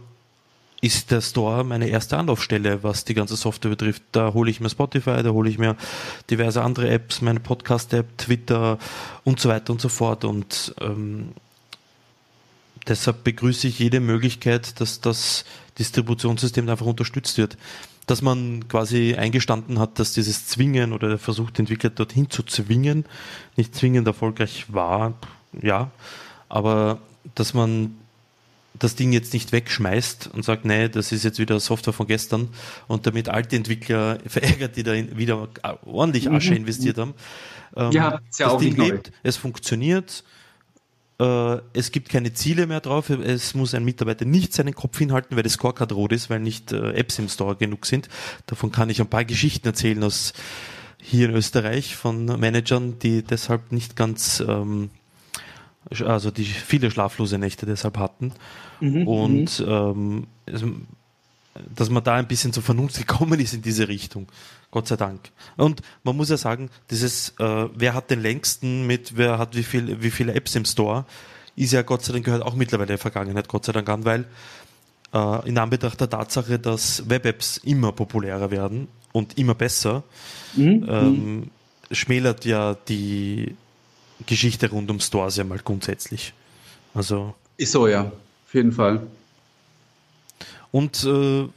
ist 0.81 1.09
der 1.09 1.21
Store 1.21 1.63
meine 1.63 1.87
erste 1.87 2.17
Anlaufstelle, 2.17 2.83
was 2.83 3.05
die 3.05 3.15
ganze 3.15 3.35
Software 3.35 3.71
betrifft. 3.71 4.03
Da 4.11 4.33
hole 4.33 4.51
ich 4.51 4.59
mir 4.59 4.69
Spotify, 4.69 5.23
da 5.23 5.31
hole 5.31 5.49
ich 5.49 5.57
mir 5.57 5.75
diverse 6.29 6.61
andere 6.61 6.89
Apps, 6.89 7.21
meine 7.21 7.39
Podcast-App, 7.39 8.17
Twitter 8.17 8.77
und 9.23 9.39
so 9.39 9.49
weiter 9.49 9.73
und 9.73 9.81
so 9.81 9.89
fort. 9.89 10.25
Und 10.25 10.75
ähm, 10.79 11.29
deshalb 12.87 13.23
begrüße 13.23 13.67
ich 13.67 13.79
jede 13.79 13.99
Möglichkeit, 13.99 14.79
dass 14.79 15.01
das 15.01 15.45
Distributionssystem 15.79 16.67
einfach 16.69 16.85
unterstützt 16.85 17.37
wird. 17.37 17.57
Dass 18.07 18.21
man 18.21 18.67
quasi 18.67 19.15
eingestanden 19.15 19.79
hat, 19.79 19.97
dass 19.97 20.13
dieses 20.13 20.47
Zwingen 20.47 20.93
oder 20.93 21.09
der 21.09 21.17
Versuch, 21.17 21.49
den 21.49 21.63
Entwickler 21.63 21.89
dorthin 21.89 22.29
zu 22.29 22.43
zwingen, 22.43 23.05
nicht 23.57 23.73
zwingend 23.73 24.05
erfolgreich 24.07 24.65
war, 24.69 25.15
ja, 25.59 25.89
aber 26.49 26.99
dass 27.33 27.53
man 27.53 27.95
das 28.77 28.95
Ding 28.95 29.13
jetzt 29.13 29.33
nicht 29.33 29.51
wegschmeißt 29.51 30.29
und 30.33 30.43
sagt, 30.43 30.65
nee, 30.65 30.89
das 30.89 31.11
ist 31.11 31.23
jetzt 31.23 31.39
wieder 31.39 31.59
Software 31.59 31.93
von 31.93 32.07
gestern 32.07 32.49
und 32.87 33.07
damit 33.07 33.29
alte 33.29 33.55
Entwickler 33.55 34.19
verärgert, 34.27 34.75
die 34.75 34.83
da 34.83 34.93
wieder 34.93 35.47
ordentlich 35.85 36.29
Asche 36.29 36.51
mhm. 36.51 36.57
investiert 36.57 36.97
haben. 36.97 37.13
Ähm, 37.75 37.91
ja, 37.91 38.21
ist 38.29 38.39
ja 38.39 38.47
das 38.47 38.55
auch 38.55 38.59
Ding 38.59 38.75
lebt, 38.75 39.11
es 39.23 39.37
funktioniert, 39.37 40.23
es 41.17 41.91
gibt 41.91 42.09
keine 42.09 42.33
Ziele 42.33 42.67
mehr 42.67 42.81
drauf, 42.81 43.09
es 43.09 43.53
muss 43.53 43.73
ein 43.73 43.85
Mitarbeiter 43.85 44.25
nicht 44.25 44.53
seinen 44.53 44.75
Kopf 44.75 44.97
hinhalten, 44.97 45.37
weil 45.37 45.43
das 45.43 45.53
Scorecard 45.53 45.93
rot 45.93 46.11
ist, 46.11 46.29
weil 46.29 46.41
nicht 46.41 46.73
äh, 46.73 46.91
Apps 46.91 47.19
im 47.19 47.29
Store 47.29 47.55
genug 47.55 47.85
sind. 47.85 48.09
Davon 48.47 48.71
kann 48.71 48.89
ich 48.89 48.99
ein 48.99 49.07
paar 49.07 49.23
Geschichten 49.23 49.67
erzählen 49.67 50.03
aus 50.03 50.33
hier 51.01 51.29
in 51.29 51.35
Österreich 51.35 51.95
von 51.95 52.25
Managern, 52.25 52.99
die 52.99 53.23
deshalb 53.23 53.71
nicht 53.71 53.95
ganz 53.95 54.43
ähm, 54.45 54.89
also 56.03 56.31
die 56.31 56.45
viele 56.45 56.91
schlaflose 56.91 57.37
Nächte 57.37 57.65
deshalb 57.65 57.97
hatten. 57.97 58.33
Mhm, 58.79 59.07
und 59.07 59.59
mhm. 59.59 60.27
ähm, 60.47 60.87
dass 61.73 61.89
man 61.89 62.03
da 62.03 62.15
ein 62.15 62.27
bisschen 62.27 62.53
zur 62.53 62.63
Vernunft 62.63 62.97
gekommen 62.97 63.39
ist 63.39 63.53
in 63.53 63.61
diese 63.61 63.87
Richtung. 63.87 64.27
Gott 64.71 64.87
sei 64.87 64.97
Dank. 64.97 65.31
Und 65.57 65.81
man 66.03 66.17
muss 66.17 66.29
ja 66.29 66.37
sagen, 66.37 66.69
dieses, 66.89 67.29
äh, 67.39 67.67
wer 67.73 67.93
hat 67.93 68.09
den 68.09 68.21
längsten 68.21 68.85
mit, 68.85 69.15
wer 69.15 69.37
hat 69.37 69.55
wie, 69.55 69.63
viel, 69.63 70.01
wie 70.01 70.11
viele 70.11 70.33
Apps 70.33 70.55
im 70.55 70.65
Store, 70.65 71.05
ist 71.55 71.71
ja 71.71 71.81
Gott 71.81 72.03
sei 72.03 72.13
Dank 72.13 72.25
gehört 72.25 72.43
auch 72.43 72.55
mittlerweile 72.55 72.87
der 72.87 72.97
Vergangenheit, 72.97 73.47
Gott 73.47 73.65
sei 73.65 73.71
Dank 73.71 73.87
an, 73.87 74.03
weil 74.03 74.25
äh, 75.13 75.47
in 75.47 75.57
Anbetracht 75.57 76.01
der 76.01 76.09
Tatsache, 76.09 76.59
dass 76.59 77.09
Web-Apps 77.09 77.57
immer 77.57 77.93
populärer 77.93 78.51
werden 78.51 78.89
und 79.13 79.37
immer 79.37 79.55
besser, 79.55 80.03
mhm, 80.55 80.85
ähm, 80.89 81.51
schmälert 81.91 82.43
ja 82.43 82.75
die 82.89 83.55
Geschichte 84.25 84.69
rund 84.69 84.91
um 84.91 84.99
Stores 84.99 85.37
ja 85.37 85.45
mal 85.45 85.59
grundsätzlich. 85.59 86.33
Also. 86.93 87.35
Ist 87.57 87.71
so, 87.71 87.87
ja. 87.87 88.11
Auf 88.45 88.53
jeden 88.53 88.71
Fall. 88.71 89.07
Und 90.75 91.05
äh, 91.05 91.47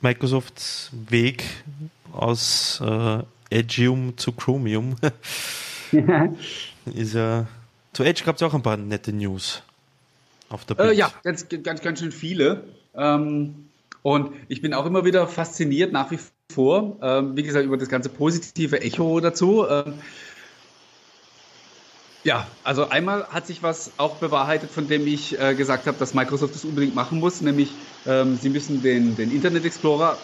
Microsofts 0.00 0.90
Weg 1.10 1.44
aus 2.14 2.80
äh, 2.82 3.18
Edgeium 3.50 4.16
zu 4.16 4.32
Chromium 4.32 4.96
ist 6.94 7.12
ja. 7.12 7.46
zu 7.92 8.04
Edge 8.04 8.22
gab 8.24 8.36
es 8.36 8.42
auch 8.42 8.54
ein 8.54 8.62
paar 8.62 8.78
nette 8.78 9.12
News 9.12 9.62
auf 10.48 10.64
der 10.64 10.80
äh, 10.80 10.94
Ja, 10.94 11.12
ganz, 11.24 11.46
ganz, 11.62 11.82
ganz 11.82 11.98
schön 11.98 12.10
viele. 12.10 12.64
Ähm, 12.94 13.66
und 14.00 14.30
ich 14.48 14.62
bin 14.62 14.72
auch 14.72 14.86
immer 14.86 15.04
wieder 15.04 15.26
fasziniert 15.26 15.92
nach 15.92 16.10
wie 16.10 16.18
vor, 16.50 16.96
ähm, 17.02 17.36
wie 17.36 17.42
gesagt, 17.42 17.66
über 17.66 17.76
das 17.76 17.90
ganze 17.90 18.08
positive 18.08 18.80
Echo 18.80 19.20
dazu. 19.20 19.66
Ähm, 19.68 19.92
ja, 22.28 22.46
also 22.62 22.90
einmal 22.90 23.26
hat 23.28 23.46
sich 23.46 23.62
was 23.62 23.92
auch 23.96 24.16
bewahrheitet, 24.16 24.70
von 24.70 24.86
dem 24.86 25.06
ich 25.06 25.40
äh, 25.40 25.54
gesagt 25.54 25.86
habe, 25.86 25.96
dass 25.96 26.12
Microsoft 26.12 26.54
das 26.54 26.62
unbedingt 26.66 26.94
machen 26.94 27.20
muss, 27.20 27.40
nämlich 27.40 27.70
ähm, 28.06 28.36
sie 28.36 28.50
müssen 28.50 28.82
den, 28.82 29.16
den 29.16 29.32
Internet 29.32 29.64
Explorer, 29.64 30.18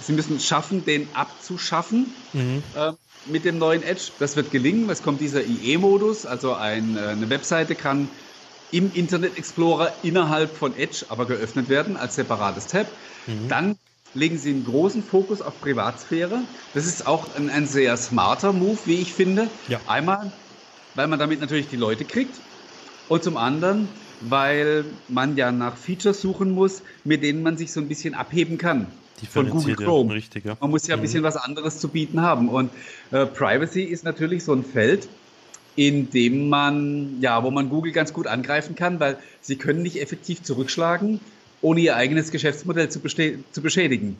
sie 0.00 0.12
müssen 0.12 0.40
schaffen, 0.40 0.84
den 0.84 1.06
abzuschaffen 1.14 2.12
mhm. 2.32 2.64
äh, 2.74 2.90
mit 3.26 3.44
dem 3.44 3.58
neuen 3.58 3.84
Edge. 3.84 4.10
Das 4.18 4.34
wird 4.34 4.50
gelingen. 4.50 4.90
Es 4.90 5.04
kommt 5.04 5.20
dieser 5.20 5.44
IE-Modus, 5.44 6.26
also 6.26 6.54
ein, 6.54 6.96
äh, 6.96 7.02
eine 7.02 7.30
Webseite 7.30 7.76
kann 7.76 8.08
im 8.72 8.90
Internet 8.92 9.38
Explorer 9.38 9.92
innerhalb 10.02 10.56
von 10.56 10.76
Edge 10.76 11.04
aber 11.08 11.26
geöffnet 11.26 11.68
werden 11.68 11.96
als 11.96 12.16
separates 12.16 12.66
Tab. 12.66 12.88
Mhm. 13.28 13.48
Dann 13.48 13.78
legen 14.12 14.38
sie 14.38 14.50
einen 14.50 14.64
großen 14.64 15.04
Fokus 15.04 15.40
auf 15.40 15.60
Privatsphäre. 15.60 16.40
Das 16.74 16.86
ist 16.86 17.06
auch 17.06 17.36
ein, 17.36 17.48
ein 17.48 17.68
sehr 17.68 17.96
smarter 17.96 18.52
Move, 18.52 18.78
wie 18.86 18.96
ich 18.96 19.12
finde. 19.12 19.46
Ja. 19.68 19.78
Einmal 19.86 20.32
weil 20.94 21.06
man 21.06 21.18
damit 21.18 21.40
natürlich 21.40 21.68
die 21.68 21.76
Leute 21.76 22.04
kriegt 22.04 22.34
und 23.08 23.22
zum 23.22 23.36
anderen, 23.36 23.88
weil 24.20 24.84
man 25.08 25.36
ja 25.36 25.52
nach 25.52 25.76
Features 25.76 26.20
suchen 26.20 26.50
muss, 26.50 26.82
mit 27.04 27.22
denen 27.22 27.42
man 27.42 27.56
sich 27.56 27.72
so 27.72 27.80
ein 27.80 27.88
bisschen 27.88 28.14
abheben 28.14 28.58
kann 28.58 28.86
von 29.28 29.50
Google 29.50 29.76
Chrome. 29.76 30.14
Richtig, 30.14 30.44
ja. 30.44 30.56
Man 30.60 30.70
muss 30.70 30.86
ja 30.86 30.94
ein 30.94 31.00
mhm. 31.00 31.02
bisschen 31.02 31.20
mhm. 31.20 31.26
was 31.26 31.36
anderes 31.36 31.78
zu 31.78 31.88
bieten 31.88 32.20
haben 32.22 32.48
und 32.48 32.70
äh, 33.10 33.26
Privacy 33.26 33.82
ist 33.82 34.04
natürlich 34.04 34.44
so 34.44 34.52
ein 34.52 34.64
Feld, 34.64 35.08
in 35.76 36.10
dem 36.10 36.48
man, 36.48 37.20
ja, 37.20 37.42
wo 37.42 37.50
man 37.50 37.68
Google 37.68 37.92
ganz 37.92 38.12
gut 38.12 38.26
angreifen 38.26 38.74
kann, 38.74 39.00
weil 39.00 39.18
sie 39.40 39.56
können 39.56 39.82
nicht 39.82 40.00
effektiv 40.00 40.42
zurückschlagen, 40.42 41.20
ohne 41.62 41.80
ihr 41.80 41.96
eigenes 41.96 42.30
Geschäftsmodell 42.30 42.88
zu, 42.88 43.00
zu 43.00 43.62
beschädigen. 43.62 44.16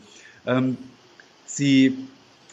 Ähm, 0.47 0.77
sie 1.47 1.97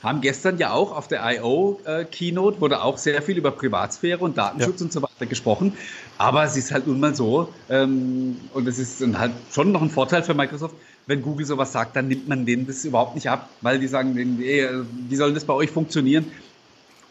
haben 0.04 0.22
gestern 0.22 0.58
ja 0.58 0.74
auch 0.74 0.96
auf 0.96 1.08
der 1.08 1.24
I.O. 1.26 1.80
Keynote 2.12 2.62
wurde 2.62 2.84
auch 2.84 2.98
sehr 2.98 3.22
viel 3.22 3.38
über 3.38 3.52
Privatsphäre 3.52 4.20
und 4.20 4.38
Datenschutz 4.38 4.80
ja. 4.80 4.86
und 4.86 4.94
so 4.94 5.02
weiter 5.02 5.26
gesprochen. 5.26 5.74
Aber 6.18 6.44
es 6.44 6.56
ist 6.56 6.72
halt 6.72 6.88
nun 6.88 7.00
mal 7.00 7.16
so, 7.16 7.52
ähm, 7.70 8.40
und 8.54 8.68
es 8.68 8.80
ist 8.80 9.02
halt 9.18 9.32
schon 9.52 9.72
noch 9.72 9.82
ein 9.82 9.90
Vorteil 9.90 10.24
für 10.24 10.34
Microsoft, 10.34 10.76
wenn 11.08 11.22
Google 11.22 11.46
sowas 11.46 11.72
sagt, 11.72 11.96
dann 11.96 12.10
nimmt 12.10 12.28
man 12.28 12.46
denen 12.46 12.68
das 12.68 12.84
überhaupt 12.86 13.16
nicht 13.16 13.30
ab, 13.30 13.50
weil 13.62 13.80
die 13.80 13.88
sagen, 13.88 14.40
ey, 14.42 14.68
wie 15.08 15.16
soll 15.16 15.34
das 15.34 15.46
bei 15.46 15.54
euch 15.54 15.72
funktionieren? 15.72 16.32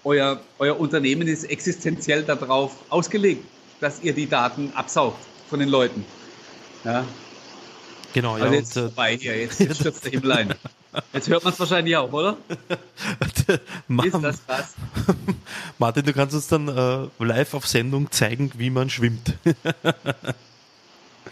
Euer, 0.04 0.40
euer 0.58 0.78
Unternehmen 0.78 1.26
ist 1.26 1.44
existenziell 1.44 2.22
darauf 2.22 2.76
ausgelegt, 2.90 3.44
dass 3.80 4.02
ihr 4.02 4.12
die 4.12 4.28
Daten 4.28 4.72
absaugt 4.74 5.18
von 5.48 5.58
den 5.58 5.68
Leuten. 5.68 6.04
Ja. 6.84 7.04
Genau, 8.12 8.36
ja. 8.36 8.44
Also 8.44 8.54
jetzt 8.54 8.76
und, 8.76 8.82
äh, 8.82 8.86
vorbei 8.86 9.16
hier, 9.16 9.36
jetzt, 9.38 9.60
jetzt 9.60 9.80
stürzt 9.80 10.04
der 10.04 10.12
Himmel 10.12 10.32
ein. 10.32 10.54
Jetzt 11.12 11.28
hört 11.28 11.44
man 11.44 11.52
es 11.52 11.60
wahrscheinlich 11.60 11.96
auch, 11.96 12.12
oder? 12.12 12.36
Ist 14.04 14.14
das 14.22 14.42
was? 14.46 14.74
Martin, 15.78 16.04
du 16.04 16.12
kannst 16.12 16.34
uns 16.34 16.48
dann 16.48 16.68
äh, 16.68 17.24
live 17.24 17.54
auf 17.54 17.66
Sendung 17.66 18.10
zeigen, 18.10 18.50
wie 18.56 18.70
man 18.70 18.90
schwimmt. 18.90 19.34
ich 19.44 19.54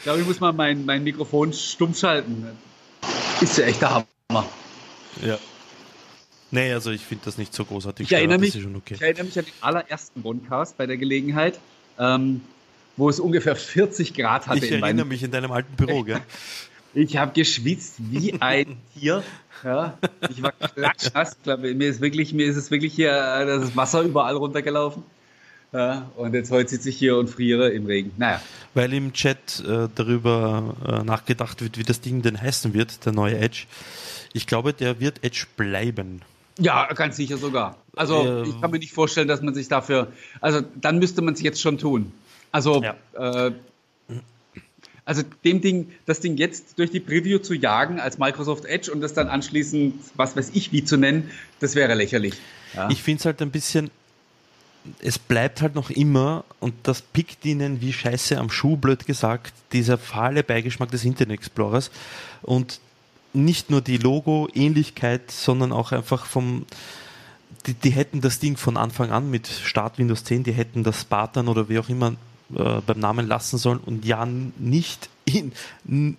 glaube, 0.03 0.21
ich 0.21 0.27
muss 0.27 0.41
mal 0.41 0.53
mein, 0.53 0.85
mein 0.85 1.03
Mikrofon 1.03 1.53
stumm 1.53 1.95
schalten. 1.95 2.47
Ist 3.41 3.59
ja 3.59 3.65
echt 3.65 3.81
der 3.81 3.91
Hammer. 4.31 4.45
Ja. 5.23 5.39
Nee, 6.51 6.73
also 6.73 6.91
ich 6.91 7.01
finde 7.01 7.25
das 7.25 7.37
nicht 7.37 7.53
so 7.53 7.65
großartig. 7.65 8.07
Ich 8.07 8.13
erinnere, 8.13 8.39
mich, 8.39 8.55
okay. 8.57 8.95
ich 8.95 9.03
erinnere 9.03 9.25
mich 9.25 9.39
an 9.39 9.45
den 9.45 9.55
allerersten 9.61 10.23
Podcast 10.23 10.77
bei 10.77 10.87
der 10.87 10.97
Gelegenheit, 10.97 11.59
ähm, 11.99 12.43
wo 12.97 13.09
es 13.09 13.19
ungefähr 13.19 13.57
40 13.57 14.15
Grad 14.15 14.47
hatte. 14.47 14.65
Ich 14.65 14.71
erinnere 14.71 15.07
mich 15.07 15.23
in 15.23 15.33
deinem 15.33 15.51
alten 15.51 15.75
Büro, 15.75 16.05
gell? 16.05 16.21
Ich 16.95 17.17
habe 17.17 17.33
geschwitzt 17.33 17.97
wie 17.99 18.41
ein 18.41 18.77
Tier. 18.95 19.23
Ja, 19.63 19.99
ich 20.31 20.43
war 20.43 20.53
klatschnass. 20.53 21.37
Mir 21.45 21.89
ist 21.89 22.01
wirklich, 22.01 22.33
mir 22.33 22.47
ist 22.47 22.57
es 22.57 22.71
wirklich 22.71 22.95
hier 22.95 23.11
das 23.11 23.77
Wasser 23.77 24.03
überall 24.03 24.37
runtergelaufen. 24.37 25.03
Ja, 25.73 26.09
und 26.17 26.35
jetzt 26.35 26.53
heute 26.53 26.71
sitze 26.71 26.91
ich 26.91 26.97
hier 26.97 27.17
und 27.17 27.29
friere 27.29 27.71
im 27.71 27.87
Regen. 27.87 28.13
Naja. 28.17 28.41
Weil 28.75 28.93
im 28.93 29.13
Chat 29.13 29.61
äh, 29.67 29.89
darüber 29.93 30.77
äh, 30.87 31.03
nachgedacht 31.03 31.63
wird, 31.63 31.79
wie 31.79 31.83
das 31.83 32.01
Ding 32.01 32.23
denn 32.23 32.41
heißen 32.41 32.75
wird, 32.75 33.05
der 33.05 33.13
neue 33.13 33.39
Edge. 33.39 33.65
Ich 34.33 34.47
glaube, 34.47 34.73
der 34.73 35.01
wird 35.01 35.25
Edge 35.25 35.47
bleiben. 35.57 36.23
Ja, 36.61 36.87
ganz 36.93 37.17
sicher 37.17 37.39
sogar. 37.39 37.77
Also 37.97 38.45
äh, 38.45 38.49
ich 38.49 38.61
kann 38.61 38.71
mir 38.71 38.79
nicht 38.79 38.93
vorstellen, 38.93 39.27
dass 39.27 39.43
man 39.43 39.53
sich 39.55 39.67
dafür, 39.67 40.13
also 40.41 40.61
dann 40.81 41.01
müsste 41.01 41.23
man 41.23 41.35
es 41.35 41.43
jetzt 41.43 41.61
schon 41.61 41.77
tun. 41.79 42.13
Also 42.53 42.81
ja. 42.83 43.51
Also 45.05 45.23
dem 45.45 45.61
Ding, 45.61 45.93
das 46.07 46.21
Ding 46.21 46.37
jetzt 46.37 46.79
durch 46.79 46.91
die 46.91 47.01
Preview 47.01 47.39
zu 47.39 47.55
jagen 47.55 48.01
als 48.01 48.19
Microsoft 48.19 48.65
Edge 48.65 48.91
und 48.91 49.01
das 49.01 49.13
dann 49.13 49.29
anschließend, 49.29 49.95
was 50.15 50.37
weiß 50.37 50.51
ich, 50.55 50.73
wie 50.73 50.85
zu 50.85 50.97
nennen, 50.97 51.31
das 51.61 51.75
wäre 51.75 51.95
lächerlich. 51.95 52.35
Ja. 52.75 52.89
Ich 52.91 53.03
finde 53.03 53.21
es 53.21 53.27
halt 53.27 53.43
ein 53.43 53.51
bisschen, 53.51 53.91
es 55.01 55.19
bleibt 55.19 55.61
halt 55.61 55.75
noch 55.75 55.91
immer, 55.91 56.45
und 56.61 56.75
das 56.85 57.03
pickt 57.03 57.45
ihnen 57.45 57.81
wie 57.81 57.93
Scheiße 57.93 58.39
am 58.39 58.51
Schuh, 58.51 58.77
blöd 58.77 59.07
gesagt, 59.07 59.53
dieser 59.73 59.99
fahle 59.99 60.43
Beigeschmack 60.43 60.91
des 60.91 61.05
Internet 61.05 61.39
Explorers. 61.39 61.91
Und 62.43 62.81
nicht 63.35 63.71
nur 63.71 63.81
die 63.81 63.99
Logo-Ähnlichkeit, 63.99 65.31
sondern 65.31 65.73
auch 65.73 65.93
einfach 65.93 66.25
vom, 66.25 66.65
die, 67.67 67.75
die, 67.75 67.91
hätten 67.91 68.21
das 68.21 68.39
Ding 68.39 68.57
von 68.57 68.77
Anfang 68.77 69.11
an 69.11 69.31
mit 69.31 69.49
Start 69.49 69.99
Windows 69.99 70.25
10, 70.25 70.45
die 70.45 70.53
hätten 70.53 70.85
das 70.85 71.03
Spartan 71.03 71.49
oder 71.49 71.69
wie 71.69 71.79
auch 71.79 71.89
immer 71.89 72.15
äh, 72.55 72.81
beim 72.87 72.99
Namen 72.99 73.27
lassen 73.27 73.59
sollen 73.59 73.79
und 73.79 74.05
ja 74.05 74.27
nicht 74.27 75.09
in, 75.25 75.53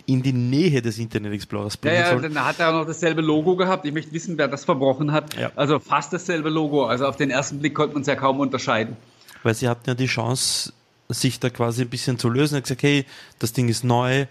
in 0.05 0.23
die 0.23 0.34
Nähe 0.34 0.82
des 0.82 0.97
Internet 0.97 1.34
Explorers 1.34 1.78
bringen 1.78 1.95
ja, 1.95 2.01
ja, 2.01 2.09
sollen. 2.09 2.34
Dann 2.34 2.45
hat 2.45 2.59
er 2.59 2.69
auch 2.69 2.80
noch 2.80 2.88
dasselbe 2.88 3.21
Logo 3.21 3.55
gehabt. 3.55 3.86
Ich 3.86 3.93
möchte 3.93 4.11
wissen, 4.11 4.38
wer 4.38 4.47
das 4.47 4.65
verbrochen 4.65 5.11
hat. 5.11 5.38
Ja. 5.38 5.51
Also 5.55 5.80
fast 5.80 6.11
dasselbe 6.13 6.49
Logo. 6.49 6.86
Also 6.86 7.05
auf 7.05 7.15
den 7.15 7.30
ersten 7.30 7.59
Blick 7.59 7.76
konnte 7.76 7.93
man 7.93 8.01
es 8.01 8.07
ja 8.07 8.15
kaum 8.15 8.39
unterscheiden. 8.39 8.97
Weil 9.43 9.53
sie 9.53 9.69
hatten 9.69 9.84
ja 9.88 9.93
die 9.93 10.07
Chance, 10.07 10.73
sich 11.07 11.39
da 11.39 11.49
quasi 11.51 11.84
ein 11.84 11.89
bisschen 11.89 12.17
zu 12.17 12.30
lösen. 12.30 12.55
Er 12.55 12.57
hat 12.57 12.63
gesagt, 12.63 12.84
hey, 12.84 13.05
das 13.38 13.53
Ding 13.53 13.69
ist 13.69 13.84
neu, 13.84 14.26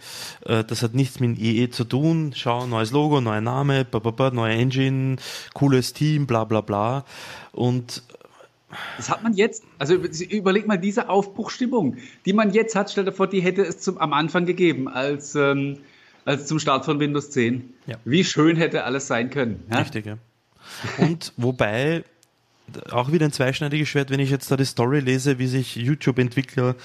äh, 0.45 0.65
das 0.65 0.83
hat 0.83 0.95
nichts 0.95 1.21
mit 1.21 1.39
EE 1.39 1.71
zu 1.71 1.85
tun. 1.85 2.33
Schau, 2.35 2.67
neues 2.67 2.91
Logo, 2.91 3.21
neuer 3.21 3.41
Name, 3.41 3.87
neue 4.33 4.55
Engine, 4.55 5.17
cooles 5.53 5.93
Team, 5.93 6.27
bla 6.27 6.45
bla 6.45 6.61
bla. 6.63 7.05
Und 7.53 8.03
das 8.97 9.11
hat 9.11 9.23
man 9.23 9.35
jetzt, 9.35 9.65
also 9.79 9.95
überleg 9.95 10.67
mal 10.67 10.77
diese 10.77 11.09
Aufbruchstimmung, 11.09 11.97
die 12.27 12.33
man 12.33 12.53
jetzt 12.53 12.75
hat, 12.75 12.91
stell 12.91 13.05
dir 13.05 13.13
vor, 13.13 13.27
die 13.27 13.41
hätte 13.41 13.63
es 13.63 13.81
zum, 13.81 13.99
am 13.99 14.13
Anfang 14.13 14.47
gegeben, 14.47 14.89
als, 14.89 15.35
ähm, 15.35 15.79
als 16.25 16.47
zum 16.47 16.59
Start 16.59 16.85
von 16.85 17.01
Windows 17.01 17.31
10. 17.31 17.75
Ja. 17.87 17.97
Wie 18.05 18.25
schön 18.25 18.57
hätte 18.57 18.85
alles 18.85 19.07
sein 19.07 19.31
können. 19.31 19.63
Ja? 19.71 19.79
Richtig, 19.79 20.07
ja. 20.07 20.19
Und 20.99 21.33
wobei, 21.37 22.05
auch 22.91 23.13
wieder 23.13 23.27
ein 23.27 23.33
zweischneidiges 23.33 23.89
Schwert, 23.89 24.11
wenn 24.11 24.21
ich 24.21 24.31
jetzt 24.31 24.51
da 24.51 24.57
die 24.57 24.65
Story 24.65 25.01
lese, 25.01 25.39
wie 25.39 25.47
sich 25.47 25.77
YouTube-Entwickler 25.77 26.77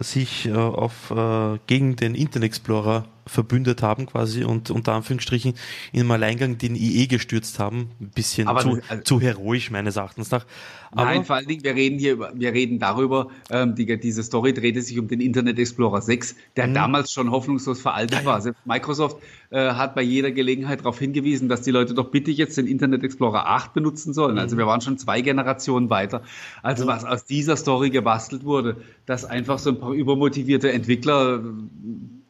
sich 0.00 0.46
äh, 0.46 0.52
auf, 0.52 1.10
äh, 1.10 1.58
gegen 1.66 1.96
den 1.96 2.14
Internet 2.14 2.48
Explorer 2.48 3.06
verbündet 3.26 3.82
haben 3.82 4.06
quasi 4.06 4.44
und 4.44 4.70
unter 4.70 4.92
Anführungsstrichen 4.92 5.54
in 5.92 6.00
einem 6.00 6.10
Alleingang 6.10 6.58
den 6.58 6.76
IE 6.76 7.06
gestürzt 7.06 7.58
haben. 7.58 7.90
Ein 8.00 8.10
bisschen 8.10 8.48
aber 8.48 8.60
zu, 8.60 8.80
also, 8.88 9.02
zu 9.02 9.20
heroisch 9.20 9.70
meines 9.70 9.96
Erachtens 9.96 10.30
nach. 10.30 10.46
Aber 10.92 11.06
nein, 11.06 11.24
vor 11.24 11.36
allen 11.36 11.48
Dingen, 11.48 11.64
wir 11.64 11.74
reden 11.74 11.98
hier 11.98 12.12
über, 12.12 12.32
wir 12.34 12.52
reden 12.52 12.78
darüber, 12.78 13.28
ähm, 13.50 13.74
die, 13.74 13.98
diese 13.98 14.22
Story 14.22 14.54
drehte 14.54 14.80
sich 14.80 14.98
um 14.98 15.08
den 15.08 15.20
Internet 15.20 15.58
Explorer 15.58 16.00
6, 16.00 16.36
der 16.56 16.68
mhm. 16.68 16.74
damals 16.74 17.12
schon 17.12 17.30
hoffnungslos 17.30 17.80
veraltet 17.80 18.20
ja, 18.20 18.24
war. 18.24 18.40
Selbst 18.40 18.64
Microsoft 18.64 19.16
äh, 19.50 19.72
hat 19.72 19.94
bei 19.94 20.02
jeder 20.02 20.30
Gelegenheit 20.30 20.80
darauf 20.80 20.98
hingewiesen, 20.98 21.48
dass 21.48 21.62
die 21.62 21.72
Leute 21.72 21.94
doch 21.94 22.10
bitte 22.10 22.30
jetzt 22.30 22.56
den 22.58 22.66
Internet 22.66 23.02
Explorer 23.02 23.46
8 23.46 23.74
benutzen 23.74 24.14
sollen. 24.14 24.38
Also 24.38 24.54
mhm. 24.54 24.60
wir 24.60 24.66
waren 24.66 24.80
schon 24.80 24.96
zwei 24.98 25.20
Generationen 25.20 25.90
weiter. 25.90 26.22
Also 26.62 26.86
was 26.86 27.04
aus 27.04 27.24
dieser 27.24 27.56
Story 27.56 27.90
gebastelt 27.90 28.44
wurde, 28.44 28.76
dass 29.06 29.24
einfach 29.24 29.58
so 29.58 29.70
ein 29.70 29.80
paar 29.80 29.92
übermotivierte 29.92 30.70
Entwickler 30.72 31.42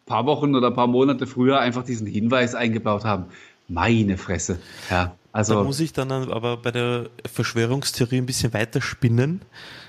paar 0.06 0.26
Wochen 0.26 0.54
oder 0.54 0.68
ein 0.68 0.74
paar 0.74 0.86
Monate 0.86 1.26
früher 1.26 1.60
einfach 1.60 1.84
diesen 1.84 2.06
Hinweis 2.06 2.54
eingebaut 2.54 3.04
haben. 3.04 3.26
Meine 3.68 4.18
Fresse. 4.18 4.58
Ja, 4.90 5.16
also. 5.32 5.54
Da 5.54 5.64
muss 5.64 5.80
ich 5.80 5.92
dann 5.92 6.12
aber 6.12 6.58
bei 6.58 6.70
der 6.70 7.08
Verschwörungstheorie 7.24 8.18
ein 8.18 8.26
bisschen 8.26 8.52
weiter 8.52 8.82
spinnen, 8.82 9.42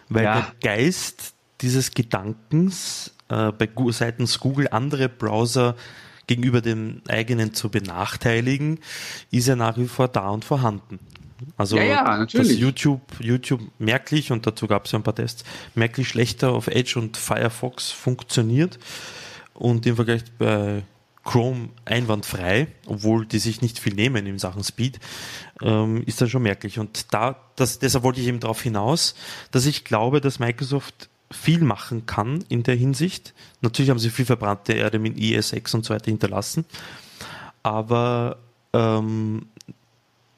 weil 0.09 0.23
ja. 0.23 0.35
der 0.35 0.75
Geist 0.75 1.33
dieses 1.61 1.91
Gedankens 1.91 3.15
äh, 3.29 3.51
bei 3.51 3.69
seitens 3.91 4.39
Google 4.39 4.69
andere 4.71 5.09
Browser 5.09 5.75
gegenüber 6.27 6.61
dem 6.61 7.01
eigenen 7.07 7.53
zu 7.53 7.69
benachteiligen, 7.69 8.79
ist 9.31 9.47
ja 9.47 9.55
nach 9.55 9.77
wie 9.77 9.87
vor 9.87 10.07
da 10.07 10.29
und 10.29 10.45
vorhanden. 10.45 10.99
Also 11.57 11.77
ja, 11.77 11.83
ja, 11.83 12.25
dass 12.25 12.57
YouTube, 12.57 13.01
YouTube 13.19 13.61
merklich, 13.77 14.31
und 14.31 14.47
dazu 14.47 14.67
gab 14.67 14.85
es 14.85 14.93
ja 14.93 14.99
ein 14.99 15.03
paar 15.03 15.15
Tests, 15.15 15.43
merklich 15.75 16.07
schlechter 16.07 16.51
auf 16.51 16.67
Edge 16.67 16.97
und 16.97 17.17
Firefox 17.17 17.91
funktioniert 17.91 18.79
und 19.55 19.85
im 19.85 19.95
Vergleich 19.95 20.23
bei 20.37 20.83
Chrome 21.23 21.69
einwandfrei, 21.85 22.67
obwohl 22.85 23.25
die 23.25 23.39
sich 23.39 23.61
nicht 23.61 23.79
viel 23.79 23.95
nehmen 23.95 24.27
in 24.27 24.37
Sachen 24.37 24.63
Speed, 24.63 24.99
ähm, 25.61 26.03
ist 26.05 26.21
dann 26.21 26.29
schon 26.29 26.43
merklich. 26.43 26.77
Und 26.77 27.13
da, 27.13 27.35
das, 27.55 27.79
deshalb 27.79 28.03
wollte 28.03 28.21
ich 28.21 28.27
eben 28.27 28.39
darauf 28.39 28.61
hinaus, 28.61 29.15
dass 29.51 29.65
ich 29.65 29.83
glaube, 29.83 30.21
dass 30.21 30.39
Microsoft 30.39 31.09
viel 31.31 31.61
machen 31.61 32.05
kann 32.05 32.45
in 32.47 32.61
der 32.61 32.75
Hinsicht. 32.75 33.33
Natürlich 33.61 33.89
haben 33.89 33.99
sie 33.99 34.11
viel 34.11 34.25
verbrannte 34.25 34.73
Erde 34.73 34.99
mit 34.99 35.17
IS6 35.17 35.75
und 35.75 35.85
so 35.85 35.95
weiter 35.95 36.11
hinterlassen, 36.11 36.65
aber 37.63 38.37
ähm, 38.73 39.47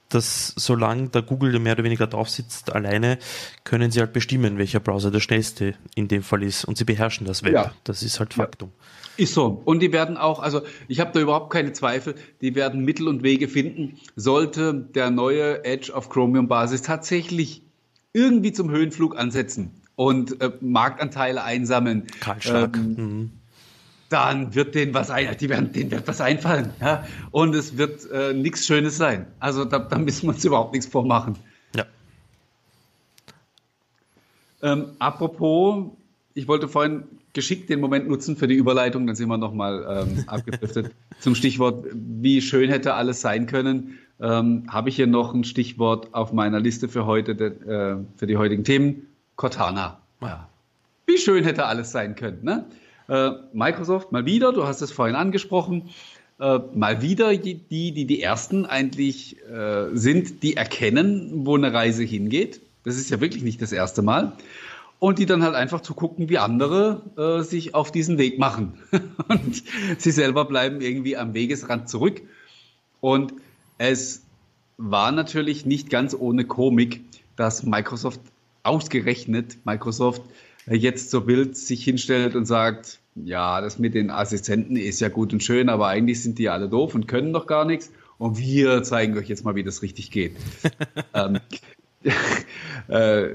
dass 0.09 0.53
solange 0.55 1.09
der 1.09 1.22
Google 1.22 1.59
mehr 1.59 1.74
oder 1.74 1.84
weniger 1.84 2.07
drauf 2.07 2.30
sitzt 2.30 2.74
alleine, 2.74 3.20
können 3.65 3.91
sie 3.91 3.99
halt 3.99 4.13
bestimmen, 4.13 4.57
welcher 4.57 4.80
Browser 4.80 5.11
der 5.11 5.20
schnellste 5.20 5.76
in 5.95 6.07
dem 6.07 6.24
Fall 6.24 6.43
ist 6.43 6.63
und 6.63 6.78
sie 6.78 6.86
beherrschen 6.86 7.28
das 7.28 7.43
Web. 7.43 7.53
Ja. 7.53 7.74
Das 7.84 8.03
ist 8.03 8.20
halt 8.20 8.34
Faktum. 8.34 8.72
Ja. 8.72 9.07
Ist 9.18 9.34
so. 9.34 9.61
Und 9.65 9.80
die 9.82 9.91
werden 9.91 10.15
auch, 10.15 10.39
also 10.39 10.61
ich 10.88 10.99
habe 10.99 11.11
da 11.11 11.20
überhaupt 11.20 11.51
keine 11.51 11.74
Zweifel, 11.74 12.15
die 12.41 12.53
werden 12.53 12.86
Mittel 12.86 13.07
und 13.07 13.24
Wege 13.24 13.47
finden, 13.47 13.97
sollte 14.15 14.74
der 14.74 15.09
neue 15.09 15.65
Edge 15.65 15.93
auf 15.95 16.09
Chromium-Basis 16.09 16.84
tatsächlich 16.84 17.63
irgendwie 18.13 18.53
zum 18.53 18.70
Höhenflug 18.70 19.18
ansetzen 19.18 19.72
und 19.95 20.39
äh, 20.41 20.51
Marktanteile 20.61 21.43
einsammeln. 21.43 22.05
Karl 22.20 22.41
Stark. 22.41 22.78
Ähm, 22.78 22.95
mhm. 22.95 23.32
Dann 24.09 24.55
wird 24.55 24.76
denen 24.76 24.93
was 24.93 25.09
ein, 25.09 25.36
die 25.38 25.49
werden, 25.49 25.74
denen 25.74 25.91
wird 25.91 26.07
was 26.07 26.22
einfallen. 26.22 26.72
Ja? 26.80 27.05
Und 27.32 27.55
es 27.55 27.78
wird 27.78 28.09
äh, 28.09 28.34
nichts 28.34 28.65
Schönes 28.65 28.97
sein. 28.97 29.28
Also 29.39 29.65
da, 29.65 29.80
da 29.80 29.97
müssen 29.97 30.28
wir 30.28 30.36
uns 30.36 30.45
überhaupt 30.45 30.74
nichts 30.74 30.88
vormachen. 30.88 31.36
Ja. 31.76 31.86
Ähm, 34.61 34.91
apropos, 34.99 35.88
ich 36.36 36.47
wollte 36.47 36.68
vorhin 36.68 37.03
geschickt 37.38 37.69
den 37.69 37.79
Moment 37.79 38.09
nutzen 38.09 38.35
für 38.35 38.47
die 38.47 38.55
Überleitung, 38.55 39.05
dann 39.05 39.15
sind 39.15 39.29
wir 39.29 39.38
nochmal 39.38 40.05
ähm, 40.09 40.23
abgedriftet. 40.27 40.91
Zum 41.19 41.35
Stichwort, 41.35 41.85
wie 41.93 42.41
schön 42.41 42.67
hätte 42.67 42.95
alles 42.95 43.21
sein 43.21 43.45
können, 43.45 43.99
ähm, 44.19 44.63
habe 44.67 44.89
ich 44.89 44.95
hier 44.95 45.05
noch 45.05 45.35
ein 45.35 45.43
Stichwort 45.43 46.15
auf 46.15 46.33
meiner 46.33 46.59
Liste 46.59 46.89
für 46.89 47.05
heute, 47.05 47.35
de, 47.35 47.49
äh, 47.49 47.97
für 48.15 48.25
die 48.25 48.38
heutigen 48.38 48.63
Themen. 48.63 49.05
Cortana. 49.35 49.99
Ja. 50.19 50.49
Wie 51.05 51.19
schön 51.19 51.43
hätte 51.43 51.67
alles 51.67 51.91
sein 51.91 52.15
können. 52.15 52.39
Ne? 52.41 52.65
Äh, 53.07 53.33
Microsoft 53.53 54.11
mal 54.11 54.25
wieder, 54.25 54.51
du 54.51 54.65
hast 54.65 54.81
es 54.81 54.91
vorhin 54.91 55.15
angesprochen, 55.15 55.91
äh, 56.39 56.57
mal 56.73 57.03
wieder 57.03 57.38
die, 57.38 57.53
die, 57.53 57.91
die 58.07 58.21
ersten 58.23 58.65
eigentlich 58.65 59.38
äh, 59.45 59.89
sind, 59.93 60.41
die 60.41 60.57
erkennen, 60.57 61.45
wo 61.45 61.55
eine 61.55 61.71
Reise 61.71 62.03
hingeht. 62.03 62.61
Das 62.83 62.97
ist 62.97 63.11
ja 63.11 63.21
wirklich 63.21 63.43
nicht 63.43 63.61
das 63.61 63.71
erste 63.71 64.01
Mal 64.01 64.33
und 64.99 65.19
die 65.19 65.25
dann 65.25 65.43
halt 65.43 65.55
einfach 65.55 65.81
zu 65.81 65.93
gucken, 65.93 66.29
wie 66.29 66.37
andere 66.37 67.01
äh, 67.17 67.43
sich 67.43 67.75
auf 67.75 67.91
diesen 67.91 68.17
Weg 68.17 68.39
machen. 68.39 68.73
und 69.27 69.63
sie 69.97 70.11
selber 70.11 70.45
bleiben 70.45 70.81
irgendwie 70.81 71.17
am 71.17 71.33
Wegesrand 71.33 71.89
zurück. 71.89 72.21
Und 72.99 73.33
es 73.77 74.23
war 74.77 75.11
natürlich 75.11 75.65
nicht 75.65 75.89
ganz 75.89 76.15
ohne 76.17 76.45
Komik, 76.45 77.01
dass 77.35 77.63
Microsoft 77.63 78.21
ausgerechnet, 78.63 79.57
Microsoft 79.65 80.23
äh, 80.65 80.75
jetzt 80.75 81.11
so 81.11 81.27
wild 81.27 81.57
sich 81.57 81.83
hinstellt 81.83 82.35
und 82.35 82.45
sagt, 82.45 82.99
ja, 83.15 83.61
das 83.61 83.79
mit 83.79 83.93
den 83.95 84.11
Assistenten 84.11 84.75
ist 84.75 84.99
ja 84.99 85.09
gut 85.09 85.33
und 85.33 85.43
schön, 85.43 85.69
aber 85.69 85.87
eigentlich 85.87 86.21
sind 86.21 86.37
die 86.37 86.49
alle 86.49 86.69
doof 86.69 86.95
und 86.95 87.07
können 87.07 87.33
doch 87.33 87.47
gar 87.47 87.65
nichts. 87.65 87.91
und 88.17 88.37
wir 88.37 88.83
zeigen 88.83 89.17
euch 89.17 89.27
jetzt 89.27 89.45
mal, 89.45 89.55
wie 89.55 89.63
das 89.63 89.81
richtig 89.81 90.11
geht. 90.11 90.35
ähm, 91.13 91.39
äh, 92.87 93.29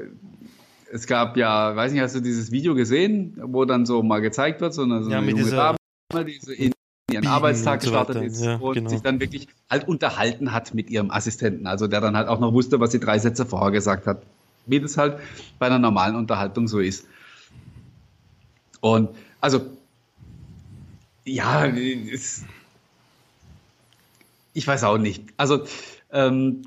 es 0.92 1.06
gab 1.06 1.38
ja, 1.38 1.74
weiß 1.74 1.92
nicht, 1.92 2.02
hast 2.02 2.14
du 2.14 2.20
dieses 2.20 2.52
Video 2.52 2.74
gesehen, 2.74 3.38
wo 3.42 3.64
dann 3.64 3.86
so 3.86 4.02
mal 4.02 4.20
gezeigt 4.20 4.60
wird, 4.60 4.74
so 4.74 4.82
eine, 4.82 5.02
so 5.02 5.10
Ja, 5.10 5.18
eine 5.18 5.30
junge 5.30 5.50
Dame, 5.50 5.78
die 6.26 6.38
so 6.38 6.52
in 6.52 6.58
ihren 7.10 7.22
Biegen 7.22 7.26
Arbeitstag 7.26 7.80
so 7.80 7.90
gestartet 7.90 8.16
weiter. 8.16 8.26
ist 8.26 8.44
Ja, 8.44 8.56
und 8.56 8.74
genau. 8.74 8.90
sich 8.90 9.00
dann 9.00 9.18
wirklich 9.18 9.48
halt 9.70 9.88
unterhalten 9.88 10.52
hat 10.52 10.74
mit 10.74 10.90
ihrem 10.90 11.10
Assistenten. 11.10 11.66
Also 11.66 11.86
der 11.86 12.02
dann 12.02 12.14
halt 12.14 12.28
auch 12.28 12.40
noch 12.40 12.52
wusste, 12.52 12.78
was 12.78 12.92
sie 12.92 13.00
drei 13.00 13.18
Sätze 13.18 13.46
vorher 13.46 13.70
gesagt 13.70 14.06
hat. 14.06 14.22
Wie 14.66 14.80
das 14.80 14.98
halt 14.98 15.18
bei 15.58 15.66
einer 15.66 15.78
normalen 15.78 16.14
Unterhaltung 16.14 16.68
so 16.68 16.78
ist. 16.78 17.06
Und 18.80 19.08
also, 19.40 19.64
ja, 21.24 21.66
es, 21.66 22.44
ich 24.52 24.66
weiß 24.66 24.84
auch 24.84 24.98
nicht. 24.98 25.24
Also, 25.38 25.64
ähm, 26.12 26.62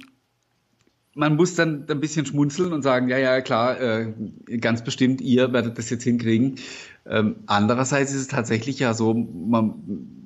man 1.15 1.37
muss 1.37 1.55
dann 1.55 1.85
ein 1.89 1.99
bisschen 1.99 2.25
schmunzeln 2.25 2.73
und 2.73 2.81
sagen, 2.83 3.07
ja, 3.07 3.17
ja, 3.17 3.41
klar, 3.41 3.79
äh, 3.79 4.13
ganz 4.59 4.83
bestimmt, 4.83 5.21
ihr 5.21 5.51
werdet 5.53 5.77
das 5.77 5.89
jetzt 5.89 6.03
hinkriegen. 6.03 6.59
Ähm, 7.07 7.37
andererseits 7.47 8.11
ist 8.13 8.21
es 8.21 8.27
tatsächlich 8.27 8.79
ja 8.79 8.93
so, 8.93 9.13
man, 9.13 9.75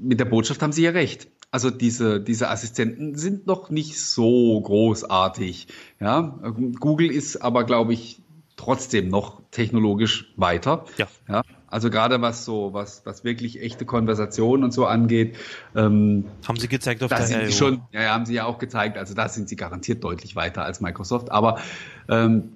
mit 0.02 0.20
der 0.20 0.26
Botschaft 0.26 0.62
haben 0.62 0.72
sie 0.72 0.84
ja 0.84 0.92
recht. 0.92 1.28
Also 1.52 1.70
diese, 1.70 2.20
diese 2.20 2.50
Assistenten 2.50 3.16
sind 3.16 3.48
noch 3.48 3.70
nicht 3.70 4.00
so 4.00 4.60
großartig. 4.62 5.68
Ja, 6.00 6.40
Google 6.80 7.12
ist 7.12 7.38
aber, 7.38 7.64
glaube 7.64 7.94
ich, 7.94 8.22
trotzdem 8.56 9.10
noch 9.10 9.42
technologisch 9.52 10.34
weiter. 10.38 10.86
Ja. 10.98 11.08
Ja, 11.28 11.44
also 11.70 11.90
gerade 11.90 12.22
was 12.22 12.46
so, 12.46 12.74
was, 12.74 13.06
was 13.06 13.24
wirklich 13.24 13.62
echte 13.62 13.86
Konversation 13.86 14.64
und 14.64 14.72
so 14.74 14.86
angeht, 14.86 15.36
ähm, 15.76 16.26
Haben 16.48 16.58
sie 16.58 16.68
gezeigt 16.68 17.04
auf 17.04 17.10
da 17.10 17.18
der 17.18 17.28
sind 17.28 17.46
sie 17.46 17.52
schon, 17.52 17.82
ja, 17.92 18.02
ja, 18.04 18.10
haben 18.14 18.26
sie 18.26 18.34
ja 18.34 18.46
auch 18.46 18.58
gezeigt, 18.58 18.98
also 18.98 19.14
da 19.14 19.30
sind 19.30 19.50
sie 19.50 19.56
garantiert 19.56 20.04
deutlich 20.04 20.36
weiter 20.36 20.64
als 20.64 20.82
Microsoft. 20.82 21.32
Aber 21.32 21.60
ähm, 22.08 22.54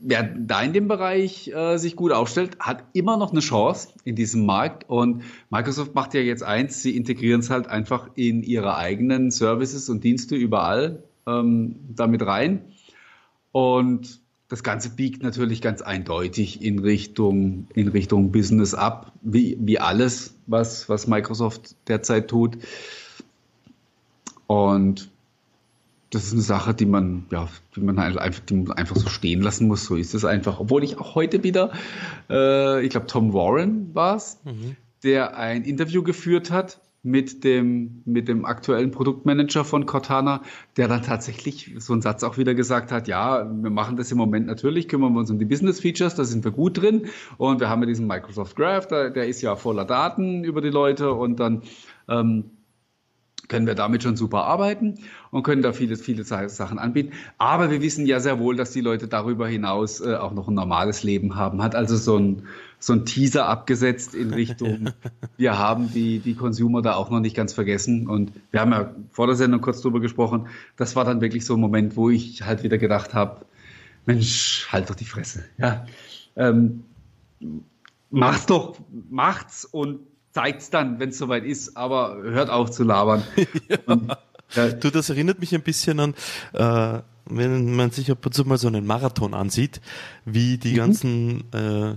wer 0.00 0.22
da 0.22 0.62
in 0.62 0.72
dem 0.72 0.88
Bereich 0.88 1.48
äh, 1.48 1.78
sich 1.78 1.96
gut 1.96 2.12
aufstellt, 2.12 2.58
hat 2.60 2.84
immer 2.92 3.16
noch 3.16 3.32
eine 3.32 3.40
Chance 3.40 3.88
in 4.04 4.14
diesem 4.14 4.46
Markt. 4.46 4.88
Und 4.88 5.22
Microsoft 5.50 5.94
macht 5.94 6.14
ja 6.14 6.20
jetzt 6.20 6.42
eins, 6.42 6.82
sie 6.82 6.96
integrieren 6.96 7.40
es 7.40 7.50
halt 7.50 7.66
einfach 7.66 8.10
in 8.14 8.42
ihre 8.42 8.76
eigenen 8.76 9.30
Services 9.30 9.88
und 9.88 10.04
Dienste 10.04 10.36
überall 10.36 11.02
ähm, 11.26 11.76
damit 11.88 12.24
rein. 12.24 12.64
Und 13.50 14.20
das 14.48 14.62
Ganze 14.62 14.90
biegt 14.90 15.22
natürlich 15.22 15.60
ganz 15.60 15.82
eindeutig 15.82 16.62
in 16.62 16.78
Richtung, 16.78 17.68
in 17.74 17.88
Richtung 17.88 18.32
Business 18.32 18.74
ab, 18.74 19.12
wie, 19.20 19.58
wie 19.60 19.78
alles, 19.78 20.34
was, 20.46 20.88
was 20.88 21.06
Microsoft 21.06 21.76
derzeit 21.86 22.28
tut. 22.28 22.56
Und 24.46 25.10
das 26.10 26.24
ist 26.24 26.32
eine 26.32 26.40
Sache, 26.40 26.72
die 26.72 26.86
man, 26.86 27.26
ja, 27.30 27.48
die 27.76 27.80
man 27.80 28.00
halt 28.00 28.16
einfach, 28.16 28.40
die 28.40 28.54
man 28.54 28.72
einfach 28.72 28.96
so 28.96 29.10
stehen 29.10 29.42
lassen 29.42 29.68
muss. 29.68 29.84
So 29.84 29.96
ist 29.96 30.14
es 30.14 30.24
einfach. 30.24 30.58
Obwohl 30.58 30.82
ich 30.82 30.98
auch 30.98 31.14
heute 31.14 31.44
wieder, 31.44 31.70
äh, 32.30 32.82
ich 32.82 32.90
glaube, 32.90 33.06
Tom 33.06 33.34
Warren 33.34 33.94
war 33.94 34.16
es, 34.16 34.38
der 35.02 35.36
ein 35.36 35.64
Interview 35.64 36.02
geführt 36.02 36.50
hat 36.50 36.80
mit 37.08 37.42
dem, 37.42 38.02
mit 38.04 38.28
dem 38.28 38.44
aktuellen 38.44 38.90
Produktmanager 38.90 39.64
von 39.64 39.86
Cortana, 39.86 40.42
der 40.76 40.88
dann 40.88 41.02
tatsächlich 41.02 41.74
so 41.78 41.94
einen 41.94 42.02
Satz 42.02 42.22
auch 42.22 42.36
wieder 42.36 42.54
gesagt 42.54 42.92
hat, 42.92 43.08
ja, 43.08 43.50
wir 43.50 43.70
machen 43.70 43.96
das 43.96 44.12
im 44.12 44.18
Moment 44.18 44.46
natürlich, 44.46 44.88
kümmern 44.88 45.14
wir 45.14 45.20
uns 45.20 45.30
um 45.30 45.38
die 45.38 45.46
Business 45.46 45.80
Features, 45.80 46.14
da 46.14 46.24
sind 46.24 46.44
wir 46.44 46.50
gut 46.50 46.80
drin 46.80 47.06
und 47.38 47.60
wir 47.60 47.68
haben 47.68 47.80
ja 47.82 47.86
diesen 47.86 48.06
Microsoft 48.06 48.56
Graph, 48.56 48.88
der, 48.88 49.10
der 49.10 49.26
ist 49.26 49.40
ja 49.40 49.56
voller 49.56 49.86
Daten 49.86 50.44
über 50.44 50.60
die 50.60 50.70
Leute 50.70 51.12
und 51.12 51.40
dann 51.40 51.62
ähm, 52.08 52.50
können 53.48 53.66
wir 53.66 53.74
damit 53.74 54.02
schon 54.02 54.16
super 54.16 54.44
arbeiten 54.44 54.96
und 55.30 55.42
können 55.42 55.62
da 55.62 55.72
viele, 55.72 55.96
viele 55.96 56.24
Sachen 56.24 56.78
anbieten. 56.78 57.12
Aber 57.38 57.70
wir 57.70 57.80
wissen 57.80 58.04
ja 58.04 58.20
sehr 58.20 58.38
wohl, 58.38 58.56
dass 58.56 58.72
die 58.72 58.82
Leute 58.82 59.08
darüber 59.08 59.48
hinaus 59.48 60.00
äh, 60.00 60.14
auch 60.14 60.34
noch 60.34 60.48
ein 60.48 60.54
normales 60.54 61.02
Leben 61.02 61.36
haben. 61.36 61.62
Hat 61.62 61.74
also 61.74 61.96
so 61.96 62.18
ein, 62.18 62.42
so 62.80 62.92
ein 62.92 63.04
Teaser 63.04 63.46
abgesetzt 63.46 64.14
in 64.14 64.32
Richtung, 64.32 64.90
wir 65.36 65.58
haben 65.58 65.92
die, 65.92 66.20
die 66.20 66.34
Consumer 66.34 66.80
da 66.82 66.94
auch 66.94 67.10
noch 67.10 67.20
nicht 67.20 67.34
ganz 67.36 67.52
vergessen. 67.52 68.08
Und 68.08 68.32
wir 68.50 68.60
haben 68.60 68.72
ja 68.72 68.94
vor 69.10 69.26
der 69.26 69.36
Sendung 69.36 69.60
kurz 69.60 69.80
drüber 69.80 70.00
gesprochen. 70.00 70.48
Das 70.76 70.94
war 70.96 71.04
dann 71.04 71.20
wirklich 71.20 71.44
so 71.44 71.54
ein 71.54 71.60
Moment, 71.60 71.96
wo 71.96 72.10
ich 72.10 72.42
halt 72.42 72.62
wieder 72.62 72.78
gedacht 72.78 73.14
habe, 73.14 73.44
Mensch, 74.06 74.68
halt 74.70 74.88
doch 74.88 74.94
die 74.94 75.04
Fresse. 75.04 75.44
Ja. 75.58 75.86
Ähm, 76.36 76.84
macht's 78.10 78.46
doch, 78.46 78.76
macht's 79.10 79.64
und 79.64 80.00
zeigt's 80.32 80.70
dann, 80.70 81.00
wenn 81.00 81.10
es 81.10 81.18
soweit 81.18 81.44
ist, 81.44 81.76
aber 81.76 82.16
hört 82.22 82.48
auf 82.50 82.70
zu 82.70 82.84
labern. 82.84 83.22
Und, 83.86 84.10
äh, 84.54 84.74
Du, 84.74 84.90
das 84.90 85.10
erinnert 85.10 85.40
mich 85.40 85.54
ein 85.54 85.62
bisschen 85.62 85.98
an, 86.00 86.14
äh, 86.52 87.00
wenn 87.26 87.74
man 87.76 87.90
sich 87.90 88.10
ab 88.10 88.24
und 88.24 88.32
zu 88.32 88.44
mal 88.44 88.56
so 88.56 88.68
einen 88.68 88.86
Marathon 88.86 89.34
ansieht, 89.34 89.80
wie 90.24 90.54
Mhm. 90.56 90.60
die 90.60 90.74
ganzen 90.74 91.52
äh, 91.52 91.94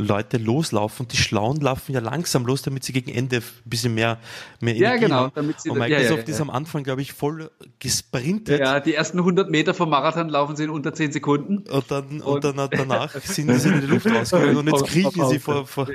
Leute 0.00 0.36
loslaufen. 0.38 1.08
Die 1.08 1.16
Schlauen 1.16 1.60
laufen 1.60 1.92
ja 1.92 1.98
langsam 2.00 2.46
los, 2.46 2.62
damit 2.62 2.84
sie 2.84 2.92
gegen 2.92 3.10
Ende 3.10 3.38
ein 3.38 3.42
bisschen 3.64 3.94
mehr, 3.94 4.18
mehr 4.60 4.74
Ja, 4.76 4.90
Energie 4.90 5.04
genau, 5.06 5.16
haben. 5.16 5.32
damit 5.34 5.60
sie 5.60 5.70
Und 5.70 5.80
da- 5.80 5.86
ja, 5.86 5.98
Microsoft 5.98 6.22
ja, 6.22 6.28
ja. 6.28 6.34
ist 6.36 6.40
am 6.40 6.50
Anfang, 6.50 6.84
glaube 6.84 7.02
ich, 7.02 7.12
voll 7.12 7.50
gesprintet. 7.80 8.60
ja, 8.60 8.78
die 8.78 8.94
ersten 8.94 9.18
100 9.18 9.50
Meter 9.50 9.74
vom 9.74 9.90
Marathon 9.90 10.28
laufen 10.28 10.54
sie 10.54 10.64
in 10.64 10.70
unter 10.70 10.94
10 10.94 11.10
Sekunden. 11.10 11.58
Und 11.68 11.90
dann, 11.90 12.20
und, 12.20 12.44
Und- 12.44 12.44
dann 12.44 12.68
danach 12.70 13.12
sind 13.22 13.52
sie 13.60 13.68
in 13.70 13.80
die 13.80 13.86
Luft 13.88 14.06
rausgegangen 14.06 14.56
und 14.56 14.66
jetzt 14.68 14.84
kriechen 14.86 15.28
sie 15.28 15.38
vor, 15.40 15.66
vor, 15.66 15.88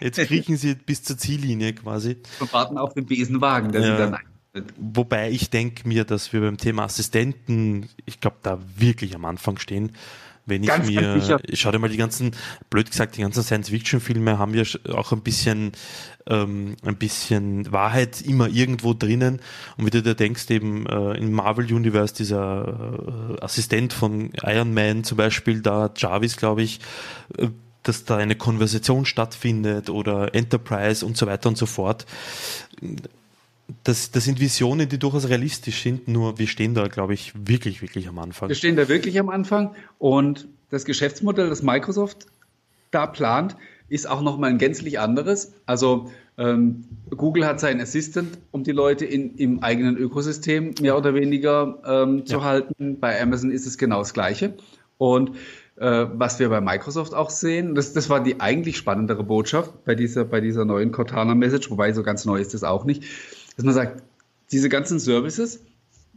jetzt 0.00 0.18
kriechen 0.20 0.56
sie 0.56 0.74
bis 0.76 1.02
zur 1.02 1.18
Ziellinie 1.18 1.72
quasi. 1.72 2.16
Und 2.38 2.52
warten 2.52 2.78
auf 2.78 2.94
den 2.94 3.06
Besenwagen, 3.06 3.72
der 3.72 3.80
Ja. 3.80 3.96
sie 3.96 4.02
dann. 4.12 4.18
Wobei 4.76 5.30
ich 5.30 5.50
denke 5.50 5.86
mir, 5.86 6.04
dass 6.04 6.32
wir 6.32 6.40
beim 6.40 6.56
Thema 6.56 6.84
Assistenten, 6.84 7.88
ich 8.06 8.20
glaube, 8.20 8.36
da 8.42 8.58
wirklich 8.76 9.14
am 9.14 9.24
Anfang 9.24 9.58
stehen. 9.58 9.92
Wenn 10.48 10.62
ich 10.62 10.68
Ganz, 10.68 10.88
mir, 10.88 11.00
ganz 11.00 11.24
sicher. 11.26 11.40
schau 11.52 11.70
dir 11.70 11.78
mal 11.78 11.90
die 11.90 11.96
ganzen, 11.96 12.32
blöd 12.70 12.90
gesagt, 12.90 13.16
die 13.16 13.20
ganzen 13.20 13.42
Science-Fiction-Filme 13.42 14.38
haben 14.38 14.54
ja 14.54 14.64
auch 14.94 15.12
ein 15.12 15.20
bisschen, 15.20 15.72
ähm, 16.26 16.76
ein 16.82 16.96
bisschen 16.96 17.70
Wahrheit 17.70 18.20
immer 18.22 18.48
irgendwo 18.48 18.94
drinnen. 18.94 19.40
Und 19.76 19.86
wie 19.86 19.90
du 19.90 20.02
dir 20.02 20.14
denkst, 20.14 20.50
eben 20.50 20.86
äh, 20.86 21.18
im 21.18 21.32
Marvel 21.32 21.72
Universe 21.72 22.14
dieser 22.14 23.36
äh, 23.38 23.44
Assistent 23.44 23.92
von 23.92 24.30
Iron 24.42 24.72
Man 24.72 25.04
zum 25.04 25.18
Beispiel, 25.18 25.60
da 25.60 25.90
Jarvis, 25.96 26.36
glaube 26.36 26.62
ich, 26.62 26.80
äh, 27.36 27.48
dass 27.82 28.04
da 28.04 28.16
eine 28.16 28.34
Konversation 28.36 29.06
stattfindet 29.06 29.88
oder 29.88 30.34
Enterprise 30.34 31.04
und 31.06 31.16
so 31.16 31.26
weiter 31.26 31.48
und 31.48 31.56
so 31.56 31.66
fort 31.66 32.06
das, 33.84 34.10
das 34.10 34.24
sind 34.24 34.40
Visionen, 34.40 34.88
die 34.88 34.98
durchaus 34.98 35.28
realistisch 35.28 35.82
sind, 35.82 36.08
nur 36.08 36.38
wir 36.38 36.46
stehen 36.46 36.74
da, 36.74 36.88
glaube 36.88 37.14
ich, 37.14 37.32
wirklich, 37.36 37.82
wirklich 37.82 38.08
am 38.08 38.18
Anfang. 38.18 38.48
Wir 38.48 38.56
stehen 38.56 38.76
da 38.76 38.88
wirklich 38.88 39.18
am 39.20 39.28
Anfang 39.28 39.74
und 39.98 40.48
das 40.70 40.84
Geschäftsmodell, 40.84 41.48
das 41.48 41.62
Microsoft 41.62 42.26
da 42.90 43.06
plant, 43.06 43.56
ist 43.88 44.08
auch 44.08 44.22
nochmal 44.22 44.50
ein 44.50 44.58
gänzlich 44.58 44.98
anderes. 44.98 45.52
Also 45.66 46.10
ähm, 46.36 46.84
Google 47.10 47.46
hat 47.46 47.60
seinen 47.60 47.80
Assistant, 47.80 48.38
um 48.50 48.64
die 48.64 48.72
Leute 48.72 49.04
in, 49.04 49.34
im 49.36 49.62
eigenen 49.62 49.96
Ökosystem 49.96 50.74
mehr 50.80 50.96
oder 50.96 51.14
weniger 51.14 51.78
ähm, 51.86 52.26
zu 52.26 52.34
Ja. 52.34 52.44
halten. 52.44 52.98
Bei 53.00 53.20
Amazon 53.20 53.50
ist 53.50 53.66
es 53.66 53.78
genau 53.78 53.98
das 54.00 54.14
Gleiche. 54.14 54.54
Und 54.98 55.32
äh, 55.76 56.06
was 56.12 56.38
wir 56.38 56.48
bei 56.48 56.60
Microsoft 56.60 57.14
auch 57.14 57.30
sehen, 57.30 57.74
das, 57.74 57.92
das 57.92 58.10
war 58.10 58.22
die 58.22 58.40
eigentlich 58.40 58.76
spannendere 58.76 59.24
Botschaft 59.24 59.84
bei 59.84 59.94
dieser, 59.94 60.24
bei 60.24 60.40
dieser 60.40 60.64
neuen 60.64 60.92
Cortana-Message, 60.92 61.70
wobei 61.70 61.92
so 61.92 62.02
ganz 62.02 62.24
neu 62.24 62.40
ist 62.40 62.52
das 62.54 62.64
auch 62.64 62.84
nicht, 62.84 63.04
dass 63.58 63.64
man 63.64 63.74
sagt, 63.74 64.04
diese 64.52 64.68
ganzen 64.68 65.00
Services, 65.00 65.58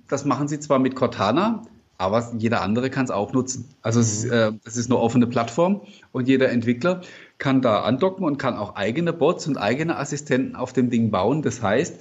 das 0.07 0.25
machen 0.25 0.47
sie 0.47 0.59
zwar 0.59 0.77
mit 0.77 0.95
Cortana, 0.95 1.63
aber 1.97 2.31
jeder 2.37 2.61
andere 2.61 2.91
kann 2.91 3.05
es 3.05 3.09
auch 3.09 3.33
nutzen. 3.33 3.67
Also 3.81 3.99
es, 3.99 4.13
ist, 4.13 4.25
äh, 4.25 4.51
es 4.63 4.77
ist 4.77 4.91
eine 4.91 4.99
offene 4.99 5.25
Plattform 5.25 5.81
und 6.11 6.27
jeder 6.27 6.49
Entwickler 6.49 7.01
kann 7.39 7.63
da 7.63 7.81
andocken 7.81 8.25
und 8.25 8.37
kann 8.37 8.57
auch 8.57 8.75
eigene 8.75 9.11
Bots 9.11 9.47
und 9.47 9.57
eigene 9.57 9.97
Assistenten 9.97 10.55
auf 10.55 10.71
dem 10.71 10.91
Ding 10.91 11.09
bauen. 11.09 11.41
Das 11.41 11.63
heißt, 11.63 11.95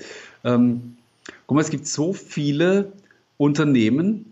ähm, 0.45 0.99
guck 1.47 1.55
mal, 1.55 1.62
es 1.62 1.70
gibt 1.70 1.86
so 1.86 2.12
viele 2.12 2.93
Unternehmen, 3.38 4.26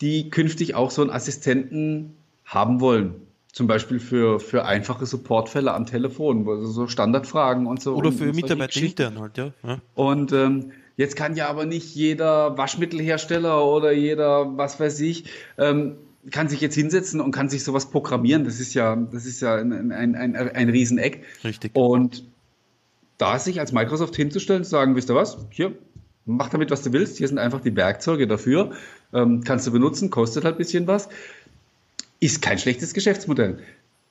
die 0.00 0.30
künftig 0.30 0.74
auch 0.74 0.90
so 0.90 1.02
einen 1.02 1.10
Assistenten 1.10 2.14
haben 2.46 2.80
wollen. 2.80 3.14
Zum 3.52 3.66
Beispiel 3.66 3.98
für, 3.98 4.38
für 4.38 4.64
einfache 4.64 5.06
Supportfälle 5.06 5.74
am 5.74 5.84
Telefon, 5.84 6.48
also 6.48 6.66
so 6.66 6.86
Standardfragen 6.86 7.66
und 7.66 7.82
so. 7.82 7.96
Oder 7.96 8.08
und 8.08 8.14
für 8.14 8.32
Mitarbeiter 8.32 8.80
intern 8.80 9.18
halt, 9.18 9.38
ja. 9.38 9.52
ja. 9.64 9.78
Und 9.94 10.32
ähm, 10.32 10.72
jetzt 10.96 11.16
kann 11.16 11.34
ja 11.34 11.48
aber 11.48 11.66
nicht 11.66 11.94
jeder 11.94 12.56
Waschmittelhersteller 12.56 13.64
oder 13.66 13.90
jeder, 13.90 14.56
was 14.56 14.78
weiß 14.78 15.00
ich, 15.00 15.24
ähm, 15.58 15.96
kann 16.30 16.48
sich 16.48 16.60
jetzt 16.60 16.74
hinsetzen 16.74 17.20
und 17.20 17.32
kann 17.32 17.48
sich 17.48 17.64
sowas 17.64 17.90
programmieren. 17.90 18.44
Das 18.44 18.60
ist 18.60 18.74
ja, 18.74 18.94
das 18.94 19.26
ist 19.26 19.40
ja 19.40 19.56
ein, 19.56 19.90
ein, 19.90 20.14
ein, 20.14 20.36
ein 20.36 20.68
Rieseneck. 20.68 21.24
Richtig. 21.42 21.72
Und 21.74 22.24
da 23.18 23.38
sich 23.38 23.60
als 23.60 23.72
Microsoft 23.72 24.16
hinzustellen, 24.16 24.64
zu 24.64 24.70
sagen, 24.70 24.96
wisst 24.96 25.10
ihr 25.10 25.14
was, 25.14 25.46
hier, 25.50 25.74
mach 26.24 26.48
damit, 26.48 26.70
was 26.70 26.82
du 26.82 26.92
willst, 26.92 27.18
hier 27.18 27.28
sind 27.28 27.38
einfach 27.38 27.60
die 27.60 27.74
Werkzeuge 27.76 28.26
dafür, 28.26 28.72
ähm, 29.12 29.42
kannst 29.44 29.66
du 29.66 29.72
benutzen, 29.72 30.10
kostet 30.10 30.44
halt 30.44 30.56
ein 30.56 30.58
bisschen 30.58 30.86
was, 30.86 31.08
ist 32.20 32.42
kein 32.42 32.58
schlechtes 32.58 32.94
Geschäftsmodell. 32.94 33.58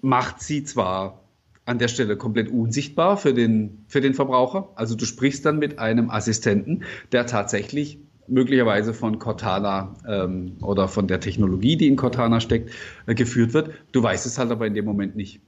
Macht 0.02 0.42
sie 0.42 0.64
zwar 0.64 1.24
an 1.66 1.78
der 1.78 1.88
Stelle 1.88 2.18
komplett 2.18 2.50
unsichtbar 2.50 3.18
für 3.18 3.34
den, 3.34 3.86
für 3.88 4.02
den 4.02 4.16
Verbraucher. 4.16 4.70
Also 4.76 4.96
du 4.96 5.06
sprichst 5.06 5.46
dann 5.46 5.60
mit 5.60 5.78
einem 5.78 6.10
Assistenten, 6.10 6.84
der 7.12 7.28
tatsächlich 7.28 8.00
möglicherweise 8.28 8.94
von 8.94 9.20
Cortana 9.20 9.96
ähm, 10.08 10.58
oder 10.62 10.88
von 10.88 11.08
der 11.08 11.20
Technologie, 11.20 11.78
die 11.78 11.88
in 11.88 11.96
Cortana 11.96 12.40
steckt, 12.40 12.72
äh, 13.06 13.14
geführt 13.14 13.54
wird. 13.54 13.72
Du 13.92 14.02
weißt 14.02 14.26
es 14.26 14.38
halt 14.38 14.52
aber 14.52 14.66
in 14.66 14.74
dem 14.74 14.86
Moment 14.86 15.16
nicht. 15.16 15.42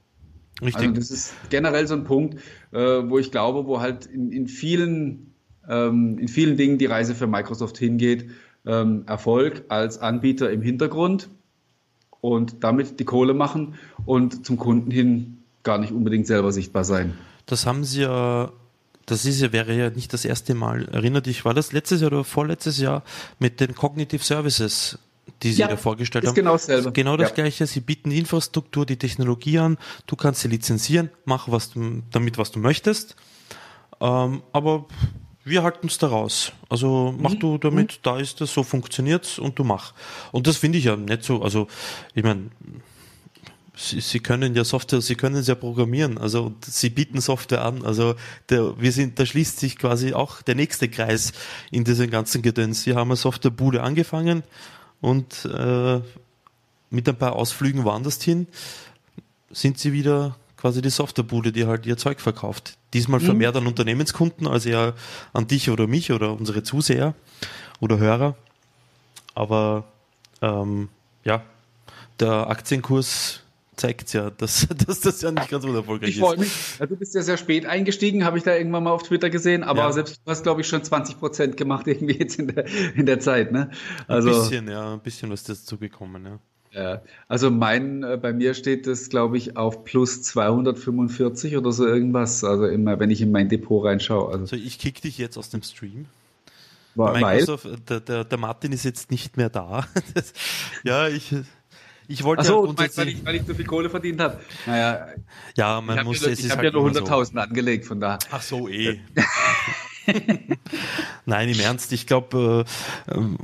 Richtig. 0.60 0.82
Also 0.82 0.92
das 0.92 1.10
ist 1.10 1.34
generell 1.50 1.86
so 1.88 1.94
ein 1.94 2.04
Punkt, 2.04 2.40
äh, 2.70 2.78
wo 2.78 3.18
ich 3.18 3.32
glaube, 3.32 3.66
wo 3.66 3.80
halt 3.80 4.06
in, 4.06 4.30
in 4.30 4.46
vielen 4.46 5.34
ähm, 5.68 6.18
in 6.18 6.28
vielen 6.28 6.56
Dingen 6.56 6.78
die 6.78 6.86
Reise 6.86 7.14
für 7.14 7.26
Microsoft 7.26 7.78
hingeht. 7.78 8.30
Ähm, 8.64 9.04
Erfolg 9.06 9.64
als 9.68 9.98
Anbieter 9.98 10.50
im 10.50 10.62
Hintergrund 10.62 11.28
und 12.22 12.64
damit 12.64 12.98
die 12.98 13.04
Kohle 13.04 13.34
machen 13.34 13.74
und 14.06 14.46
zum 14.46 14.56
Kunden 14.56 14.90
hin 14.90 15.42
gar 15.62 15.76
nicht 15.76 15.92
unbedingt 15.92 16.26
selber 16.26 16.52
sichtbar 16.52 16.84
sein. 16.84 17.12
Das 17.44 17.66
haben 17.66 17.84
Sie 17.84 18.00
ja 18.00 18.50
das 19.06 19.24
ist 19.24 19.40
ja, 19.40 19.52
wäre 19.52 19.74
ja 19.74 19.90
nicht 19.90 20.12
das 20.12 20.24
erste 20.24 20.54
Mal. 20.54 20.88
Erinnert 20.88 21.26
dich, 21.26 21.44
war 21.44 21.54
das 21.54 21.72
letztes 21.72 22.00
Jahr 22.00 22.12
oder 22.12 22.24
vorletztes 22.24 22.78
Jahr 22.78 23.02
mit 23.38 23.60
den 23.60 23.74
Cognitive 23.74 24.22
Services, 24.22 24.98
die 25.42 25.52
Sie 25.52 25.60
ja, 25.60 25.68
da 25.68 25.76
vorgestellt 25.76 26.26
haben? 26.26 26.34
Genau 26.34 26.52
dasselbe. 26.52 26.92
Genau 26.92 27.16
das 27.16 27.30
ja. 27.30 27.34
Gleiche. 27.34 27.66
Sie 27.66 27.80
bieten 27.80 28.10
die 28.10 28.18
Infrastruktur, 28.18 28.86
die 28.86 28.96
Technologie 28.96 29.58
an. 29.58 29.76
Du 30.06 30.14
kannst 30.14 30.42
sie 30.42 30.48
lizenzieren, 30.48 31.10
mach 31.24 31.50
was 31.50 31.72
du, 31.72 32.02
damit, 32.12 32.38
was 32.38 32.52
du 32.52 32.60
möchtest. 32.60 33.16
Ähm, 34.00 34.42
aber 34.52 34.86
wir 35.44 35.62
halten 35.62 35.88
es 35.88 35.98
da 35.98 36.08
raus. 36.08 36.52
Also 36.68 37.14
mach 37.18 37.32
mhm. 37.32 37.40
du 37.40 37.58
damit, 37.58 37.92
mhm. 37.92 37.98
da 38.02 38.18
ist 38.18 38.40
das, 38.40 38.52
so 38.52 38.62
funktioniert's 38.62 39.38
und 39.38 39.58
du 39.58 39.64
mach. 39.64 39.92
Und 40.30 40.46
das 40.46 40.56
finde 40.56 40.78
ich 40.78 40.84
ja 40.84 40.96
nicht 40.96 41.24
so, 41.24 41.42
also 41.42 41.66
ich 42.14 42.22
meine, 42.22 42.50
Sie, 43.74 44.00
Sie, 44.00 44.20
können 44.20 44.54
ja 44.54 44.64
Software, 44.64 45.00
Sie 45.00 45.14
können 45.14 45.36
es 45.36 45.46
ja 45.46 45.54
programmieren, 45.54 46.18
also 46.18 46.52
Sie 46.60 46.90
bieten 46.90 47.22
Software 47.22 47.64
an, 47.64 47.84
also 47.86 48.14
der, 48.50 48.78
wir 48.78 48.92
sind, 48.92 49.18
da 49.18 49.24
schließt 49.24 49.58
sich 49.58 49.78
quasi 49.78 50.12
auch 50.12 50.42
der 50.42 50.54
nächste 50.54 50.90
Kreis 50.90 51.32
in 51.70 51.82
diesem 51.82 52.10
ganzen 52.10 52.42
Gedöns. 52.42 52.82
Sie 52.82 52.94
haben 52.94 53.10
eine 53.10 53.16
Softwarebude 53.16 53.82
angefangen 53.82 54.42
und 55.00 55.46
äh, 55.46 56.00
mit 56.90 57.08
ein 57.08 57.16
paar 57.16 57.34
Ausflügen 57.34 57.84
woanders 57.84 58.22
hin 58.22 58.46
sind 59.50 59.78
Sie 59.78 59.92
wieder 59.92 60.36
quasi 60.58 60.82
die 60.82 60.90
Softwarebude, 60.90 61.50
die 61.50 61.66
halt 61.66 61.86
ihr 61.86 61.96
Zeug 61.96 62.20
verkauft. 62.20 62.76
Diesmal 62.94 63.20
mhm. 63.20 63.24
vermehrt 63.24 63.56
an 63.56 63.66
Unternehmenskunden, 63.66 64.46
als 64.46 64.66
eher 64.66 64.94
an 65.32 65.46
dich 65.46 65.70
oder 65.70 65.86
mich 65.86 66.12
oder 66.12 66.32
unsere 66.32 66.62
Zuseher 66.62 67.14
oder 67.80 67.98
Hörer. 67.98 68.36
Aber 69.34 69.84
ähm, 70.42 70.88
ja, 71.24 71.42
der 72.20 72.48
Aktienkurs 72.48 73.42
zeigt 73.76 74.12
ja, 74.12 74.30
dass, 74.30 74.68
dass 74.86 75.00
das 75.00 75.22
ja 75.22 75.30
nicht 75.30 75.48
ganz 75.48 75.64
unerfolgreich 75.64 76.10
ich 76.10 76.16
ist. 76.16 76.22
Ich 76.22 76.28
freue 76.28 76.38
mich. 76.38 76.78
Du 76.78 76.96
bist 76.96 77.14
ja 77.14 77.22
sehr 77.22 77.36
spät 77.36 77.66
eingestiegen, 77.66 78.24
habe 78.24 78.38
ich 78.38 78.44
da 78.44 78.54
irgendwann 78.54 78.84
mal 78.84 78.92
auf 78.92 79.02
Twitter 79.02 79.30
gesehen, 79.30 79.62
aber 79.64 79.80
ja. 79.80 79.92
selbst 79.92 80.20
du 80.24 80.30
hast, 80.30 80.42
glaube 80.42 80.60
ich, 80.60 80.68
schon 80.68 80.84
20 80.84 81.18
Prozent 81.18 81.56
gemacht 81.56 81.86
irgendwie 81.88 82.18
jetzt 82.18 82.38
in 82.38 82.48
der, 82.48 82.66
in 82.94 83.06
der 83.06 83.20
Zeit. 83.20 83.52
Ne? 83.52 83.70
Also, 84.06 84.28
ein 84.28 84.34
bisschen, 84.34 84.68
ja, 84.68 84.92
ein 84.92 85.00
bisschen 85.00 85.30
was 85.30 85.44
dazu 85.44 85.78
gekommen, 85.78 86.26
ja. 86.26 86.38
Ja, 86.74 87.02
also 87.28 87.50
mein, 87.50 88.02
äh, 88.02 88.16
bei 88.16 88.32
mir 88.32 88.54
steht 88.54 88.86
das, 88.86 89.10
glaube 89.10 89.36
ich, 89.36 89.58
auf 89.58 89.84
plus 89.84 90.22
245 90.22 91.56
oder 91.58 91.70
so 91.70 91.86
irgendwas. 91.86 92.44
Also 92.44 92.66
immer, 92.66 92.98
wenn 92.98 93.10
ich 93.10 93.20
in 93.20 93.30
mein 93.30 93.50
Depot 93.50 93.84
reinschaue. 93.84 94.28
Also, 94.28 94.40
also 94.40 94.56
ich 94.56 94.78
kick 94.78 95.02
dich 95.02 95.18
jetzt 95.18 95.36
aus 95.36 95.50
dem 95.50 95.62
Stream. 95.62 96.06
War, 96.94 97.20
weil? 97.20 97.44
Der, 97.88 98.00
der, 98.00 98.24
der, 98.24 98.38
Martin 98.38 98.72
ist 98.72 98.84
jetzt 98.84 99.10
nicht 99.10 99.36
mehr 99.36 99.50
da. 99.50 99.86
Das, 100.14 100.32
ja, 100.82 101.08
ich, 101.08 101.34
ich 102.08 102.24
wollte 102.24 102.40
Achso, 102.40 102.66
ja 102.66 102.78
weil, 102.96 103.08
ich, 103.08 103.24
weil 103.24 103.34
ich 103.36 103.42
so 103.46 103.54
viel 103.54 103.64
Kohle 103.66 103.88
verdient 103.88 104.20
habe. 104.20 104.40
Naja, 104.66 105.08
ja, 105.56 105.80
man 105.80 106.04
muss. 106.04 106.20
Ja, 106.20 106.28
ich 106.28 106.50
habe 106.50 106.62
halt 106.62 106.74
ja 106.74 106.80
nur 106.80 106.90
100.000 106.90 107.32
so. 107.32 107.38
angelegt, 107.38 107.86
von 107.86 108.00
da. 108.00 108.18
Ach 108.30 108.42
so, 108.42 108.68
eh. 108.68 109.00
Nein, 111.26 111.48
im 111.48 111.60
Ernst, 111.60 111.92
ich 111.92 112.06
glaube, 112.06 112.64
äh, 113.06 113.14
ähm, 113.14 113.38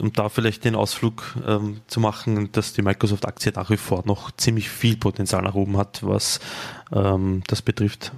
um 0.00 0.12
da 0.12 0.28
vielleicht 0.28 0.64
den 0.64 0.74
Ausflug 0.74 1.36
ähm, 1.46 1.80
zu 1.86 2.00
machen, 2.00 2.50
dass 2.52 2.72
die 2.72 2.82
Microsoft-Aktie 2.82 3.52
nach 3.54 3.70
wie 3.70 3.76
vor 3.76 4.02
noch 4.06 4.30
ziemlich 4.32 4.68
viel 4.68 4.96
Potenzial 4.96 5.42
nach 5.42 5.54
oben 5.54 5.76
hat, 5.76 6.00
was 6.02 6.40
ähm, 6.92 7.42
das 7.46 7.62
betrifft. 7.62 8.12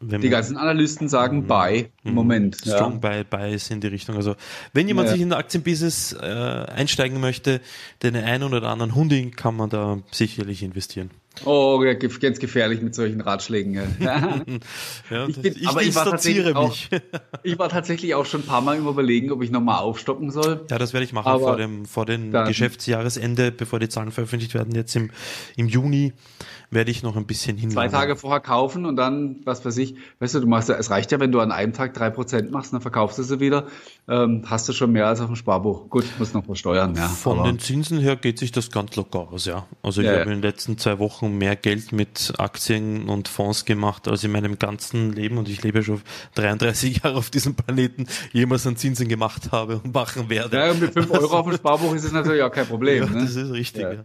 die 0.00 0.28
ganzen 0.28 0.56
Analysten 0.56 1.08
sagen 1.08 1.38
mhm. 1.38 1.46
Buy 1.46 1.88
im 2.04 2.10
mhm. 2.10 2.14
Moment. 2.14 2.56
Strong 2.56 2.94
ja. 2.94 2.98
Buy, 2.98 3.24
Buy 3.24 3.54
ist 3.54 3.70
in 3.70 3.80
die 3.80 3.88
Richtung. 3.88 4.16
Also 4.16 4.36
wenn 4.72 4.88
jemand 4.88 5.08
ja. 5.08 5.12
sich 5.12 5.22
in 5.22 5.30
der 5.30 5.38
Aktienbusiness 5.38 6.12
äh, 6.12 6.26
einsteigen 6.26 7.20
möchte, 7.20 7.60
den 8.02 8.16
einen 8.16 8.44
oder 8.44 8.68
anderen 8.68 8.94
Hunding 8.94 9.32
kann 9.32 9.56
man 9.56 9.70
da 9.70 9.98
sicherlich 10.10 10.62
investieren. 10.62 11.10
Oh, 11.44 11.82
ja, 11.82 11.94
ganz 11.94 12.38
gefährlich 12.38 12.82
mit 12.82 12.94
solchen 12.94 13.20
Ratschlägen. 13.20 13.74
ja, 13.98 14.40
ich, 15.28 15.40
bin, 15.40 15.54
ich 15.56 15.68
aber 15.68 15.82
ich 15.82 15.94
war, 15.94 16.04
tatsächlich 16.04 16.54
auch, 16.54 16.76
ich 17.42 17.58
war 17.58 17.68
tatsächlich 17.68 18.14
auch 18.14 18.26
schon 18.26 18.42
ein 18.42 18.46
paar 18.46 18.60
Mal 18.60 18.76
im 18.76 18.86
Überlegen, 18.86 19.32
ob 19.32 19.42
ich 19.42 19.50
nochmal 19.50 19.78
aufstocken 19.78 20.30
soll. 20.30 20.66
Ja, 20.70 20.78
das 20.78 20.92
werde 20.92 21.04
ich 21.04 21.12
machen 21.12 21.28
aber 21.28 21.40
vor 21.40 21.56
dem, 21.56 21.86
vor 21.86 22.04
dem 22.04 22.32
Geschäftsjahresende, 22.32 23.52
bevor 23.52 23.78
die 23.78 23.88
Zahlen 23.88 24.10
veröffentlicht 24.10 24.54
werden, 24.54 24.74
jetzt 24.74 24.94
im, 24.96 25.10
im 25.56 25.68
Juni 25.68 26.12
werde 26.70 26.90
ich 26.90 27.02
noch 27.02 27.16
ein 27.16 27.26
bisschen 27.26 27.56
hin. 27.56 27.70
Zwei 27.70 27.88
Tage 27.88 28.16
vorher 28.16 28.40
kaufen 28.40 28.86
und 28.86 28.96
dann, 28.96 29.40
was 29.44 29.64
weiß 29.64 29.76
ich, 29.78 29.96
weißt 30.20 30.36
du, 30.36 30.40
du 30.40 30.46
machst 30.46 30.68
ja, 30.68 30.76
es 30.76 30.90
reicht 30.90 31.10
ja, 31.10 31.18
wenn 31.18 31.32
du 31.32 31.40
an 31.40 31.50
einem 31.50 31.72
Tag 31.72 31.94
drei 31.94 32.10
Prozent 32.10 32.52
machst, 32.52 32.72
dann 32.72 32.80
verkaufst 32.80 33.18
du 33.18 33.24
sie 33.24 33.40
wieder, 33.40 33.66
ähm, 34.08 34.44
hast 34.46 34.68
du 34.68 34.72
schon 34.72 34.92
mehr 34.92 35.08
als 35.08 35.20
auf 35.20 35.26
dem 35.26 35.36
Sparbuch. 35.36 35.90
Gut, 35.90 36.04
muss 36.18 36.32
noch 36.32 36.44
versteuern, 36.44 36.94
ja. 36.94 37.08
Von 37.08 37.42
den 37.44 37.58
Zinsen 37.58 37.98
her 37.98 38.16
geht 38.16 38.38
sich 38.38 38.52
das 38.52 38.70
ganz 38.70 38.94
locker 38.94 39.28
aus, 39.32 39.46
ja. 39.46 39.66
Also 39.82 40.00
ich 40.00 40.06
ja, 40.06 40.12
habe 40.12 40.20
ja. 40.20 40.26
in 40.26 40.40
den 40.40 40.42
letzten 40.42 40.78
zwei 40.78 40.98
Wochen 41.00 41.29
mehr 41.38 41.56
Geld 41.56 41.92
mit 41.92 42.34
Aktien 42.38 43.08
und 43.08 43.28
Fonds 43.28 43.64
gemacht 43.64 44.08
als 44.08 44.24
in 44.24 44.32
meinem 44.32 44.58
ganzen 44.58 45.12
Leben 45.12 45.38
und 45.38 45.48
ich 45.48 45.62
lebe 45.62 45.82
schon 45.82 46.02
33 46.34 46.96
Jahre 47.02 47.16
auf 47.16 47.30
diesem 47.30 47.54
Planeten, 47.54 48.06
jemals 48.32 48.66
an 48.66 48.76
Zinsen 48.76 49.08
gemacht 49.08 49.52
habe 49.52 49.80
und 49.84 49.94
machen 49.94 50.28
werde. 50.28 50.56
Ja, 50.56 50.74
mit 50.74 50.92
5 50.92 51.10
Euro 51.10 51.38
auf 51.38 51.46
dem 51.46 51.56
Sparbuch 51.56 51.94
ist 51.94 52.04
es 52.04 52.12
natürlich 52.12 52.42
auch 52.42 52.52
kein 52.52 52.66
Problem. 52.66 52.90
Ja, 53.00 53.06
ne? 53.06 53.22
Das 53.22 53.36
ist 53.36 53.50
richtig, 53.52 53.82
ja. 53.82 54.04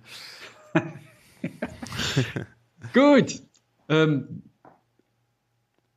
Gut. 2.93 3.41
Ähm, 3.89 4.43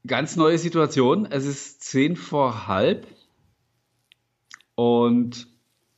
ganz 0.07 0.37
neue 0.37 0.59
Situation. 0.59 1.27
Es 1.31 1.47
ist 1.47 1.83
zehn 1.83 2.17
vor 2.17 2.67
halb 2.67 3.07
und 4.75 5.49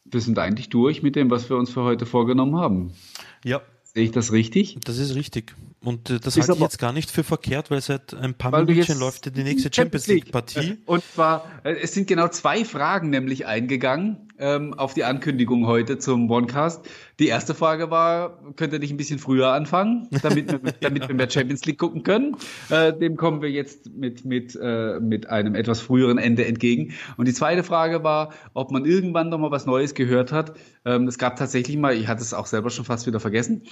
wir 0.04 0.20
sind 0.20 0.38
eigentlich 0.38 0.68
durch 0.68 1.02
mit 1.02 1.16
dem, 1.16 1.30
was 1.30 1.48
wir 1.48 1.56
uns 1.56 1.70
für 1.70 1.82
heute 1.82 2.06
vorgenommen 2.06 2.56
haben. 2.56 2.92
Ja. 3.44 3.62
Sehe 3.92 4.04
ich 4.04 4.12
das 4.12 4.30
richtig? 4.30 4.78
Das 4.84 4.98
ist 4.98 5.16
richtig. 5.16 5.56
Und 5.82 6.10
äh, 6.10 6.20
das 6.20 6.36
halte 6.36 6.52
ich 6.52 6.60
jetzt 6.60 6.78
gar 6.78 6.92
nicht 6.92 7.10
für 7.10 7.24
verkehrt, 7.24 7.70
weil 7.70 7.80
seit 7.80 8.14
ein 8.14 8.34
paar 8.34 8.64
Minuten 8.64 8.98
läuft 8.98 9.34
die 9.34 9.42
nächste 9.42 9.70
Champions 9.72 10.06
League 10.06 10.30
Partie. 10.30 10.78
Und 10.86 11.02
zwar, 11.02 11.50
äh, 11.64 11.72
es 11.72 11.94
sind 11.94 12.06
genau 12.06 12.28
zwei 12.28 12.64
Fragen 12.64 13.10
nämlich 13.10 13.46
eingegangen 13.46 14.29
ähm, 14.40 14.74
auf 14.74 14.94
die 14.94 15.04
Ankündigung 15.04 15.66
heute 15.66 15.98
zum 15.98 16.30
OneCast. 16.30 16.88
Die 17.18 17.28
erste 17.28 17.54
Frage 17.54 17.90
war, 17.90 18.40
könnt 18.56 18.72
ihr 18.72 18.78
nicht 18.78 18.90
ein 18.90 18.96
bisschen 18.96 19.18
früher 19.18 19.52
anfangen, 19.52 20.08
damit 20.22 20.50
wir, 20.50 20.58
damit 20.80 21.06
wir 21.06 21.14
mehr 21.14 21.30
Champions 21.30 21.64
League 21.66 21.78
gucken 21.78 22.02
können? 22.02 22.36
Äh, 22.70 22.94
dem 22.94 23.16
kommen 23.16 23.42
wir 23.42 23.50
jetzt 23.50 23.90
mit, 23.94 24.24
mit, 24.24 24.58
äh, 24.60 24.98
mit 25.00 25.28
einem 25.28 25.54
etwas 25.54 25.80
früheren 25.80 26.18
Ende 26.18 26.46
entgegen. 26.46 26.94
Und 27.16 27.28
die 27.28 27.34
zweite 27.34 27.62
Frage 27.62 28.02
war, 28.02 28.32
ob 28.54 28.70
man 28.70 28.86
irgendwann 28.86 29.28
noch 29.28 29.38
mal 29.38 29.50
was 29.50 29.66
Neues 29.66 29.94
gehört 29.94 30.32
hat. 30.32 30.56
Ähm, 30.84 31.06
es 31.06 31.18
gab 31.18 31.36
tatsächlich 31.36 31.76
mal, 31.76 31.94
ich 31.94 32.08
hatte 32.08 32.22
es 32.22 32.32
auch 32.32 32.46
selber 32.46 32.70
schon 32.70 32.86
fast 32.86 33.06
wieder 33.06 33.20
vergessen, 33.20 33.62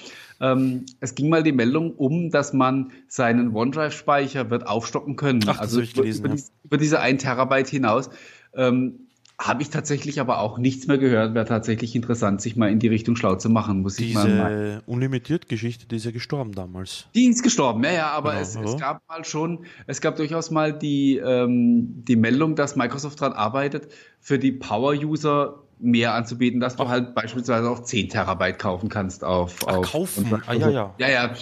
ähm, 0.40 0.84
es 1.00 1.14
ging 1.14 1.30
mal 1.30 1.42
die 1.42 1.52
Meldung 1.52 1.94
um, 1.94 2.30
dass 2.30 2.52
man 2.52 2.92
seinen 3.08 3.54
OneDrive-Speicher 3.54 4.50
wird 4.50 4.66
aufstocken 4.66 5.16
können. 5.16 5.40
Ach, 5.46 5.58
also 5.58 5.80
über, 5.80 6.02
gelesen, 6.02 6.24
über, 6.24 6.34
ja. 6.34 6.42
über, 6.64 6.76
diese 6.76 7.00
1 7.00 7.22
Terabyte 7.22 7.68
hinaus. 7.68 8.10
Ähm, 8.54 9.07
habe 9.40 9.62
ich 9.62 9.70
tatsächlich 9.70 10.20
aber 10.20 10.40
auch 10.40 10.58
nichts 10.58 10.88
mehr 10.88 10.98
gehört. 10.98 11.34
Wäre 11.34 11.46
tatsächlich 11.46 11.94
interessant, 11.94 12.42
sich 12.42 12.56
mal 12.56 12.70
in 12.70 12.80
die 12.80 12.88
Richtung 12.88 13.14
schlau 13.14 13.36
zu 13.36 13.48
machen. 13.48 13.82
Muss 13.82 13.94
Diese 13.94 14.28
ich 14.28 14.34
mal 14.34 14.82
Unlimitiert-Geschichte, 14.86 15.86
die 15.86 15.96
ist 15.96 16.04
ja 16.04 16.10
gestorben 16.10 16.52
damals. 16.52 17.06
Die 17.14 17.26
ist 17.26 17.44
gestorben, 17.44 17.84
ja, 17.84 17.92
ja, 17.92 18.10
aber 18.10 18.30
genau, 18.30 18.42
es, 18.42 18.56
es, 18.56 18.76
gab 18.76 19.08
mal 19.08 19.24
schon, 19.24 19.64
es 19.86 20.00
gab 20.00 20.16
durchaus 20.16 20.50
mal 20.50 20.76
die, 20.76 21.18
ähm, 21.18 22.04
die 22.04 22.16
Meldung, 22.16 22.56
dass 22.56 22.74
Microsoft 22.74 23.20
daran 23.20 23.34
arbeitet, 23.34 23.92
für 24.20 24.40
die 24.40 24.50
Power-User 24.50 25.62
mehr 25.78 26.14
anzubieten, 26.14 26.58
dass 26.58 26.74
du 26.74 26.88
halt 26.88 27.14
beispielsweise 27.14 27.70
auch 27.70 27.84
10 27.84 28.08
Terabyte 28.08 28.58
kaufen 28.58 28.88
kannst 28.88 29.22
auf. 29.22 29.58
Ach, 29.68 29.76
auf 29.76 29.92
kaufen, 29.92 30.42
ah, 30.46 30.52
ja, 30.52 30.68
ja. 30.68 30.94
Ja, 30.98 31.08
ja. 31.08 31.34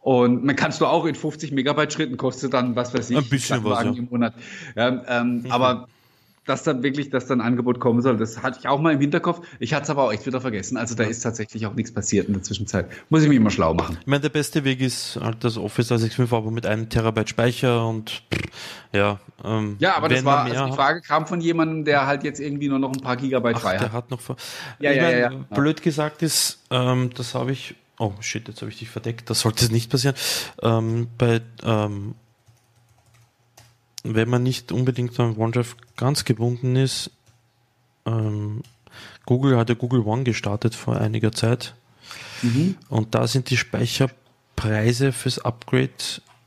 Und 0.00 0.44
man 0.44 0.56
kannst 0.56 0.80
du 0.80 0.86
auch 0.86 1.04
in 1.04 1.14
50 1.14 1.52
Megabyte 1.52 1.92
Schritten 1.92 2.16
kostet 2.16 2.54
dann, 2.54 2.76
was 2.76 2.94
weiß 2.94 3.10
ich, 3.10 3.16
ein 3.16 3.28
bisschen 3.28 3.64
was, 3.64 3.84
ja. 3.84 3.90
im 3.90 4.08
Monat. 4.10 4.34
Ja, 4.76 5.02
ähm, 5.08 5.42
mhm. 5.42 5.50
Aber 5.50 5.88
dass 6.46 6.62
dann 6.62 6.82
wirklich, 6.82 7.10
dass 7.10 7.26
dann 7.26 7.40
ein 7.40 7.46
Angebot 7.46 7.80
kommen 7.80 8.02
soll. 8.02 8.16
Das 8.16 8.42
hatte 8.42 8.58
ich 8.60 8.68
auch 8.68 8.80
mal 8.80 8.92
im 8.92 9.00
Hinterkopf. 9.00 9.46
Ich 9.58 9.74
hatte 9.74 9.84
es 9.84 9.90
aber 9.90 10.04
auch 10.04 10.12
echt 10.12 10.26
wieder 10.26 10.40
vergessen. 10.40 10.76
Also 10.76 10.94
da 10.94 11.04
ist 11.04 11.20
tatsächlich 11.20 11.66
auch 11.66 11.74
nichts 11.74 11.92
passiert 11.92 12.28
in 12.28 12.34
der 12.34 12.42
Zwischenzeit. 12.42 12.88
Muss 13.08 13.22
ich 13.22 13.28
mich 13.28 13.36
immer 13.36 13.50
schlau 13.50 13.74
machen. 13.74 13.96
Ich 14.00 14.06
meine, 14.06 14.20
der 14.20 14.28
beste 14.28 14.64
Weg 14.64 14.80
ist 14.80 15.18
halt 15.20 15.42
das 15.44 15.56
Office 15.56 15.88
365 15.88 16.32
aber 16.32 16.50
mit 16.50 16.66
einem 16.66 16.88
Terabyte 16.88 17.28
Speicher 17.28 17.86
und 17.86 18.22
ja. 18.92 19.18
Ähm, 19.42 19.76
ja, 19.78 19.96
aber 19.96 20.08
das 20.08 20.24
war, 20.24 20.44
also 20.44 20.66
die 20.66 20.72
Frage 20.72 21.00
kam 21.00 21.26
von 21.26 21.40
jemandem, 21.40 21.84
der 21.84 22.06
halt 22.06 22.24
jetzt 22.24 22.40
irgendwie 22.40 22.68
nur 22.68 22.78
noch 22.78 22.92
ein 22.92 23.00
paar 23.00 23.16
Gigabyte 23.16 23.56
Ach, 23.56 23.62
frei 23.62 23.74
hat. 23.78 23.82
Der 23.82 23.92
hat 23.92 24.10
noch, 24.10 24.20
ja, 24.78 24.92
ja, 24.92 25.10
ja, 25.10 25.18
ja, 25.18 25.28
Blöd 25.54 25.82
gesagt 25.82 26.22
ist, 26.22 26.62
ähm, 26.70 27.10
das 27.14 27.34
habe 27.34 27.52
ich 27.52 27.74
Oh 27.98 28.12
shit, 28.20 28.48
jetzt 28.48 28.60
habe 28.60 28.72
ich 28.72 28.78
dich 28.78 28.90
verdeckt. 28.90 29.30
Das 29.30 29.40
sollte 29.40 29.72
nicht 29.72 29.88
passieren. 29.88 30.16
Ähm, 30.62 31.06
bei, 31.16 31.40
ähm, 31.62 32.16
wenn 34.04 34.28
man 34.28 34.42
nicht 34.42 34.70
unbedingt 34.70 35.18
an 35.18 35.36
OneDrive 35.36 35.76
ganz 35.96 36.24
gebunden 36.24 36.76
ist, 36.76 37.10
ähm, 38.06 38.62
Google 39.26 39.56
hat 39.56 39.70
ja 39.70 39.74
Google 39.74 40.02
One 40.02 40.24
gestartet 40.24 40.74
vor 40.74 40.98
einiger 40.98 41.32
Zeit. 41.32 41.74
Mhm. 42.42 42.76
Und 42.88 43.14
da 43.14 43.26
sind 43.26 43.50
die 43.50 43.56
Speicherpreise 43.56 45.12
fürs 45.12 45.38
Upgrade 45.38 45.90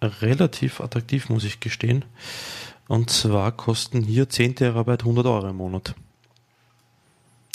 relativ 0.01 0.79
attraktiv, 0.79 1.29
muss 1.29 1.43
ich 1.43 1.59
gestehen. 1.59 2.05
Und 2.87 3.09
zwar 3.09 3.51
kosten 3.51 4.03
hier 4.03 4.29
10 4.29 4.55
Terabyte 4.55 5.01
100 5.01 5.25
Euro 5.25 5.49
im 5.49 5.57
Monat. 5.57 5.95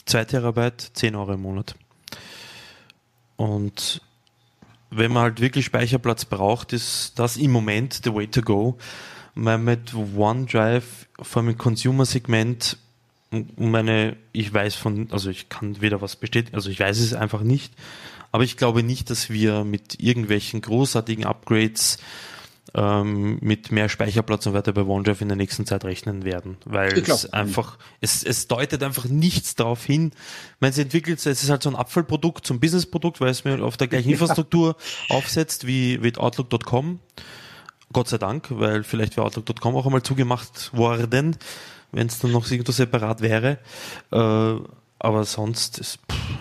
2 0.06 0.24
Terabyte 0.24 0.90
10 0.94 1.14
Euro 1.14 1.32
im 1.34 1.42
Monat. 1.42 1.74
Und 3.36 4.02
wenn 4.90 5.12
man 5.12 5.22
halt 5.22 5.40
wirklich 5.40 5.64
Speicherplatz 5.64 6.24
braucht, 6.24 6.72
ist 6.72 7.18
das 7.18 7.36
im 7.36 7.50
Moment 7.50 8.00
the 8.04 8.12
way 8.12 8.26
to 8.26 8.42
go. 8.42 8.76
Weil 9.34 9.58
mit 9.58 9.94
OneDrive, 9.94 11.06
vor 11.20 11.40
allem 11.42 11.50
im 11.50 11.58
Consumer-Segment, 11.58 12.76
meine, 13.56 14.16
ich 14.32 14.52
weiß 14.52 14.74
von, 14.74 15.08
also 15.10 15.30
ich 15.30 15.48
kann 15.48 15.80
weder 15.80 16.02
was 16.02 16.16
bestätigen, 16.16 16.54
also 16.54 16.68
ich 16.68 16.78
weiß 16.78 16.98
es 16.98 17.14
einfach 17.14 17.42
nicht, 17.42 17.72
aber 18.30 18.44
ich 18.44 18.56
glaube 18.56 18.82
nicht, 18.82 19.08
dass 19.10 19.30
wir 19.30 19.64
mit 19.64 20.00
irgendwelchen 20.00 20.60
großartigen 20.60 21.24
Upgrades 21.24 21.98
ähm, 22.74 23.38
mit 23.40 23.72
mehr 23.72 23.88
Speicherplatz 23.88 24.46
und 24.46 24.54
weiter 24.54 24.72
bei 24.72 24.82
OneDrive 24.82 25.20
in 25.20 25.28
der 25.28 25.36
nächsten 25.36 25.66
Zeit 25.66 25.84
rechnen 25.84 26.24
werden, 26.24 26.56
weil 26.64 26.92
es 26.98 27.32
einfach, 27.32 27.78
es, 28.00 28.22
es 28.22 28.48
deutet 28.48 28.82
einfach 28.82 29.06
nichts 29.06 29.54
darauf 29.54 29.84
hin. 29.84 30.12
Wenn 30.60 30.70
es 30.70 30.78
entwickelt, 30.78 31.18
es 31.18 31.42
ist 31.42 31.50
halt 31.50 31.62
so 31.62 31.70
ein 31.70 31.76
Abfallprodukt, 31.76 32.46
so 32.46 32.54
ein 32.54 32.60
Businessprodukt, 32.60 33.20
weil 33.20 33.30
es 33.30 33.44
mir 33.44 33.62
auf 33.62 33.76
der 33.76 33.88
gleichen 33.88 34.10
Infrastruktur 34.12 34.76
aufsetzt 35.08 35.66
wie, 35.66 36.02
wie 36.02 36.16
Outlook.com. 36.16 37.00
Gott 37.92 38.08
sei 38.08 38.18
Dank, 38.18 38.46
weil 38.50 38.84
vielleicht 38.84 39.16
wäre 39.16 39.26
Outlook.com 39.26 39.76
auch 39.76 39.86
einmal 39.86 40.02
zugemacht 40.02 40.76
worden, 40.76 41.36
wenn 41.92 42.06
es 42.06 42.18
dann 42.18 42.32
noch 42.32 42.50
irgendwo 42.50 42.72
separat 42.72 43.20
wäre. 43.20 43.58
Äh, 44.10 44.54
aber 44.98 45.24
sonst 45.24 45.78
ist, 45.78 45.98
pff, 46.10 46.38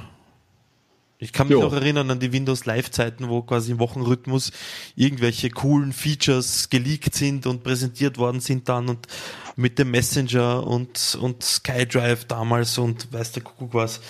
ich 1.24 1.34
kann 1.34 1.48
mich 1.48 1.54
jo. 1.54 1.62
noch 1.62 1.74
erinnern 1.74 2.10
an 2.10 2.20
die 2.20 2.34
Windows 2.34 2.66
Live-Zeiten, 2.66 3.30
wo 3.30 3.44
quasi 3.44 3.74
im 3.74 3.80
Wochenrhythmus 3.80 4.52
irgendwelche 4.96 5.52
coolen 5.52 5.94
Features 5.94 6.70
geleakt 6.70 7.14
sind 7.14 7.46
und 7.46 7.62
präsentiert 7.62 8.18
worden 8.18 8.40
sind 8.42 8.68
dann 8.68 8.90
und 8.90 9.08
mit 9.56 9.78
dem 9.78 9.92
Messenger 9.92 10.66
und, 10.66 11.20
und 11.22 11.44
SkyDrive 11.44 12.26
damals 12.26 12.80
und 12.80 13.14
weiß 13.14 13.34
der 13.34 13.44
Kuckuck 13.44 13.76
was. 13.76 14.02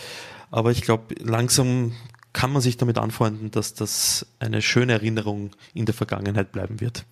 Aber 0.52 0.72
ich 0.72 0.84
glaube, 0.84 1.16
langsam 1.20 1.92
kann 2.34 2.52
man 2.52 2.62
sich 2.62 2.78
damit 2.78 2.98
anfreunden, 2.98 3.52
dass 3.52 3.74
das 3.74 4.26
eine 4.40 4.62
schöne 4.62 4.94
Erinnerung 4.94 5.52
in 5.74 5.86
der 5.86 5.94
Vergangenheit 5.94 6.52
bleiben 6.52 6.80
wird. 6.80 7.06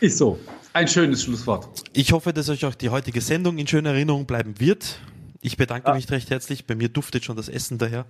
Ist 0.00 0.18
so. 0.18 0.38
Ein 0.72 0.88
schönes 0.88 1.24
Schlusswort. 1.24 1.66
Ich 1.92 2.12
hoffe, 2.12 2.32
dass 2.32 2.48
euch 2.48 2.64
auch 2.64 2.74
die 2.74 2.88
heutige 2.90 3.20
Sendung 3.20 3.58
in 3.58 3.66
schöner 3.66 3.90
Erinnerung 3.90 4.26
bleiben 4.26 4.60
wird. 4.60 5.00
Ich 5.40 5.56
bedanke 5.56 5.88
ja. 5.88 5.94
mich 5.94 6.10
recht 6.10 6.30
herzlich. 6.30 6.66
Bei 6.66 6.74
mir 6.74 6.88
duftet 6.88 7.24
schon 7.24 7.36
das 7.36 7.48
Essen 7.48 7.78
daher. 7.78 8.06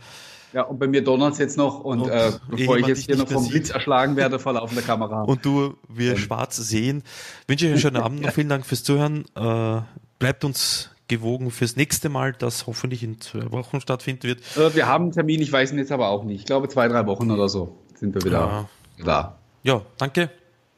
Ja, 0.52 0.62
und 0.62 0.78
bei 0.78 0.86
mir 0.86 1.04
donnert 1.04 1.34
es 1.34 1.38
jetzt 1.38 1.58
noch 1.58 1.80
und, 1.80 2.00
und 2.00 2.08
äh, 2.08 2.32
bevor 2.48 2.78
ich 2.78 2.86
jetzt 2.86 3.04
hier 3.04 3.16
noch 3.16 3.28
vom 3.28 3.46
Blitz 3.48 3.68
erschlagen 3.70 4.16
werde 4.16 4.38
vor 4.38 4.54
laufender 4.54 4.82
Kamera. 4.82 5.22
Und 5.24 5.44
du, 5.44 5.76
wir 5.88 6.12
ähm. 6.12 6.16
schwarz 6.16 6.56
sehen. 6.56 7.02
Wünsche 7.46 7.66
ich 7.66 7.70
euch 7.70 7.74
einen 7.74 7.80
schönen 7.80 8.02
Abend 8.02 8.22
noch. 8.22 8.32
Vielen 8.34 8.48
Dank 8.48 8.64
fürs 8.64 8.82
Zuhören. 8.82 9.26
Äh, 9.34 9.82
bleibt 10.18 10.44
uns 10.44 10.90
gewogen 11.08 11.50
fürs 11.50 11.76
nächste 11.76 12.08
Mal, 12.08 12.32
das 12.32 12.66
hoffentlich 12.66 13.02
in 13.02 13.20
zwei 13.20 13.50
Wochen 13.50 13.80
stattfinden 13.80 14.24
wird. 14.24 14.40
Äh, 14.56 14.74
wir 14.74 14.86
haben 14.86 15.04
einen 15.04 15.12
Termin, 15.12 15.40
ich 15.40 15.50
weiß 15.50 15.72
ihn 15.72 15.78
jetzt 15.78 15.92
aber 15.92 16.08
auch 16.08 16.24
nicht. 16.24 16.40
Ich 16.40 16.46
glaube 16.46 16.68
zwei, 16.68 16.88
drei 16.88 17.06
Wochen 17.06 17.30
oder 17.30 17.48
so 17.48 17.76
sind 17.96 18.14
wir 18.14 18.22
wieder 18.22 18.68
ja. 18.98 19.04
da. 19.04 19.38
Ja, 19.62 19.82
danke 19.96 20.30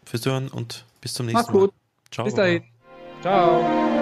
fürs 0.05 0.23
Zuhören 0.23 0.49
und 0.49 0.85
bis 1.01 1.15
zum 1.15 1.27
nächsten 1.27 1.43
Mach's 1.43 1.53
Mal. 1.53 1.61
Mach's 1.61 1.71
gut. 1.73 1.75
Ciao. 2.11 2.25
Bis 2.25 2.35
dahin. 2.35 2.63
Ciao. 3.23 4.00